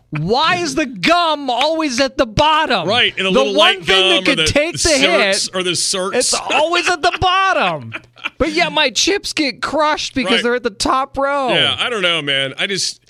Why 0.09 0.55
is 0.55 0.75
the 0.75 0.85
gum 0.85 1.49
always 1.49 1.99
at 1.99 2.17
the 2.17 2.25
bottom? 2.25 2.87
Right, 2.87 3.15
the 3.15 3.53
one 3.55 3.83
thing 3.83 4.09
that 4.09 4.25
could 4.25 4.39
the 4.39 4.45
take 4.45 4.81
the 4.81 4.89
hit 4.89 5.49
or 5.53 5.63
the 5.63 5.71
circs. 5.71 6.15
It's 6.15 6.33
always 6.33 6.89
at 6.89 7.01
the 7.01 7.17
bottom. 7.19 7.93
but 8.37 8.53
yeah, 8.53 8.69
my 8.69 8.89
chips 8.89 9.33
get 9.33 9.61
crushed 9.61 10.15
because 10.15 10.35
right. 10.35 10.43
they're 10.43 10.55
at 10.55 10.63
the 10.63 10.69
top 10.69 11.17
row. 11.17 11.49
Yeah, 11.49 11.75
I 11.77 11.89
don't 11.89 12.01
know, 12.01 12.21
man. 12.21 12.53
I 12.57 12.67
just 12.67 13.03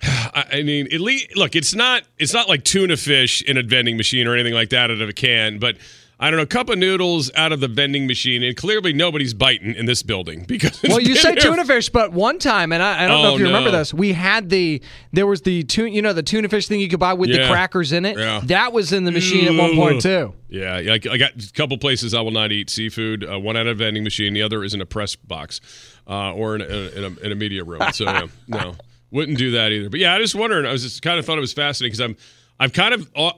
I 0.02 0.62
mean, 0.62 0.86
at 0.92 1.00
least 1.00 1.36
look, 1.36 1.54
it's 1.54 1.74
not 1.74 2.04
it's 2.18 2.32
not 2.32 2.48
like 2.48 2.64
tuna 2.64 2.96
fish 2.96 3.42
in 3.42 3.58
a 3.58 3.62
vending 3.62 3.96
machine 3.96 4.26
or 4.26 4.34
anything 4.34 4.54
like 4.54 4.70
that 4.70 4.90
out 4.90 5.02
of 5.02 5.08
a 5.08 5.12
can, 5.12 5.58
but 5.58 5.76
I 6.20 6.30
don't 6.30 6.38
know, 6.38 6.42
a 6.42 6.46
cup 6.46 6.68
of 6.68 6.78
noodles 6.78 7.30
out 7.36 7.52
of 7.52 7.60
the 7.60 7.68
vending 7.68 8.08
machine, 8.08 8.42
and 8.42 8.56
clearly 8.56 8.92
nobody's 8.92 9.34
biting 9.34 9.74
in 9.74 9.86
this 9.86 10.02
building 10.02 10.44
because. 10.48 10.82
well, 10.82 11.00
you 11.00 11.14
say 11.14 11.36
tuna 11.36 11.64
fish, 11.64 11.90
but 11.90 12.12
one 12.12 12.40
time, 12.40 12.72
and 12.72 12.82
I, 12.82 13.04
I 13.04 13.06
don't 13.06 13.20
oh, 13.20 13.22
know 13.22 13.34
if 13.34 13.38
you 13.38 13.44
no. 13.44 13.50
remember 13.50 13.70
this, 13.70 13.94
we 13.94 14.12
had 14.14 14.50
the 14.50 14.82
there 15.12 15.28
was 15.28 15.42
the 15.42 15.62
tuna, 15.62 15.90
you 15.90 16.02
know, 16.02 16.12
the 16.12 16.24
tuna 16.24 16.48
fish 16.48 16.66
thing 16.66 16.80
you 16.80 16.88
could 16.88 16.98
buy 16.98 17.12
with 17.12 17.30
yeah. 17.30 17.42
the 17.42 17.48
crackers 17.48 17.92
in 17.92 18.04
it. 18.04 18.18
Yeah. 18.18 18.40
That 18.44 18.72
was 18.72 18.92
in 18.92 19.04
the 19.04 19.12
machine 19.12 19.46
at 19.46 19.54
one 19.54 19.76
point 19.76 20.02
too. 20.02 20.34
Yeah, 20.48 20.74
I, 20.74 20.94
I 20.94 20.98
got 21.18 21.30
a 21.36 21.52
couple 21.52 21.78
places 21.78 22.14
I 22.14 22.20
will 22.20 22.32
not 22.32 22.50
eat 22.50 22.68
seafood. 22.68 23.24
Uh, 23.24 23.38
one 23.38 23.56
out 23.56 23.68
of 23.68 23.76
a 23.76 23.84
vending 23.84 24.02
machine, 24.02 24.32
the 24.32 24.42
other 24.42 24.64
is 24.64 24.74
in 24.74 24.80
a 24.80 24.86
press 24.86 25.14
box, 25.14 25.60
uh, 26.08 26.32
or 26.32 26.56
in 26.56 26.62
a, 26.62 26.64
in, 26.64 27.04
a, 27.04 27.20
in 27.26 27.32
a 27.32 27.34
media 27.36 27.62
room. 27.62 27.82
So 27.92 28.04
yeah, 28.04 28.26
no, 28.48 28.74
wouldn't 29.12 29.38
do 29.38 29.52
that 29.52 29.70
either. 29.70 29.88
But 29.88 30.00
yeah, 30.00 30.14
I 30.14 30.18
just 30.18 30.34
wondering. 30.34 30.66
I 30.66 30.72
was 30.72 30.82
just 30.82 31.00
kind 31.02 31.18
of 31.18 31.26
thought 31.26 31.38
it 31.38 31.42
was 31.42 31.52
fascinating 31.52 31.92
because 31.92 32.00
I'm 32.00 32.16
I've 32.60 32.72
kind 32.72 32.94
of 32.94 33.10
uh, 33.14 33.32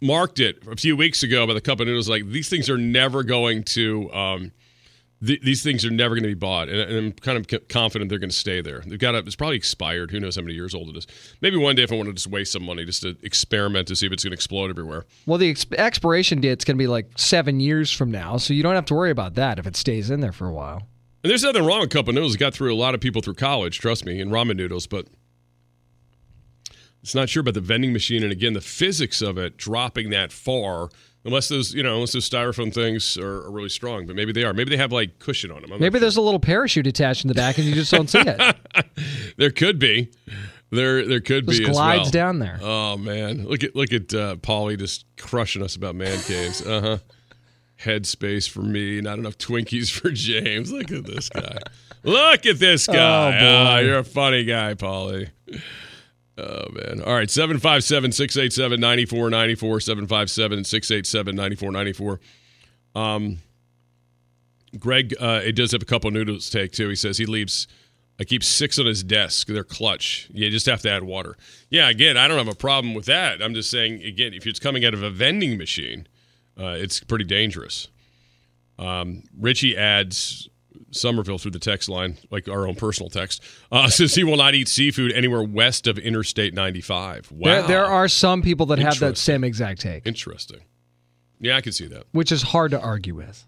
marked 0.00 0.40
it 0.40 0.66
a 0.66 0.76
few 0.76 0.96
weeks 0.96 1.22
ago 1.22 1.46
by 1.46 1.54
the 1.54 1.60
cup 1.60 1.80
of 1.80 1.86
noodles. 1.86 2.08
Like 2.08 2.26
these 2.26 2.48
things 2.48 2.70
are 2.70 2.78
never 2.78 3.22
going 3.22 3.64
to, 3.64 4.10
um, 4.12 4.52
th- 5.24 5.42
these 5.42 5.62
things 5.62 5.84
are 5.84 5.90
never 5.90 6.14
going 6.14 6.22
to 6.22 6.30
be 6.30 6.34
bought, 6.34 6.70
and, 6.70 6.80
and, 6.80 6.96
I'm 6.96 7.12
kind 7.12 7.38
of 7.38 7.68
confident 7.68 8.08
they're 8.08 8.18
going 8.18 8.30
to 8.30 8.36
stay 8.36 8.62
there. 8.62 8.82
They've 8.86 8.98
got 8.98 9.14
a, 9.14 9.18
it's 9.18 9.36
probably 9.36 9.56
expired. 9.56 10.10
Who 10.10 10.20
knows 10.20 10.36
how 10.36 10.42
many 10.42 10.54
years 10.54 10.74
old 10.74 10.88
it 10.88 10.96
is? 10.96 11.06
Maybe 11.42 11.58
one 11.58 11.76
day 11.76 11.82
if 11.82 11.92
I 11.92 11.96
want 11.96 12.08
to 12.08 12.14
just 12.14 12.28
waste 12.28 12.52
some 12.52 12.64
money 12.64 12.86
just 12.86 13.02
to 13.02 13.14
experiment 13.22 13.88
to 13.88 13.96
see 13.96 14.06
if 14.06 14.12
it's 14.12 14.24
going 14.24 14.30
to 14.30 14.36
explode 14.36 14.70
everywhere. 14.70 15.04
Well, 15.26 15.38
the 15.38 15.50
ex- 15.50 15.66
expiration 15.76 16.40
date's 16.40 16.64
going 16.64 16.76
to 16.76 16.82
be 16.82 16.88
like 16.88 17.10
seven 17.18 17.60
years 17.60 17.92
from 17.92 18.10
now, 18.10 18.38
so 18.38 18.54
you 18.54 18.62
don't 18.62 18.74
have 18.74 18.86
to 18.86 18.94
worry 18.94 19.10
about 19.10 19.34
that 19.34 19.58
if 19.58 19.66
it 19.66 19.76
stays 19.76 20.10
in 20.10 20.20
there 20.20 20.32
for 20.32 20.48
a 20.48 20.52
while. 20.52 20.82
And 21.24 21.30
there's 21.30 21.44
nothing 21.44 21.64
wrong 21.64 21.80
with 21.80 21.90
cup 21.90 22.08
of 22.08 22.14
noodles. 22.14 22.34
It 22.34 22.38
got 22.38 22.54
through 22.54 22.72
a 22.72 22.76
lot 22.76 22.94
of 22.94 23.00
people 23.00 23.20
through 23.22 23.34
college, 23.34 23.78
trust 23.78 24.04
me, 24.04 24.20
and 24.20 24.32
ramen 24.32 24.56
noodles, 24.56 24.86
but 24.86 25.06
it's 27.02 27.14
not 27.14 27.28
sure 27.28 27.40
about 27.40 27.54
the 27.54 27.60
vending 27.60 27.92
machine, 27.92 28.22
and 28.22 28.30
again, 28.30 28.52
the 28.52 28.60
physics 28.60 29.20
of 29.20 29.36
it 29.36 29.56
dropping 29.56 30.10
that 30.10 30.30
far, 30.30 30.88
unless 31.24 31.48
those 31.48 31.74
you 31.74 31.82
know, 31.82 31.94
unless 31.94 32.12
those 32.12 32.28
styrofoam 32.28 32.72
things 32.72 33.18
are, 33.18 33.44
are 33.44 33.50
really 33.50 33.68
strong. 33.68 34.06
But 34.06 34.14
maybe 34.14 34.32
they 34.32 34.44
are. 34.44 34.52
Maybe 34.52 34.70
they 34.70 34.76
have 34.76 34.92
like 34.92 35.18
cushion 35.18 35.50
on 35.50 35.62
them. 35.62 35.72
I'm 35.72 35.80
maybe 35.80 35.98
there's 35.98 36.16
a 36.16 36.22
little 36.22 36.40
parachute 36.40 36.86
attached 36.86 37.24
in 37.24 37.28
the 37.28 37.34
back, 37.34 37.58
and 37.58 37.66
you 37.66 37.74
just 37.74 37.90
don't 37.90 38.08
see 38.08 38.22
it. 38.24 38.56
there 39.36 39.50
could 39.50 39.78
be. 39.78 40.10
There, 40.70 41.06
there 41.06 41.20
could 41.20 41.46
just 41.48 41.58
be 41.58 41.66
glides 41.66 42.04
well. 42.04 42.10
down 42.10 42.38
there. 42.38 42.58
Oh 42.62 42.96
man, 42.96 43.46
look 43.46 43.62
at 43.64 43.74
look 43.76 43.92
at 43.92 44.14
uh, 44.14 44.36
Paulie 44.36 44.78
just 44.78 45.04
crushing 45.18 45.62
us 45.62 45.76
about 45.76 45.94
man 45.96 46.18
caves. 46.20 46.64
Uh 46.64 46.80
huh. 46.80 46.98
Headspace 47.82 48.48
for 48.48 48.62
me, 48.62 49.00
not 49.00 49.18
enough 49.18 49.36
Twinkies 49.38 49.90
for 49.90 50.10
James. 50.12 50.70
Look 50.70 50.92
at 50.92 51.04
this 51.04 51.28
guy. 51.28 51.58
Look 52.04 52.46
at 52.46 52.60
this 52.60 52.86
guy. 52.86 53.38
Oh, 53.40 53.74
oh 53.74 53.78
you're 53.80 53.98
a 53.98 54.04
funny 54.04 54.44
guy, 54.44 54.74
Paulie. 54.74 55.30
Oh, 56.38 56.64
man. 56.70 57.02
All 57.04 57.14
right. 57.14 57.30
757 57.30 58.12
687 58.12 58.80
9494. 58.80 59.80
757 59.80 60.64
687 60.64 61.36
9494. 61.36 62.20
Um, 62.94 63.38
Greg, 64.78 65.14
uh, 65.20 65.40
it 65.44 65.52
does 65.52 65.72
have 65.72 65.82
a 65.82 65.86
couple 65.86 66.10
noodles 66.10 66.48
to 66.48 66.58
take, 66.58 66.72
too. 66.72 66.88
He 66.88 66.94
says 66.94 67.18
he 67.18 67.26
leaves, 67.26 67.66
I 68.18 68.24
keep 68.24 68.42
six 68.42 68.78
on 68.78 68.86
his 68.86 69.02
desk. 69.02 69.48
They're 69.48 69.64
clutch. 69.64 70.28
You 70.32 70.48
just 70.50 70.66
have 70.66 70.80
to 70.82 70.90
add 70.90 71.02
water. 71.02 71.36
Yeah, 71.68 71.90
again, 71.90 72.16
I 72.16 72.28
don't 72.28 72.38
have 72.38 72.48
a 72.48 72.56
problem 72.56 72.94
with 72.94 73.06
that. 73.06 73.42
I'm 73.42 73.52
just 73.52 73.70
saying, 73.70 74.02
again, 74.02 74.32
if 74.32 74.46
it's 74.46 74.58
coming 74.58 74.84
out 74.84 74.94
of 74.94 75.02
a 75.02 75.10
vending 75.10 75.58
machine, 75.58 76.06
uh, 76.58 76.76
it's 76.78 77.00
pretty 77.00 77.24
dangerous. 77.24 77.88
Um, 78.78 79.24
Richie 79.38 79.76
adds 79.76 80.48
Somerville 80.92 81.38
through 81.38 81.50
the 81.50 81.58
text 81.58 81.88
line, 81.88 82.18
like 82.30 82.48
our 82.48 82.66
own 82.66 82.74
personal 82.74 83.10
text, 83.10 83.42
uh, 83.70 83.88
says 83.88 84.14
he 84.14 84.24
will 84.24 84.36
not 84.36 84.54
eat 84.54 84.68
seafood 84.68 85.12
anywhere 85.12 85.42
west 85.42 85.86
of 85.86 85.98
Interstate 85.98 86.54
95. 86.54 87.32
Wow. 87.32 87.48
There, 87.48 87.68
there 87.68 87.84
are 87.84 88.08
some 88.08 88.42
people 88.42 88.66
that 88.66 88.78
have 88.78 88.98
that 89.00 89.16
same 89.18 89.44
exact 89.44 89.80
take. 89.80 90.06
Interesting. 90.06 90.60
Yeah, 91.40 91.56
I 91.56 91.60
can 91.60 91.72
see 91.72 91.86
that. 91.86 92.04
Which 92.12 92.30
is 92.30 92.42
hard 92.42 92.70
to 92.70 92.80
argue 92.80 93.14
with. 93.16 93.44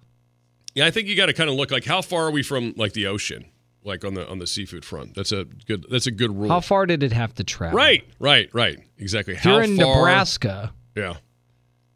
Yeah, 0.75 0.87
I 0.87 0.91
think 0.91 1.07
you 1.07 1.15
got 1.15 1.27
to 1.27 1.33
kind 1.33 1.49
of 1.49 1.55
look 1.55 1.71
like 1.71 1.85
how 1.85 2.03
far 2.03 2.25
are 2.25 2.31
we 2.33 2.43
from 2.43 2.75
like 2.77 2.93
the 2.93 3.07
ocean, 3.07 3.45
like 3.85 4.05
on 4.05 4.15
the 4.15 4.29
on 4.29 4.41
the 4.41 4.47
seafood 4.49 4.85
front. 4.85 5.15
That's 5.15 5.31
a 5.31 5.45
good. 5.45 5.87
That's 5.89 6.09
a 6.09 6.11
good 6.11 6.37
rule. 6.37 6.49
How 6.49 6.59
far 6.61 6.87
did 6.87 7.05
it 7.05 7.13
have 7.13 7.33
to 7.37 7.45
travel? 7.45 7.77
Right, 7.77 8.05
right, 8.19 8.51
right. 8.53 8.81
Exactly. 8.99 9.35
If 9.35 9.41
how 9.41 9.53
you're 9.53 9.63
in 9.63 9.77
far, 9.77 9.99
Nebraska. 9.99 10.75
Yeah. 10.97 11.19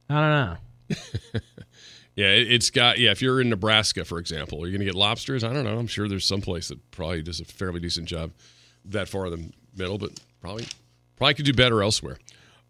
I 0.09 0.21
don't 0.21 0.31
know. 0.31 1.41
Yeah, 2.19 2.31
it's 2.31 2.71
got 2.71 2.99
yeah. 2.99 3.13
If 3.13 3.23
you're 3.23 3.41
in 3.41 3.49
Nebraska, 3.49 4.05
for 4.05 4.19
example, 4.19 4.59
you're 4.63 4.73
going 4.73 4.81
to 4.81 4.85
get 4.85 4.97
lobsters. 4.97 5.45
I 5.45 5.53
don't 5.53 5.63
know. 5.63 5.79
I'm 5.79 5.87
sure 5.87 6.09
there's 6.09 6.25
some 6.25 6.41
place 6.41 6.67
that 6.67 6.91
probably 6.91 7.23
does 7.23 7.39
a 7.39 7.45
fairly 7.45 7.79
decent 7.79 8.09
job 8.09 8.33
that 8.87 9.09
far 9.09 9.27
in 9.27 9.31
the 9.31 9.53
middle, 9.77 9.99
but 9.99 10.19
probably 10.41 10.67
probably 11.15 11.35
could 11.35 11.45
do 11.45 11.53
better 11.53 11.81
elsewhere. 11.81 12.19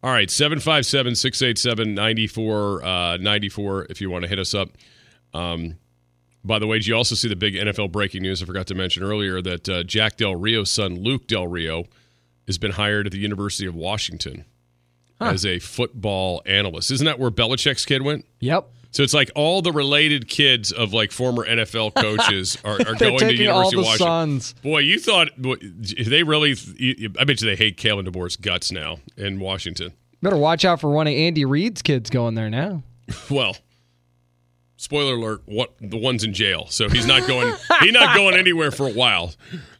All 0.02 0.10
right, 0.10 0.30
757 0.30 1.14
687 1.14 1.94
9494 1.94 3.86
if 3.88 4.02
you 4.02 4.10
want 4.10 4.24
to 4.24 4.28
hit 4.28 4.38
us 4.38 4.52
up. 4.52 4.68
Um, 5.32 5.78
by 6.44 6.58
the 6.58 6.66
way, 6.66 6.76
did 6.76 6.86
you 6.86 6.94
also 6.94 7.14
see 7.14 7.28
the 7.28 7.34
big 7.34 7.54
NFL 7.54 7.90
breaking 7.90 8.20
news? 8.20 8.42
I 8.42 8.44
forgot 8.44 8.66
to 8.66 8.74
mention 8.74 9.02
earlier 9.02 9.40
that 9.40 9.66
uh, 9.66 9.82
Jack 9.82 10.18
Del 10.18 10.36
Rio's 10.36 10.70
son, 10.70 11.02
Luke 11.02 11.26
Del 11.26 11.46
Rio, 11.46 11.84
has 12.46 12.58
been 12.58 12.72
hired 12.72 13.06
at 13.06 13.12
the 13.12 13.18
University 13.18 13.64
of 13.64 13.74
Washington 13.74 14.44
huh. 15.20 15.30
as 15.32 15.44
a 15.44 15.58
football 15.58 16.42
analyst. 16.46 16.90
Isn't 16.90 17.06
that 17.06 17.18
where 17.18 17.30
Belichick's 17.30 17.84
kid 17.84 18.02
went? 18.02 18.26
Yep. 18.40 18.68
So 18.90 19.02
it's 19.02 19.14
like 19.14 19.30
all 19.34 19.60
the 19.60 19.72
related 19.72 20.28
kids 20.28 20.72
of 20.72 20.92
like 20.92 21.12
former 21.12 21.46
NFL 21.46 21.94
coaches 21.94 22.56
are, 22.64 22.80
are 22.80 22.94
going 22.94 23.18
to 23.18 23.34
University 23.34 23.46
all 23.48 23.70
the 23.70 23.78
of 23.78 23.84
Washington. 23.84 24.06
Sons. 24.06 24.54
Boy, 24.62 24.78
you 24.78 24.98
thought 24.98 25.28
they 25.36 26.22
really? 26.22 26.52
I 27.18 27.24
bet 27.24 27.40
you 27.40 27.46
they 27.46 27.56
hate 27.56 27.76
Kalen 27.76 28.08
DeBoer's 28.08 28.36
guts 28.36 28.72
now 28.72 28.98
in 29.16 29.40
Washington. 29.40 29.92
Better 30.22 30.36
watch 30.36 30.64
out 30.64 30.80
for 30.80 30.90
one 30.90 31.06
of 31.06 31.12
Andy 31.12 31.44
Reid's 31.44 31.82
kids 31.82 32.10
going 32.10 32.34
there 32.34 32.50
now. 32.50 32.82
well, 33.30 33.56
spoiler 34.76 35.14
alert: 35.14 35.42
what 35.44 35.74
the 35.80 35.98
one's 35.98 36.24
in 36.24 36.32
jail, 36.32 36.66
so 36.68 36.88
he's 36.88 37.06
not 37.06 37.28
going. 37.28 37.54
he's 37.80 37.92
not 37.92 38.16
going 38.16 38.36
anywhere 38.36 38.70
for 38.70 38.88
a 38.88 38.92
while 38.92 39.34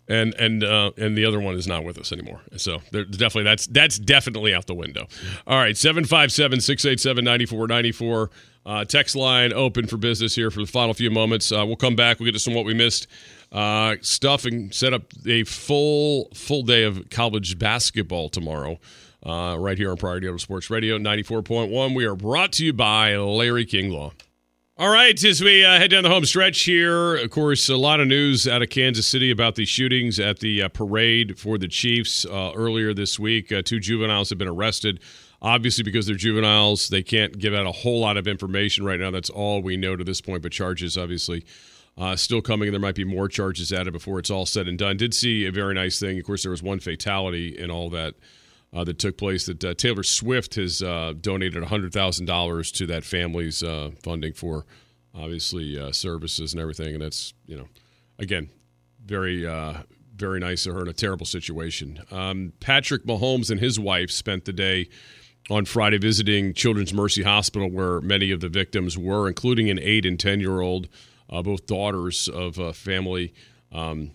and 0.09 0.35
and 0.35 0.64
uh, 0.64 0.90
and 0.97 1.16
the 1.16 1.25
other 1.25 1.40
one 1.40 1.55
is 1.55 1.66
not 1.66 1.85
with 1.85 1.99
us 1.99 2.12
anymore. 2.12 2.40
So 2.57 2.79
definitely 2.92 3.44
that's 3.44 3.66
that's 3.66 3.99
definitely 3.99 4.55
out 4.55 4.66
the 4.66 4.75
window. 4.75 5.07
All 5.47 5.59
right, 5.59 5.75
757-687-9494. 5.75 8.29
Uh, 8.66 8.85
text 8.85 9.16
line 9.16 9.53
open 9.55 9.87
for 9.87 9.97
business 9.97 10.35
here 10.35 10.51
for 10.51 10.61
the 10.61 10.66
final 10.66 10.92
few 10.92 11.11
moments. 11.11 11.51
Uh, 11.51 11.64
we'll 11.66 11.77
come 11.77 11.97
back. 11.97 12.18
We'll 12.18 12.27
get 12.27 12.33
to 12.33 12.38
some 12.38 12.53
what 12.55 12.66
we 12.66 12.75
missed 12.75 13.07
uh, 13.51 13.97
stuff 14.03 14.44
and 14.44 14.75
set 14.75 14.92
up 14.92 15.05
a 15.27 15.44
full 15.44 16.29
full 16.35 16.62
day 16.62 16.85
of 16.85 17.09
college 17.11 17.59
basketball 17.59 18.29
tomorrow. 18.29 18.79
Uh, 19.25 19.57
right 19.59 19.77
here 19.77 19.90
on 19.90 19.97
Priority 19.97 20.29
Auto 20.29 20.37
Sports 20.37 20.71
Radio 20.71 20.97
94.1. 20.97 21.94
We 21.94 22.04
are 22.04 22.15
brought 22.15 22.52
to 22.52 22.65
you 22.65 22.73
by 22.73 23.17
Larry 23.17 23.65
King 23.65 23.90
Law. 23.90 24.13
All 24.81 24.90
right, 24.90 25.24
as 25.24 25.42
we 25.42 25.64
uh, 25.64 25.76
head 25.76 25.90
down 25.90 26.04
the 26.04 26.08
home 26.08 26.24
stretch 26.24 26.60
here, 26.60 27.16
of 27.16 27.31
course, 27.31 27.68
a 27.68 27.76
lot 27.76 27.98
of 27.98 28.06
news 28.06 28.46
out 28.46 28.62
of 28.62 28.70
Kansas 28.70 29.08
City 29.08 29.33
about 29.33 29.56
the 29.56 29.64
shootings 29.64 30.20
at 30.20 30.38
the 30.38 30.62
uh, 30.62 30.68
parade 30.68 31.37
for 31.37 31.58
the 31.58 31.66
Chiefs 31.66 32.24
uh, 32.24 32.52
earlier 32.54 32.94
this 32.94 33.18
week. 33.18 33.50
Uh, 33.50 33.60
two 33.60 33.81
juveniles 33.81 34.29
have 34.29 34.38
been 34.38 34.46
arrested. 34.46 35.00
Obviously, 35.42 35.83
because 35.83 36.06
they're 36.06 36.14
juveniles, 36.14 36.90
they 36.90 37.02
can't 37.02 37.40
give 37.40 37.54
out 37.54 37.66
a 37.66 37.72
whole 37.72 37.98
lot 37.98 38.16
of 38.16 38.29
information 38.29 38.85
right 38.85 39.00
now. 39.00 39.10
That's 39.10 39.31
all 39.31 39.60
we 39.62 39.76
know 39.76 39.96
to 39.96 40.04
this 40.04 40.20
point, 40.20 40.44
but 40.44 40.52
charges 40.52 40.96
obviously 40.96 41.44
uh, 41.96 42.14
still 42.14 42.40
coming. 42.40 42.70
There 42.70 42.79
might 42.79 42.94
be 42.94 43.04
more 43.04 43.26
charges 43.26 43.72
added 43.72 43.92
before 43.92 44.20
it's 44.20 44.31
all 44.31 44.46
said 44.46 44.68
and 44.68 44.79
done. 44.79 44.96
Did 44.96 45.12
see 45.12 45.44
a 45.44 45.50
very 45.50 45.74
nice 45.74 45.98
thing. 45.98 46.20
Of 46.20 46.24
course, 46.24 46.44
there 46.44 46.52
was 46.52 46.62
one 46.62 46.79
fatality 46.79 47.48
in 47.48 47.72
all 47.72 47.90
that 47.90 48.14
uh, 48.73 48.85
that 48.85 48.98
took 48.98 49.16
place. 49.16 49.46
That 49.46 49.64
uh, 49.64 49.75
Taylor 49.75 50.02
Swift 50.02 50.56
has 50.56 50.83
uh, 50.83 51.14
donated 51.21 51.62
hundred 51.64 51.92
thousand 51.92 52.27
dollars 52.27 52.71
to 52.73 52.87
that 52.87 53.04
family's 53.04 53.62
uh, 53.62 53.90
funding 54.02 54.33
for 54.33 54.66
obviously 55.14 55.79
uh, 55.79 55.92
services 55.92 56.52
and 56.52 56.60
everything, 56.60 56.94
and 56.94 57.02
that's 57.02 57.35
you 57.46 57.56
know 57.56 57.69
again 58.19 58.50
very 59.04 59.46
very 60.19 60.40
nice 60.40 60.66
of 60.66 60.75
her 60.75 60.83
in 60.83 60.88
a 60.88 60.92
terrible 60.92 61.25
situation. 61.25 62.00
Um, 62.10 62.52
Patrick 62.60 63.04
Mahomes 63.06 63.50
and 63.50 63.60
his 63.60 63.79
wife 63.79 64.10
spent 64.10 64.44
the 64.44 64.52
day 64.52 64.88
on 65.50 65.64
Friday 65.64 65.98
visiting 65.98 66.52
Children's 66.52 66.92
Mercy 66.92 67.23
Hospital, 67.23 67.71
where 67.71 68.00
many 68.00 68.31
of 68.31 68.40
the 68.40 68.48
victims 68.48 68.98
were, 68.98 69.29
including 69.29 69.71
an 69.71 69.79
eight 69.79 70.04
and 70.04 70.19
10 70.19 70.40
year 70.40 70.60
old, 70.60 70.88
uh, 71.31 71.42
both 71.42 71.66
daughters 71.66 72.29
of 72.29 72.58
a 72.58 72.73
family 72.73 73.33
um, 73.73 74.10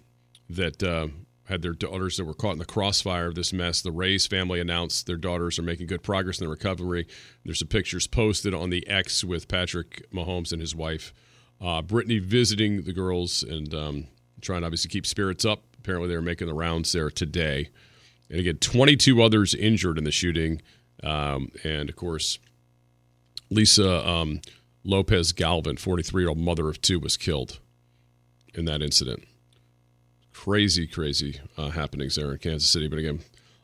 that 0.49 0.83
uh, 0.83 1.07
had 1.45 1.61
their 1.61 1.73
daughters 1.73 2.17
that 2.17 2.25
were 2.25 2.33
caught 2.33 2.53
in 2.53 2.59
the 2.59 2.65
crossfire 2.65 3.27
of 3.27 3.35
this 3.35 3.51
mess. 3.51 3.81
The 3.81 3.91
Reyes 3.91 4.25
family 4.27 4.59
announced 4.59 5.07
their 5.07 5.17
daughters 5.17 5.59
are 5.59 5.63
making 5.63 5.87
good 5.87 6.03
progress 6.03 6.39
in 6.39 6.45
the 6.45 6.51
recovery. 6.51 7.07
There's 7.43 7.59
some 7.59 7.67
pictures 7.67 8.07
posted 8.07 8.53
on 8.53 8.69
the 8.69 8.87
X 8.87 9.23
with 9.23 9.47
Patrick 9.47 10.09
Mahomes 10.11 10.51
and 10.51 10.61
his 10.61 10.73
wife, 10.73 11.13
uh, 11.59 11.81
Brittany, 11.81 12.19
visiting 12.19 12.83
the 12.83 12.93
girls 12.93 13.43
and 13.43 13.73
um, 13.73 14.07
trying 14.41 14.61
to 14.61 14.67
obviously 14.67 14.89
keep 14.89 15.05
spirits 15.05 15.43
up. 15.43 15.63
Apparently, 15.79 16.07
they 16.07 16.15
were 16.15 16.21
making 16.21 16.47
the 16.47 16.53
rounds 16.53 16.91
there 16.93 17.09
today. 17.09 17.69
And 18.29 18.39
again, 18.39 18.57
22 18.57 19.21
others 19.21 19.53
injured 19.53 19.97
in 19.97 20.05
the 20.05 20.11
shooting. 20.11 20.61
Um, 21.03 21.51
and 21.65 21.89
of 21.89 21.97
course, 21.97 22.39
Lisa 23.49 24.07
um, 24.07 24.39
Lopez 24.85 25.33
Galvan, 25.33 25.77
43 25.77 26.23
year 26.23 26.29
old 26.29 26.37
mother 26.37 26.69
of 26.69 26.81
two, 26.81 26.99
was 26.99 27.17
killed 27.17 27.59
in 28.53 28.65
that 28.65 28.81
incident. 28.81 29.25
Crazy, 30.43 30.87
crazy 30.87 31.39
uh, 31.57 31.69
happenings 31.69 32.15
there 32.15 32.33
in 32.33 32.37
Kansas 32.37 32.69
City. 32.69 32.89
But 32.89 32.99
again, 32.99 33.21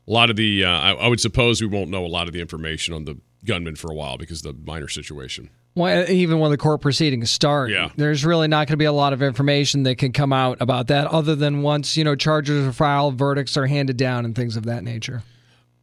a 0.08 0.12
lot 0.12 0.30
of 0.30 0.38
the, 0.38 0.64
uh, 0.64 0.70
I, 0.70 0.92
I 0.94 1.08
would 1.10 1.20
suppose 1.20 1.60
we 1.60 1.68
won't 1.68 1.90
know 1.90 2.06
a 2.06 2.08
lot 2.08 2.28
of 2.28 2.34
the 2.34 2.40
information 2.40 2.94
on 2.94 3.04
the 3.04 3.20
gunman 3.44 3.76
for 3.76 3.92
a 3.92 3.94
while 3.94 4.18
because 4.18 4.46
of 4.46 4.56
the 4.56 4.66
minor 4.66 4.88
situation. 4.88 5.50
Well, 5.76 6.10
even 6.10 6.40
when 6.40 6.52
the 6.52 6.58
court 6.58 6.80
proceedings 6.80 7.32
start, 7.32 7.70
yeah. 7.70 7.90
there's 7.98 8.24
really 8.24 8.48
not 8.48 8.68
going 8.68 8.74
to 8.74 8.78
be 8.78 8.86
a 8.86 8.94
lot 8.94 9.12
of 9.12 9.22
information 9.22 9.84
that 9.84 9.98
can 9.98 10.14
come 10.14 10.32
out 10.32 10.58
about 10.62 10.88
that, 10.88 11.08
other 11.08 11.36
than 11.36 11.64
once 11.64 11.98
you 11.98 12.06
know 12.06 12.16
charges 12.16 12.66
are 12.66 12.72
filed, 12.72 13.16
verdicts 13.16 13.58
are 13.58 13.68
handed 13.68 13.98
down, 13.98 14.24
and 14.24 14.34
things 14.34 14.56
of 14.56 14.64
that 14.66 14.84
nature. 14.84 15.22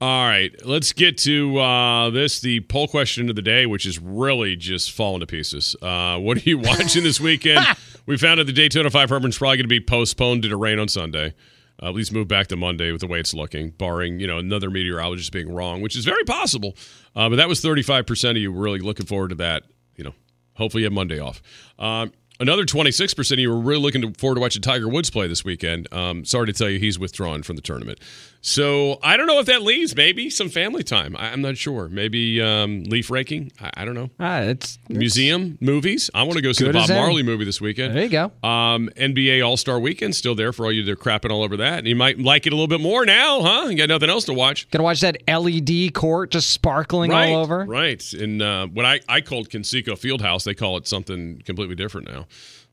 All 0.01 0.27
right, 0.27 0.53
let's 0.67 0.93
get 0.93 1.19
to 1.19 1.59
uh, 1.59 2.11
this 2.11 2.41
the 2.41 2.61
poll 2.61 2.89
question 2.89 3.31
of 3.31 3.37
the 3.37 3.43
day, 3.43 3.65
which 3.65 3.87
is 3.87 3.99
really 3.99 4.57
just 4.57 4.93
falling 4.93 5.21
to 5.21 5.27
pieces. 5.27 5.77
Uh, 5.81 6.19
what 6.19 6.39
are 6.39 6.49
you 6.49 6.59
watching 6.59 7.03
this 7.03 7.21
weekend? 7.21 7.65
we 8.07 8.17
found 8.17 8.41
out 8.41 8.47
the 8.47 8.53
Daytona 8.53 8.91
500 8.91 9.29
is 9.29 9.39
probably 9.39 9.57
going 9.57 9.65
to 9.65 9.69
be 9.69 9.81
postponed 9.81 10.43
due 10.43 10.49
to 10.49 10.57
rain 10.57 10.79
on 10.79 10.89
Sunday. 10.89 11.35
Uh, 11.83 11.89
at 11.89 11.95
least 11.95 12.11
move 12.11 12.27
back 12.27 12.47
to 12.47 12.57
Monday 12.57 12.91
with 12.91 13.03
the 13.03 13.07
way 13.07 13.21
it's 13.21 13.35
looking, 13.35 13.71
barring 13.71 14.19
you 14.19 14.27
know 14.27 14.39
another 14.39 14.71
meteorologist 14.71 15.31
being 15.31 15.53
wrong, 15.53 15.83
which 15.83 15.95
is 15.95 16.07
very 16.07 16.25
possible. 16.25 16.75
Uh, 17.15 17.29
but 17.29 17.37
that 17.37 17.49
was 17.49 17.61
35% 17.61 18.31
of 18.31 18.37
you 18.39 18.51
really 18.51 18.79
looking 18.79 19.05
forward 19.05 19.29
to 19.29 19.35
that. 19.35 19.65
You 19.97 20.05
know, 20.05 20.15
hopefully 20.55 20.83
you 20.83 20.87
have 20.87 20.95
Monday 20.95 21.19
off. 21.19 21.43
Um, 21.79 22.13
Another 22.39 22.65
26% 22.65 23.33
of 23.33 23.39
you 23.39 23.51
were 23.51 23.61
really 23.61 23.81
looking 23.81 24.13
forward 24.15 24.37
to 24.37 24.41
watching 24.41 24.63
Tiger 24.63 24.89
Woods 24.89 25.11
play 25.11 25.27
this 25.27 25.45
weekend. 25.45 25.93
Um, 25.93 26.25
sorry 26.25 26.47
to 26.47 26.53
tell 26.53 26.69
you, 26.69 26.79
he's 26.79 26.99
withdrawn 26.99 27.43
from 27.43 27.57
the 27.57 27.63
tournament. 27.63 28.01
So 28.43 29.01
I 29.03 29.17
don't 29.17 29.27
know 29.27 29.41
if 29.41 29.47
that 29.47 29.63
leaves 29.63 29.97
maybe 29.97 30.31
some 30.31 30.49
family 30.49 30.85
time. 30.85 31.17
I, 31.19 31.33
am 31.33 31.43
not 31.43 31.57
sure. 31.57 31.89
Maybe 31.89 32.41
um, 32.41 32.85
leaf 32.85 33.11
raking. 33.11 33.51
I, 33.61 33.71
I 33.79 33.85
don't 33.85 33.95
know. 33.95 34.11
Uh, 34.21 34.43
it's, 34.45 34.79
it's, 34.89 34.99
museum 34.99 35.59
movies. 35.61 36.11
I 36.15 36.23
want 36.23 36.35
to 36.37 36.43
go 36.43 36.53
see 36.53 36.65
the 36.65 36.73
Bob 36.73 36.89
Marley 36.89 37.25
movie 37.25 37.45
this 37.45 37.61
weekend. 37.61 37.97
There 37.97 38.05
you 38.05 38.09
go. 38.09 38.27
Um, 38.49 38.89
NBA 38.97 39.45
All 39.45 39.57
Star 39.57 39.81
Weekend 39.81 40.15
still 40.15 40.37
there 40.37 40.53
for 40.53 40.67
all 40.67 40.71
you 40.71 40.85
that 40.85 40.93
are 40.93 40.97
crapping 40.97 41.31
all 41.31 41.43
over 41.43 41.57
that. 41.57 41.79
And 41.79 41.89
you 41.89 41.97
might 41.97 42.21
like 42.21 42.47
it 42.47 42.53
a 42.53 42.57
little 42.57 42.69
bit 42.69 42.81
more 42.81 43.05
now, 43.05 43.43
huh? 43.43 43.67
You 43.67 43.77
got 43.77 43.89
nothing 43.89 44.11
else 44.11 44.27
to 44.27 44.33
watch. 44.33 44.71
Gonna 44.71 44.85
watch 44.85 45.01
that 45.01 45.17
LED 45.27 45.93
court 45.93 46.31
just 46.31 46.51
sparkling 46.51 47.11
right, 47.11 47.33
all 47.33 47.43
over. 47.43 47.65
Right. 47.65 48.13
And 48.13 48.41
uh, 48.43 48.69
what 48.69 48.85
I 48.85 49.01
I 49.09 49.23
called 49.23 49.49
Conseco 49.49 49.95
Fieldhouse, 49.95 50.45
they 50.45 50.55
call 50.55 50.77
it 50.77 50.87
something 50.87 51.43
completely 51.45 51.75
different 51.75 52.09
now. 52.09 52.26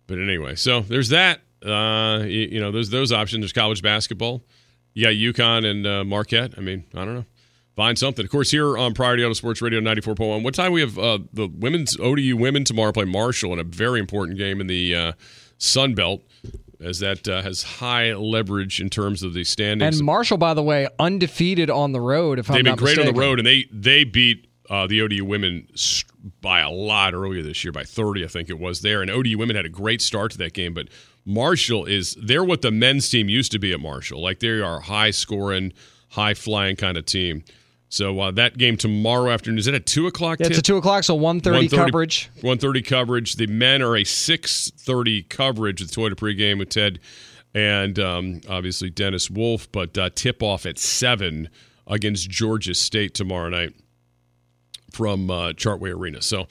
But 0.07 0.19
anyway, 0.19 0.55
so 0.55 0.81
there's 0.81 1.09
that. 1.09 1.41
Uh, 1.65 2.23
you, 2.23 2.47
you, 2.51 2.59
know, 2.59 2.71
there's 2.71 2.89
those 2.89 3.11
options. 3.11 3.41
There's 3.41 3.53
college 3.53 3.81
basketball. 3.81 4.43
You 4.93 5.05
got 5.05 5.13
UConn 5.13 5.65
and 5.65 5.87
uh, 5.87 6.03
Marquette. 6.03 6.53
I 6.57 6.61
mean, 6.61 6.83
I 6.93 7.05
don't 7.05 7.15
know. 7.15 7.25
Find 7.75 7.97
something. 7.97 8.23
Of 8.23 8.29
course, 8.29 8.51
here 8.51 8.77
on 8.77 8.93
Priority 8.93 9.23
Auto 9.23 9.33
Sports 9.33 9.61
Radio 9.61 9.79
94.1. 9.79 10.43
What 10.43 10.53
time 10.53 10.73
we 10.73 10.81
have 10.81 10.99
uh, 10.99 11.19
the 11.31 11.47
women's 11.47 11.99
ODU 11.99 12.37
women 12.37 12.63
tomorrow 12.63 12.91
play 12.91 13.05
Marshall 13.05 13.53
in 13.53 13.59
a 13.59 13.63
very 13.63 13.99
important 13.99 14.37
game 14.37 14.61
in 14.61 14.67
the 14.67 14.95
uh, 14.95 15.11
Sun 15.57 15.95
Belt 15.95 16.21
as 16.79 16.99
that 16.99 17.27
uh, 17.27 17.41
has 17.41 17.63
high 17.63 18.13
leverage 18.13 18.79
in 18.79 18.89
terms 18.89 19.23
of 19.23 19.33
the 19.33 19.43
standings. 19.43 19.97
And 19.97 20.05
Marshall, 20.05 20.37
by 20.37 20.53
the 20.53 20.61
way, 20.61 20.87
undefeated 20.99 21.69
on 21.69 21.93
the 21.93 22.01
road. 22.01 22.37
If 22.37 22.47
they've 22.47 22.57
I'm 22.57 22.63
been 22.63 22.75
great 22.75 22.97
mistaken. 22.97 23.07
on 23.07 23.15
the 23.15 23.19
road, 23.19 23.39
and 23.39 23.47
they 23.47 23.65
they 23.71 24.03
beat 24.03 24.47
uh, 24.69 24.87
the 24.87 25.01
ODU 25.01 25.25
women 25.25 25.67
by 26.41 26.61
a 26.61 26.69
lot 26.69 27.13
earlier 27.13 27.41
this 27.41 27.63
year, 27.63 27.71
by 27.71 27.83
30, 27.83 28.23
I 28.23 28.27
think 28.27 28.49
it 28.49 28.59
was 28.59 28.81
there. 28.81 29.01
And 29.01 29.11
ODU 29.11 29.37
women 29.37 29.55
had 29.55 29.65
a 29.65 29.69
great 29.69 30.01
start 30.01 30.31
to 30.31 30.37
that 30.39 30.53
game, 30.53 30.73
but 30.73 30.87
Marshall 31.25 31.85
is 31.85 32.15
they're 32.21 32.43
what 32.43 32.61
the 32.61 32.71
men's 32.71 33.09
team 33.09 33.29
used 33.29 33.51
to 33.53 33.59
be 33.59 33.73
at 33.73 33.79
Marshall. 33.79 34.21
Like 34.21 34.39
they 34.39 34.59
are 34.59 34.81
high 34.81 35.11
scoring, 35.11 35.73
high 36.09 36.33
flying 36.33 36.75
kind 36.75 36.97
of 36.97 37.05
team. 37.05 37.43
So 37.89 38.19
uh, 38.19 38.31
that 38.31 38.57
game 38.57 38.75
tomorrow 38.75 39.31
afternoon 39.31 39.59
is 39.59 39.67
it 39.67 39.75
at 39.75 39.85
two 39.85 40.07
o'clock? 40.07 40.39
Yeah, 40.39 40.47
it's 40.47 40.57
at 40.57 40.65
two 40.65 40.77
o'clock, 40.77 41.03
so 41.03 41.13
one 41.13 41.39
thirty 41.39 41.69
coverage. 41.69 42.29
One 42.41 42.57
thirty 42.57 42.81
coverage. 42.81 43.35
The 43.35 43.47
men 43.47 43.81
are 43.83 43.95
a 43.95 44.03
six 44.03 44.71
thirty 44.71 45.21
coverage 45.21 45.79
with 45.79 45.91
Toyota 45.91 46.15
pregame 46.15 46.57
with 46.57 46.69
Ted 46.69 46.99
and 47.53 47.99
um, 47.99 48.41
obviously 48.49 48.89
Dennis 48.89 49.29
Wolf, 49.29 49.71
but 49.71 49.97
uh, 49.97 50.09
tip 50.15 50.41
off 50.41 50.65
at 50.65 50.79
seven 50.79 51.49
against 51.85 52.29
Georgia 52.29 52.73
State 52.73 53.13
tomorrow 53.13 53.49
night 53.49 53.75
from 54.93 55.29
uh, 55.29 55.49
Chartway 55.53 55.93
Arena. 55.93 56.21
So 56.21 56.47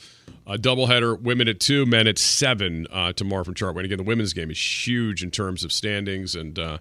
a 0.47 0.59
doubleheader, 0.59 1.21
women 1.21 1.49
at 1.49 1.61
two, 1.61 1.87
men 1.87 2.07
at 2.07 2.19
seven 2.19 2.87
uh, 2.91 3.13
tomorrow 3.13 3.45
from 3.45 3.55
Chartway. 3.55 3.79
And 3.79 3.87
again, 3.87 3.99
the 3.99 4.05
women's 4.05 4.33
game 4.33 4.51
is 4.51 4.87
huge 4.87 5.23
in 5.23 5.31
terms 5.31 5.65
of 5.65 5.73
standings. 5.73 6.35
And, 6.35 6.59
uh, 6.59 6.79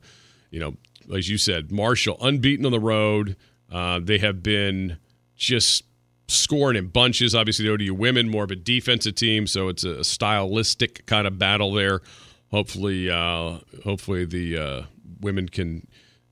you 0.49 0.59
know, 0.59 0.75
as 1.15 1.29
you 1.29 1.37
said, 1.37 1.71
Marshall 1.71 2.17
unbeaten 2.19 2.65
on 2.65 2.71
the 2.71 2.79
road. 2.79 3.37
Uh, 3.71 3.99
they 4.01 4.17
have 4.17 4.43
been 4.43 4.97
just 5.35 5.83
scoring 6.27 6.75
in 6.75 6.87
bunches. 6.87 7.35
Obviously, 7.35 7.65
the 7.65 7.71
ODU 7.71 7.93
women, 7.93 8.29
more 8.29 8.43
of 8.43 8.51
a 8.51 8.55
defensive 8.55 9.15
team. 9.15 9.47
So 9.47 9.69
it's 9.69 9.83
a 9.83 10.03
stylistic 10.03 11.05
kind 11.05 11.27
of 11.27 11.37
battle 11.37 11.73
there. 11.73 12.01
Hopefully, 12.49 13.09
uh, 13.09 13.59
hopefully 13.83 14.25
the 14.25 14.57
uh, 14.57 14.81
women 15.21 15.47
can 15.47 15.87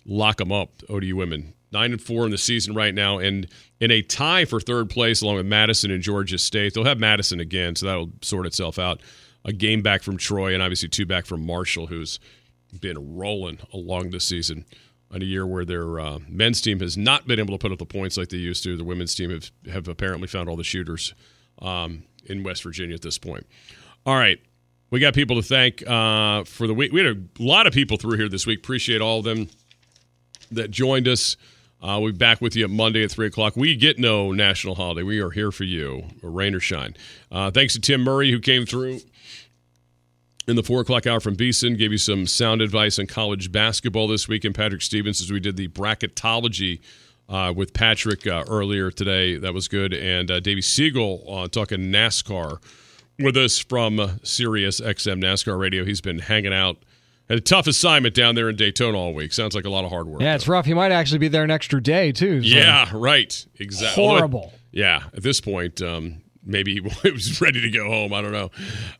lock 0.05 0.37
them 0.37 0.51
up, 0.51 0.81
ODU 0.89 1.15
women 1.15 1.53
nine 1.71 1.91
and 1.91 2.01
four 2.01 2.25
in 2.25 2.31
the 2.31 2.37
season 2.37 2.73
right 2.73 2.93
now, 2.93 3.19
and 3.19 3.47
in 3.79 3.91
a 3.91 4.01
tie 4.01 4.45
for 4.45 4.59
third 4.59 4.89
place 4.89 5.21
along 5.21 5.35
with 5.35 5.45
Madison 5.45 5.91
and 5.91 6.01
Georgia 6.01 6.37
State. 6.37 6.73
They'll 6.73 6.85
have 6.85 6.99
Madison 6.99 7.39
again, 7.39 7.75
so 7.75 7.85
that'll 7.85 8.11
sort 8.21 8.45
itself 8.45 8.79
out. 8.79 9.01
A 9.45 9.53
game 9.53 9.81
back 9.81 10.03
from 10.03 10.17
Troy, 10.17 10.53
and 10.53 10.61
obviously 10.61 10.89
two 10.89 11.05
back 11.05 11.25
from 11.25 11.45
Marshall, 11.45 11.87
who's 11.87 12.19
been 12.81 13.15
rolling 13.15 13.59
along 13.73 14.09
this 14.11 14.25
season. 14.25 14.65
On 15.11 15.23
a 15.23 15.25
year 15.25 15.47
where 15.47 15.65
their 15.65 15.99
uh, 15.99 16.19
men's 16.27 16.61
team 16.61 16.81
has 16.81 16.95
not 16.95 17.25
been 17.25 17.39
able 17.39 17.55
to 17.55 17.57
put 17.57 17.71
up 17.71 17.79
the 17.79 17.85
points 17.85 18.15
like 18.15 18.29
they 18.29 18.37
used 18.37 18.63
to, 18.65 18.77
the 18.77 18.83
women's 18.83 19.15
team 19.15 19.31
have 19.31 19.49
have 19.71 19.87
apparently 19.87 20.27
found 20.27 20.47
all 20.47 20.55
the 20.55 20.63
shooters 20.63 21.15
um, 21.63 22.03
in 22.25 22.43
West 22.43 22.61
Virginia 22.61 22.93
at 22.93 23.01
this 23.01 23.17
point. 23.17 23.47
All 24.05 24.15
right, 24.15 24.39
we 24.91 24.99
got 24.99 25.15
people 25.15 25.35
to 25.37 25.41
thank 25.41 25.81
uh, 25.87 26.43
for 26.43 26.67
the 26.67 26.75
week. 26.75 26.91
We 26.91 27.03
had 27.03 27.17
a 27.39 27.43
lot 27.43 27.65
of 27.65 27.73
people 27.73 27.97
through 27.97 28.17
here 28.17 28.29
this 28.29 28.45
week. 28.45 28.59
Appreciate 28.59 29.01
all 29.01 29.19
of 29.19 29.25
them 29.25 29.49
that 30.51 30.69
joined 30.69 31.07
us. 31.07 31.37
Uh, 31.81 31.97
we'll 32.01 32.11
be 32.11 32.17
back 32.17 32.41
with 32.41 32.55
you 32.55 32.67
Monday 32.67 33.03
at 33.03 33.11
3 33.11 33.27
o'clock. 33.27 33.55
We 33.55 33.75
get 33.75 33.97
no 33.97 34.31
national 34.31 34.75
holiday. 34.75 35.03
We 35.03 35.19
are 35.19 35.29
here 35.29 35.51
for 35.51 35.63
you, 35.63 36.03
rain 36.21 36.53
or 36.53 36.59
shine. 36.59 36.95
Uh, 37.31 37.51
thanks 37.51 37.73
to 37.73 37.79
Tim 37.79 38.01
Murray, 38.01 38.31
who 38.31 38.39
came 38.39 38.65
through 38.65 38.99
in 40.47 40.55
the 40.55 40.63
4 40.63 40.81
o'clock 40.81 41.07
hour 41.07 41.19
from 41.19 41.35
Beeson, 41.35 41.77
gave 41.77 41.91
you 41.91 41.97
some 41.97 42.27
sound 42.27 42.61
advice 42.61 42.99
on 42.99 43.07
college 43.07 43.51
basketball 43.51 44.07
this 44.07 44.27
week. 44.27 44.43
And 44.43 44.53
Patrick 44.53 44.81
Stevens, 44.81 45.21
as 45.21 45.31
we 45.31 45.39
did 45.39 45.55
the 45.55 45.69
bracketology 45.69 46.81
uh, 47.29 47.53
with 47.55 47.73
Patrick 47.73 48.25
uh, 48.27 48.43
earlier 48.49 48.91
today. 48.91 49.37
That 49.37 49.53
was 49.53 49.67
good. 49.67 49.93
And 49.93 50.29
uh, 50.29 50.39
Davey 50.39 50.61
Segal 50.61 51.21
uh, 51.27 51.47
talking 51.47 51.91
NASCAR 51.91 52.61
with 53.19 53.37
us 53.37 53.59
from 53.59 54.19
Sirius 54.23 54.81
XM 54.81 55.21
NASCAR 55.21 55.57
Radio. 55.57 55.85
He's 55.85 56.01
been 56.01 56.19
hanging 56.19 56.53
out 56.53 56.77
had 57.29 57.37
a 57.37 57.41
tough 57.41 57.67
assignment 57.67 58.15
down 58.15 58.35
there 58.35 58.49
in 58.49 58.55
Daytona 58.55 58.97
all 58.97 59.13
week. 59.13 59.31
Sounds 59.33 59.55
like 59.55 59.65
a 59.65 59.69
lot 59.69 59.83
of 59.85 59.91
hard 59.91 60.07
work. 60.07 60.21
Yeah, 60.21 60.35
it's 60.35 60.45
though. 60.45 60.53
rough. 60.53 60.65
He 60.65 60.73
might 60.73 60.91
actually 60.91 61.19
be 61.19 61.27
there 61.27 61.43
an 61.43 61.51
extra 61.51 61.81
day 61.81 62.11
too. 62.11 62.41
So. 62.41 62.47
Yeah, 62.47 62.89
right. 62.93 63.45
Exactly. 63.59 64.03
Horrible. 64.03 64.53
yeah, 64.71 65.03
at 65.13 65.21
this 65.23 65.39
point, 65.39 65.81
um, 65.81 66.21
maybe 66.43 66.73
he 66.73 66.79
was 67.11 67.39
ready 67.41 67.61
to 67.61 67.69
go 67.69 67.87
home. 67.87 68.13
I 68.13 68.21
don't 68.21 68.31
know. 68.31 68.49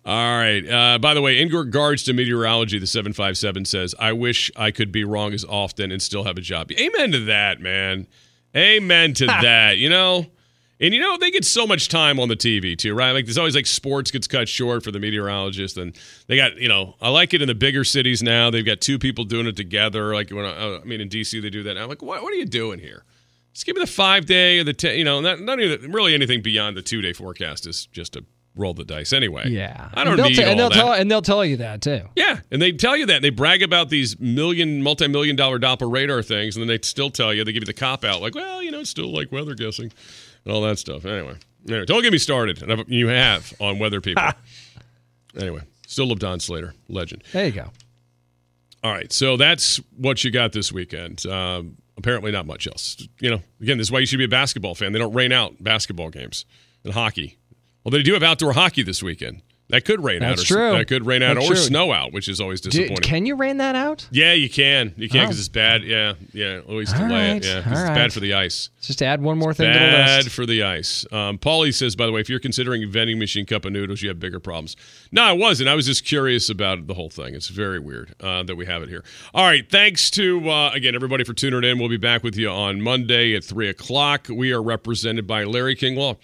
All 0.05 0.38
right. 0.38 0.61
Uh, 0.67 0.99
by 0.99 1.13
the 1.13 1.21
way, 1.21 1.39
in 1.41 1.49
regards 1.49 2.03
to 2.03 2.13
meteorology, 2.13 2.77
the 2.80 2.88
757 2.88 3.65
says, 3.65 3.95
I 3.99 4.13
wish 4.13 4.51
I 4.55 4.71
could 4.71 4.91
be 4.91 5.03
wrong 5.03 5.34
as 5.34 5.43
often 5.45 5.91
and 5.91 6.01
still 6.01 6.23
have 6.25 6.38
a 6.38 6.41
job. 6.41 6.71
Amen 6.71 7.11
to 7.13 7.19
that, 7.25 7.59
man. 7.59 8.07
Amen 8.55 9.13
to 9.15 9.25
that. 9.27 9.77
You 9.77 9.89
know, 9.89 10.27
and 10.80 10.93
you 10.93 10.99
know, 10.99 11.17
they 11.17 11.30
get 11.30 11.43
so 11.43 11.67
much 11.67 11.89
time 11.89 12.19
on 12.19 12.30
the 12.30 12.36
TV 12.36 12.77
too, 12.77 12.93
right? 12.93 13.11
Like 13.11 13.25
there's 13.25 13.38
always 13.38 13.55
like 13.55 13.65
sports 13.65 14.11
gets 14.11 14.27
cut 14.27 14.47
short 14.47 14.84
for 14.84 14.91
the 14.91 14.99
meteorologist, 14.99 15.77
and 15.77 15.97
they 16.27 16.38
got 16.38 16.57
you 16.57 16.69
know, 16.69 16.95
I 17.01 17.09
like 17.09 17.34
it 17.34 17.41
in 17.41 17.47
the 17.47 17.55
bigger 17.55 17.84
cities 17.84 18.23
now. 18.23 18.49
They've 18.49 18.65
got 18.65 18.80
two 18.80 18.97
people 18.97 19.25
doing 19.25 19.47
it 19.47 19.55
together. 19.55 20.13
Like 20.13 20.30
when 20.30 20.45
I, 20.45 20.77
I 20.77 20.84
mean 20.84 21.01
in 21.01 21.09
DC 21.09 21.41
they 21.41 21.49
do 21.49 21.63
that. 21.63 21.73
Now. 21.73 21.84
I'm 21.84 21.89
like, 21.89 22.01
what, 22.01 22.23
what 22.23 22.32
are 22.32 22.38
you 22.38 22.45
doing 22.45 22.80
here? 22.80 23.03
Just 23.53 23.65
give 23.65 23.75
me 23.75 23.82
the 23.82 23.91
five 23.91 24.25
day 24.25 24.59
or 24.59 24.63
the 24.63 24.73
ten. 24.73 24.97
You 24.97 25.03
know, 25.03 25.19
not 25.19 25.41
not 25.41 25.59
even 25.59 25.91
really 25.91 26.13
anything 26.13 26.41
beyond 26.41 26.77
the 26.77 26.82
two 26.82 27.01
day 27.01 27.13
forecast 27.13 27.67
is 27.67 27.88
just 27.88 28.15
a 28.15 28.23
roll 28.55 28.73
the 28.73 28.86
dice 28.86 29.11
anyway. 29.11 29.49
Yeah, 29.49 29.89
I 29.93 30.03
don't 30.03 30.19
and 30.19 30.30
need 30.30 30.36
t- 30.36 30.43
all 30.43 30.49
and 30.49 30.59
they'll 30.59 30.69
that. 30.69 30.75
Tell, 30.75 30.93
and 30.93 31.11
they'll 31.11 31.21
tell 31.21 31.43
you 31.43 31.57
that 31.57 31.82
too. 31.82 32.01
Yeah, 32.15 32.39
and 32.51 32.61
they 32.61 32.71
tell 32.71 32.95
you 32.95 33.05
that 33.07 33.21
they 33.21 33.30
brag 33.30 33.63
about 33.63 33.89
these 33.89 34.19
million, 34.19 34.82
multi-million 34.82 35.36
dollar 35.36 35.59
Doppler 35.59 35.91
radar 35.91 36.21
things, 36.21 36.55
and 36.55 36.61
then 36.61 36.67
they 36.67 36.80
still 36.86 37.09
tell 37.09 37.34
you 37.34 37.43
they 37.43 37.51
give 37.51 37.63
you 37.63 37.67
the 37.67 37.73
cop 37.73 38.03
out, 38.03 38.21
like, 38.21 38.36
well, 38.36 38.61
you 38.61 38.71
know, 38.71 38.80
it's 38.80 38.89
still 38.89 39.13
like 39.13 39.32
weather 39.32 39.55
guessing 39.55 39.86
and 39.86 39.93
all 40.52 40.62
that 40.62 40.80
stuff. 40.80 41.06
Anyway, 41.06 41.36
anyway 41.68 41.86
don't 41.86 42.02
get 42.02 42.12
me 42.12 42.18
started. 42.18 42.62
And 42.62 42.72
I've- 42.72 42.84
you 42.88 43.08
have 43.08 43.54
on 43.60 43.80
weather 43.80 44.02
people. 44.02 44.24
anyway, 45.38 45.62
still 45.88 46.08
love 46.08 46.20
Don 46.20 46.39
Slater, 46.39 46.74
legend. 46.88 47.24
There 47.32 47.45
you 47.45 47.52
go. 47.52 47.72
All 48.84 48.91
right, 48.93 49.12
so 49.12 49.36
that's 49.36 49.78
what 49.97 50.24
you 50.24 50.32
got 50.32 50.54
this 50.54 50.72
weekend. 50.72 51.26
Um, 51.26 51.76
apparently, 51.97 52.32
not 52.32 52.45
much 52.45 52.66
else. 52.66 53.06
You 53.20 53.30
know, 53.32 53.41
again, 53.62 53.78
this 53.78 53.88
is 53.88 53.91
why 53.91 54.00
you 54.00 54.06
should 54.06 54.20
be 54.20 54.24
a 54.24 54.30
basketball 54.30 54.74
fan. 54.74 54.93
They 54.93 55.00
don't 55.00 55.14
rain 55.14 55.32
out 55.34 55.62
basketball 55.62 56.10
games 56.10 56.45
and 56.86 56.93
hockey. 56.93 57.38
Well, 57.84 57.91
they 57.91 58.04
do 58.04 58.14
have 58.14 58.24
outdoor 58.24 58.54
hockey 58.54 58.84
this 58.84 59.04
weekend. 59.04 59.41
That 59.70 59.86
could 59.86 60.03
rain 60.03 60.20
That's 60.20 60.41
out. 60.41 60.47
true. 60.47 60.70
Or, 60.74 60.78
that 60.80 60.88
could 60.88 61.05
rain 61.05 61.22
out 61.22 61.36
That's 61.36 61.45
or 61.45 61.53
true. 61.53 61.61
snow 61.63 61.91
out, 61.91 62.11
which 62.11 62.28
is 62.28 62.41
always 62.41 62.59
Do, 62.59 62.72
disappointing. 62.72 63.03
can 63.07 63.28
you 63.28 63.36
rain 63.36 63.57
that 63.57 63.76
out? 63.76 64.07
yeah, 64.09 64.34
you 64.34 64.49
can. 64.49 64.93
You 64.97 65.07
can 65.07 65.20
Oh. 65.20 65.24
because 65.26 65.39
it's 65.39 65.47
bad. 65.47 65.84
Yeah, 65.84 66.13
yeah. 66.34 66.61
Always 66.67 66.91
All 66.91 67.01
delay 67.07 67.34
right, 67.34 67.36
it. 67.38 67.45
Yeah, 67.45 67.59
it's 67.59 67.67
right. 67.67 67.93
bad 67.93 68.11
for 68.11 68.20
the 68.20 68.34
ice. 68.34 68.70
Just 68.82 69.03
add 69.03 69.22
one 69.22 69.38
more 69.38 69.53
thing 69.53 69.67
to 69.72 69.74
the 69.74 69.80
Bad 69.86 70.32
for 70.32 70.47
the 70.47 70.63
ice. 70.63 71.05
Um, 71.11 71.38
Paulie 71.38 71.72
says, 71.74 71.95
by 71.95 72.07
the 72.07 72.11
way, 72.11 72.20
if 72.20 72.30
you're 72.30 72.39
considering 72.39 72.84
a 72.84 72.88
vending 72.88 73.20
machine 73.20 73.45
cup 73.45 73.63
of 73.63 73.72
noodles, 73.72 74.01
you 74.01 74.09
have 74.09 74.20
bigger 74.20 74.39
problems. 74.39 74.76
No, 75.11 75.22
I 75.22 75.34
wasn't. 75.34 75.70
I 75.70 75.76
was 75.76 75.86
just 75.86 76.03
curious 76.03 76.49
about 76.49 76.88
the 76.88 76.95
whole 76.95 77.09
thing. 77.11 77.36
It's 77.36 77.49
very 77.49 77.78
weird 77.78 78.15
uh, 78.22 78.41
that 78.43 78.55
we 78.55 78.65
have 78.65 78.82
it 78.82 78.89
here. 78.89 79.03
All 79.36 79.45
right. 79.45 79.70
Thanks 79.70 80.09
to, 80.11 80.49
uh, 80.49 80.72
again, 80.74 80.95
everybody 80.95 81.24
for 81.24 81.34
tuning 81.34 81.70
in. 81.70 81.78
We'll 81.78 81.89
be 81.89 81.97
back 81.97 82.24
with 82.24 82.36
you 82.38 82.49
on 82.49 82.82
Monday 82.82 83.36
at 83.36 83.43
3 83.43 83.70
o'clock. 83.70 84.28
We 84.32 84.51
are 84.51 84.63
represented 84.63 85.28
by 85.28 85.43
Larry 85.43 85.76
King 85.76 85.95
Law. 85.95 86.15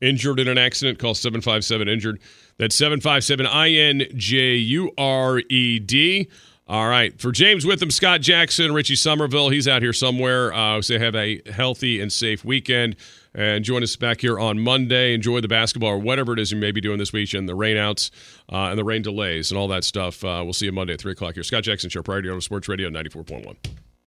Injured 0.00 0.38
in 0.40 0.48
an 0.48 0.58
accident, 0.58 0.98
call 0.98 1.14
757 1.14 1.88
Injured. 1.88 2.18
That's 2.58 2.74
757 2.76 3.46
I 3.46 3.70
N 3.70 4.02
J 4.16 4.54
U 4.54 4.92
R 4.96 5.40
E 5.48 5.78
D. 5.78 6.28
All 6.66 6.88
right. 6.88 7.18
For 7.20 7.30
James 7.30 7.66
Witham, 7.66 7.90
Scott 7.90 8.22
Jackson, 8.22 8.72
Richie 8.72 8.96
Somerville, 8.96 9.50
he's 9.50 9.68
out 9.68 9.82
here 9.82 9.92
somewhere. 9.92 10.52
Uh, 10.54 10.80
so 10.80 10.98
have 10.98 11.14
a 11.14 11.42
healthy 11.50 12.00
and 12.00 12.10
safe 12.10 12.42
weekend. 12.44 12.96
And 13.34 13.64
join 13.64 13.82
us 13.82 13.96
back 13.96 14.20
here 14.20 14.38
on 14.38 14.60
Monday. 14.60 15.12
Enjoy 15.12 15.40
the 15.40 15.48
basketball 15.48 15.90
or 15.90 15.98
whatever 15.98 16.32
it 16.32 16.38
is 16.38 16.52
you 16.52 16.56
may 16.56 16.70
be 16.70 16.80
doing 16.80 16.98
this 16.98 17.12
weekend, 17.12 17.48
the 17.48 17.56
rainouts 17.56 18.10
uh, 18.50 18.68
and 18.70 18.78
the 18.78 18.84
rain 18.84 19.02
delays 19.02 19.50
and 19.50 19.58
all 19.58 19.68
that 19.68 19.84
stuff. 19.84 20.24
Uh, 20.24 20.40
we'll 20.44 20.52
see 20.52 20.66
you 20.66 20.72
Monday 20.72 20.94
at 20.94 21.00
3 21.00 21.12
o'clock 21.12 21.34
here. 21.34 21.42
Scott 21.42 21.64
Jackson 21.64 21.90
Show, 21.90 22.02
Priority 22.02 22.30
on 22.30 22.40
Sports 22.40 22.68
Radio 22.68 22.88
94.1. 22.88 23.56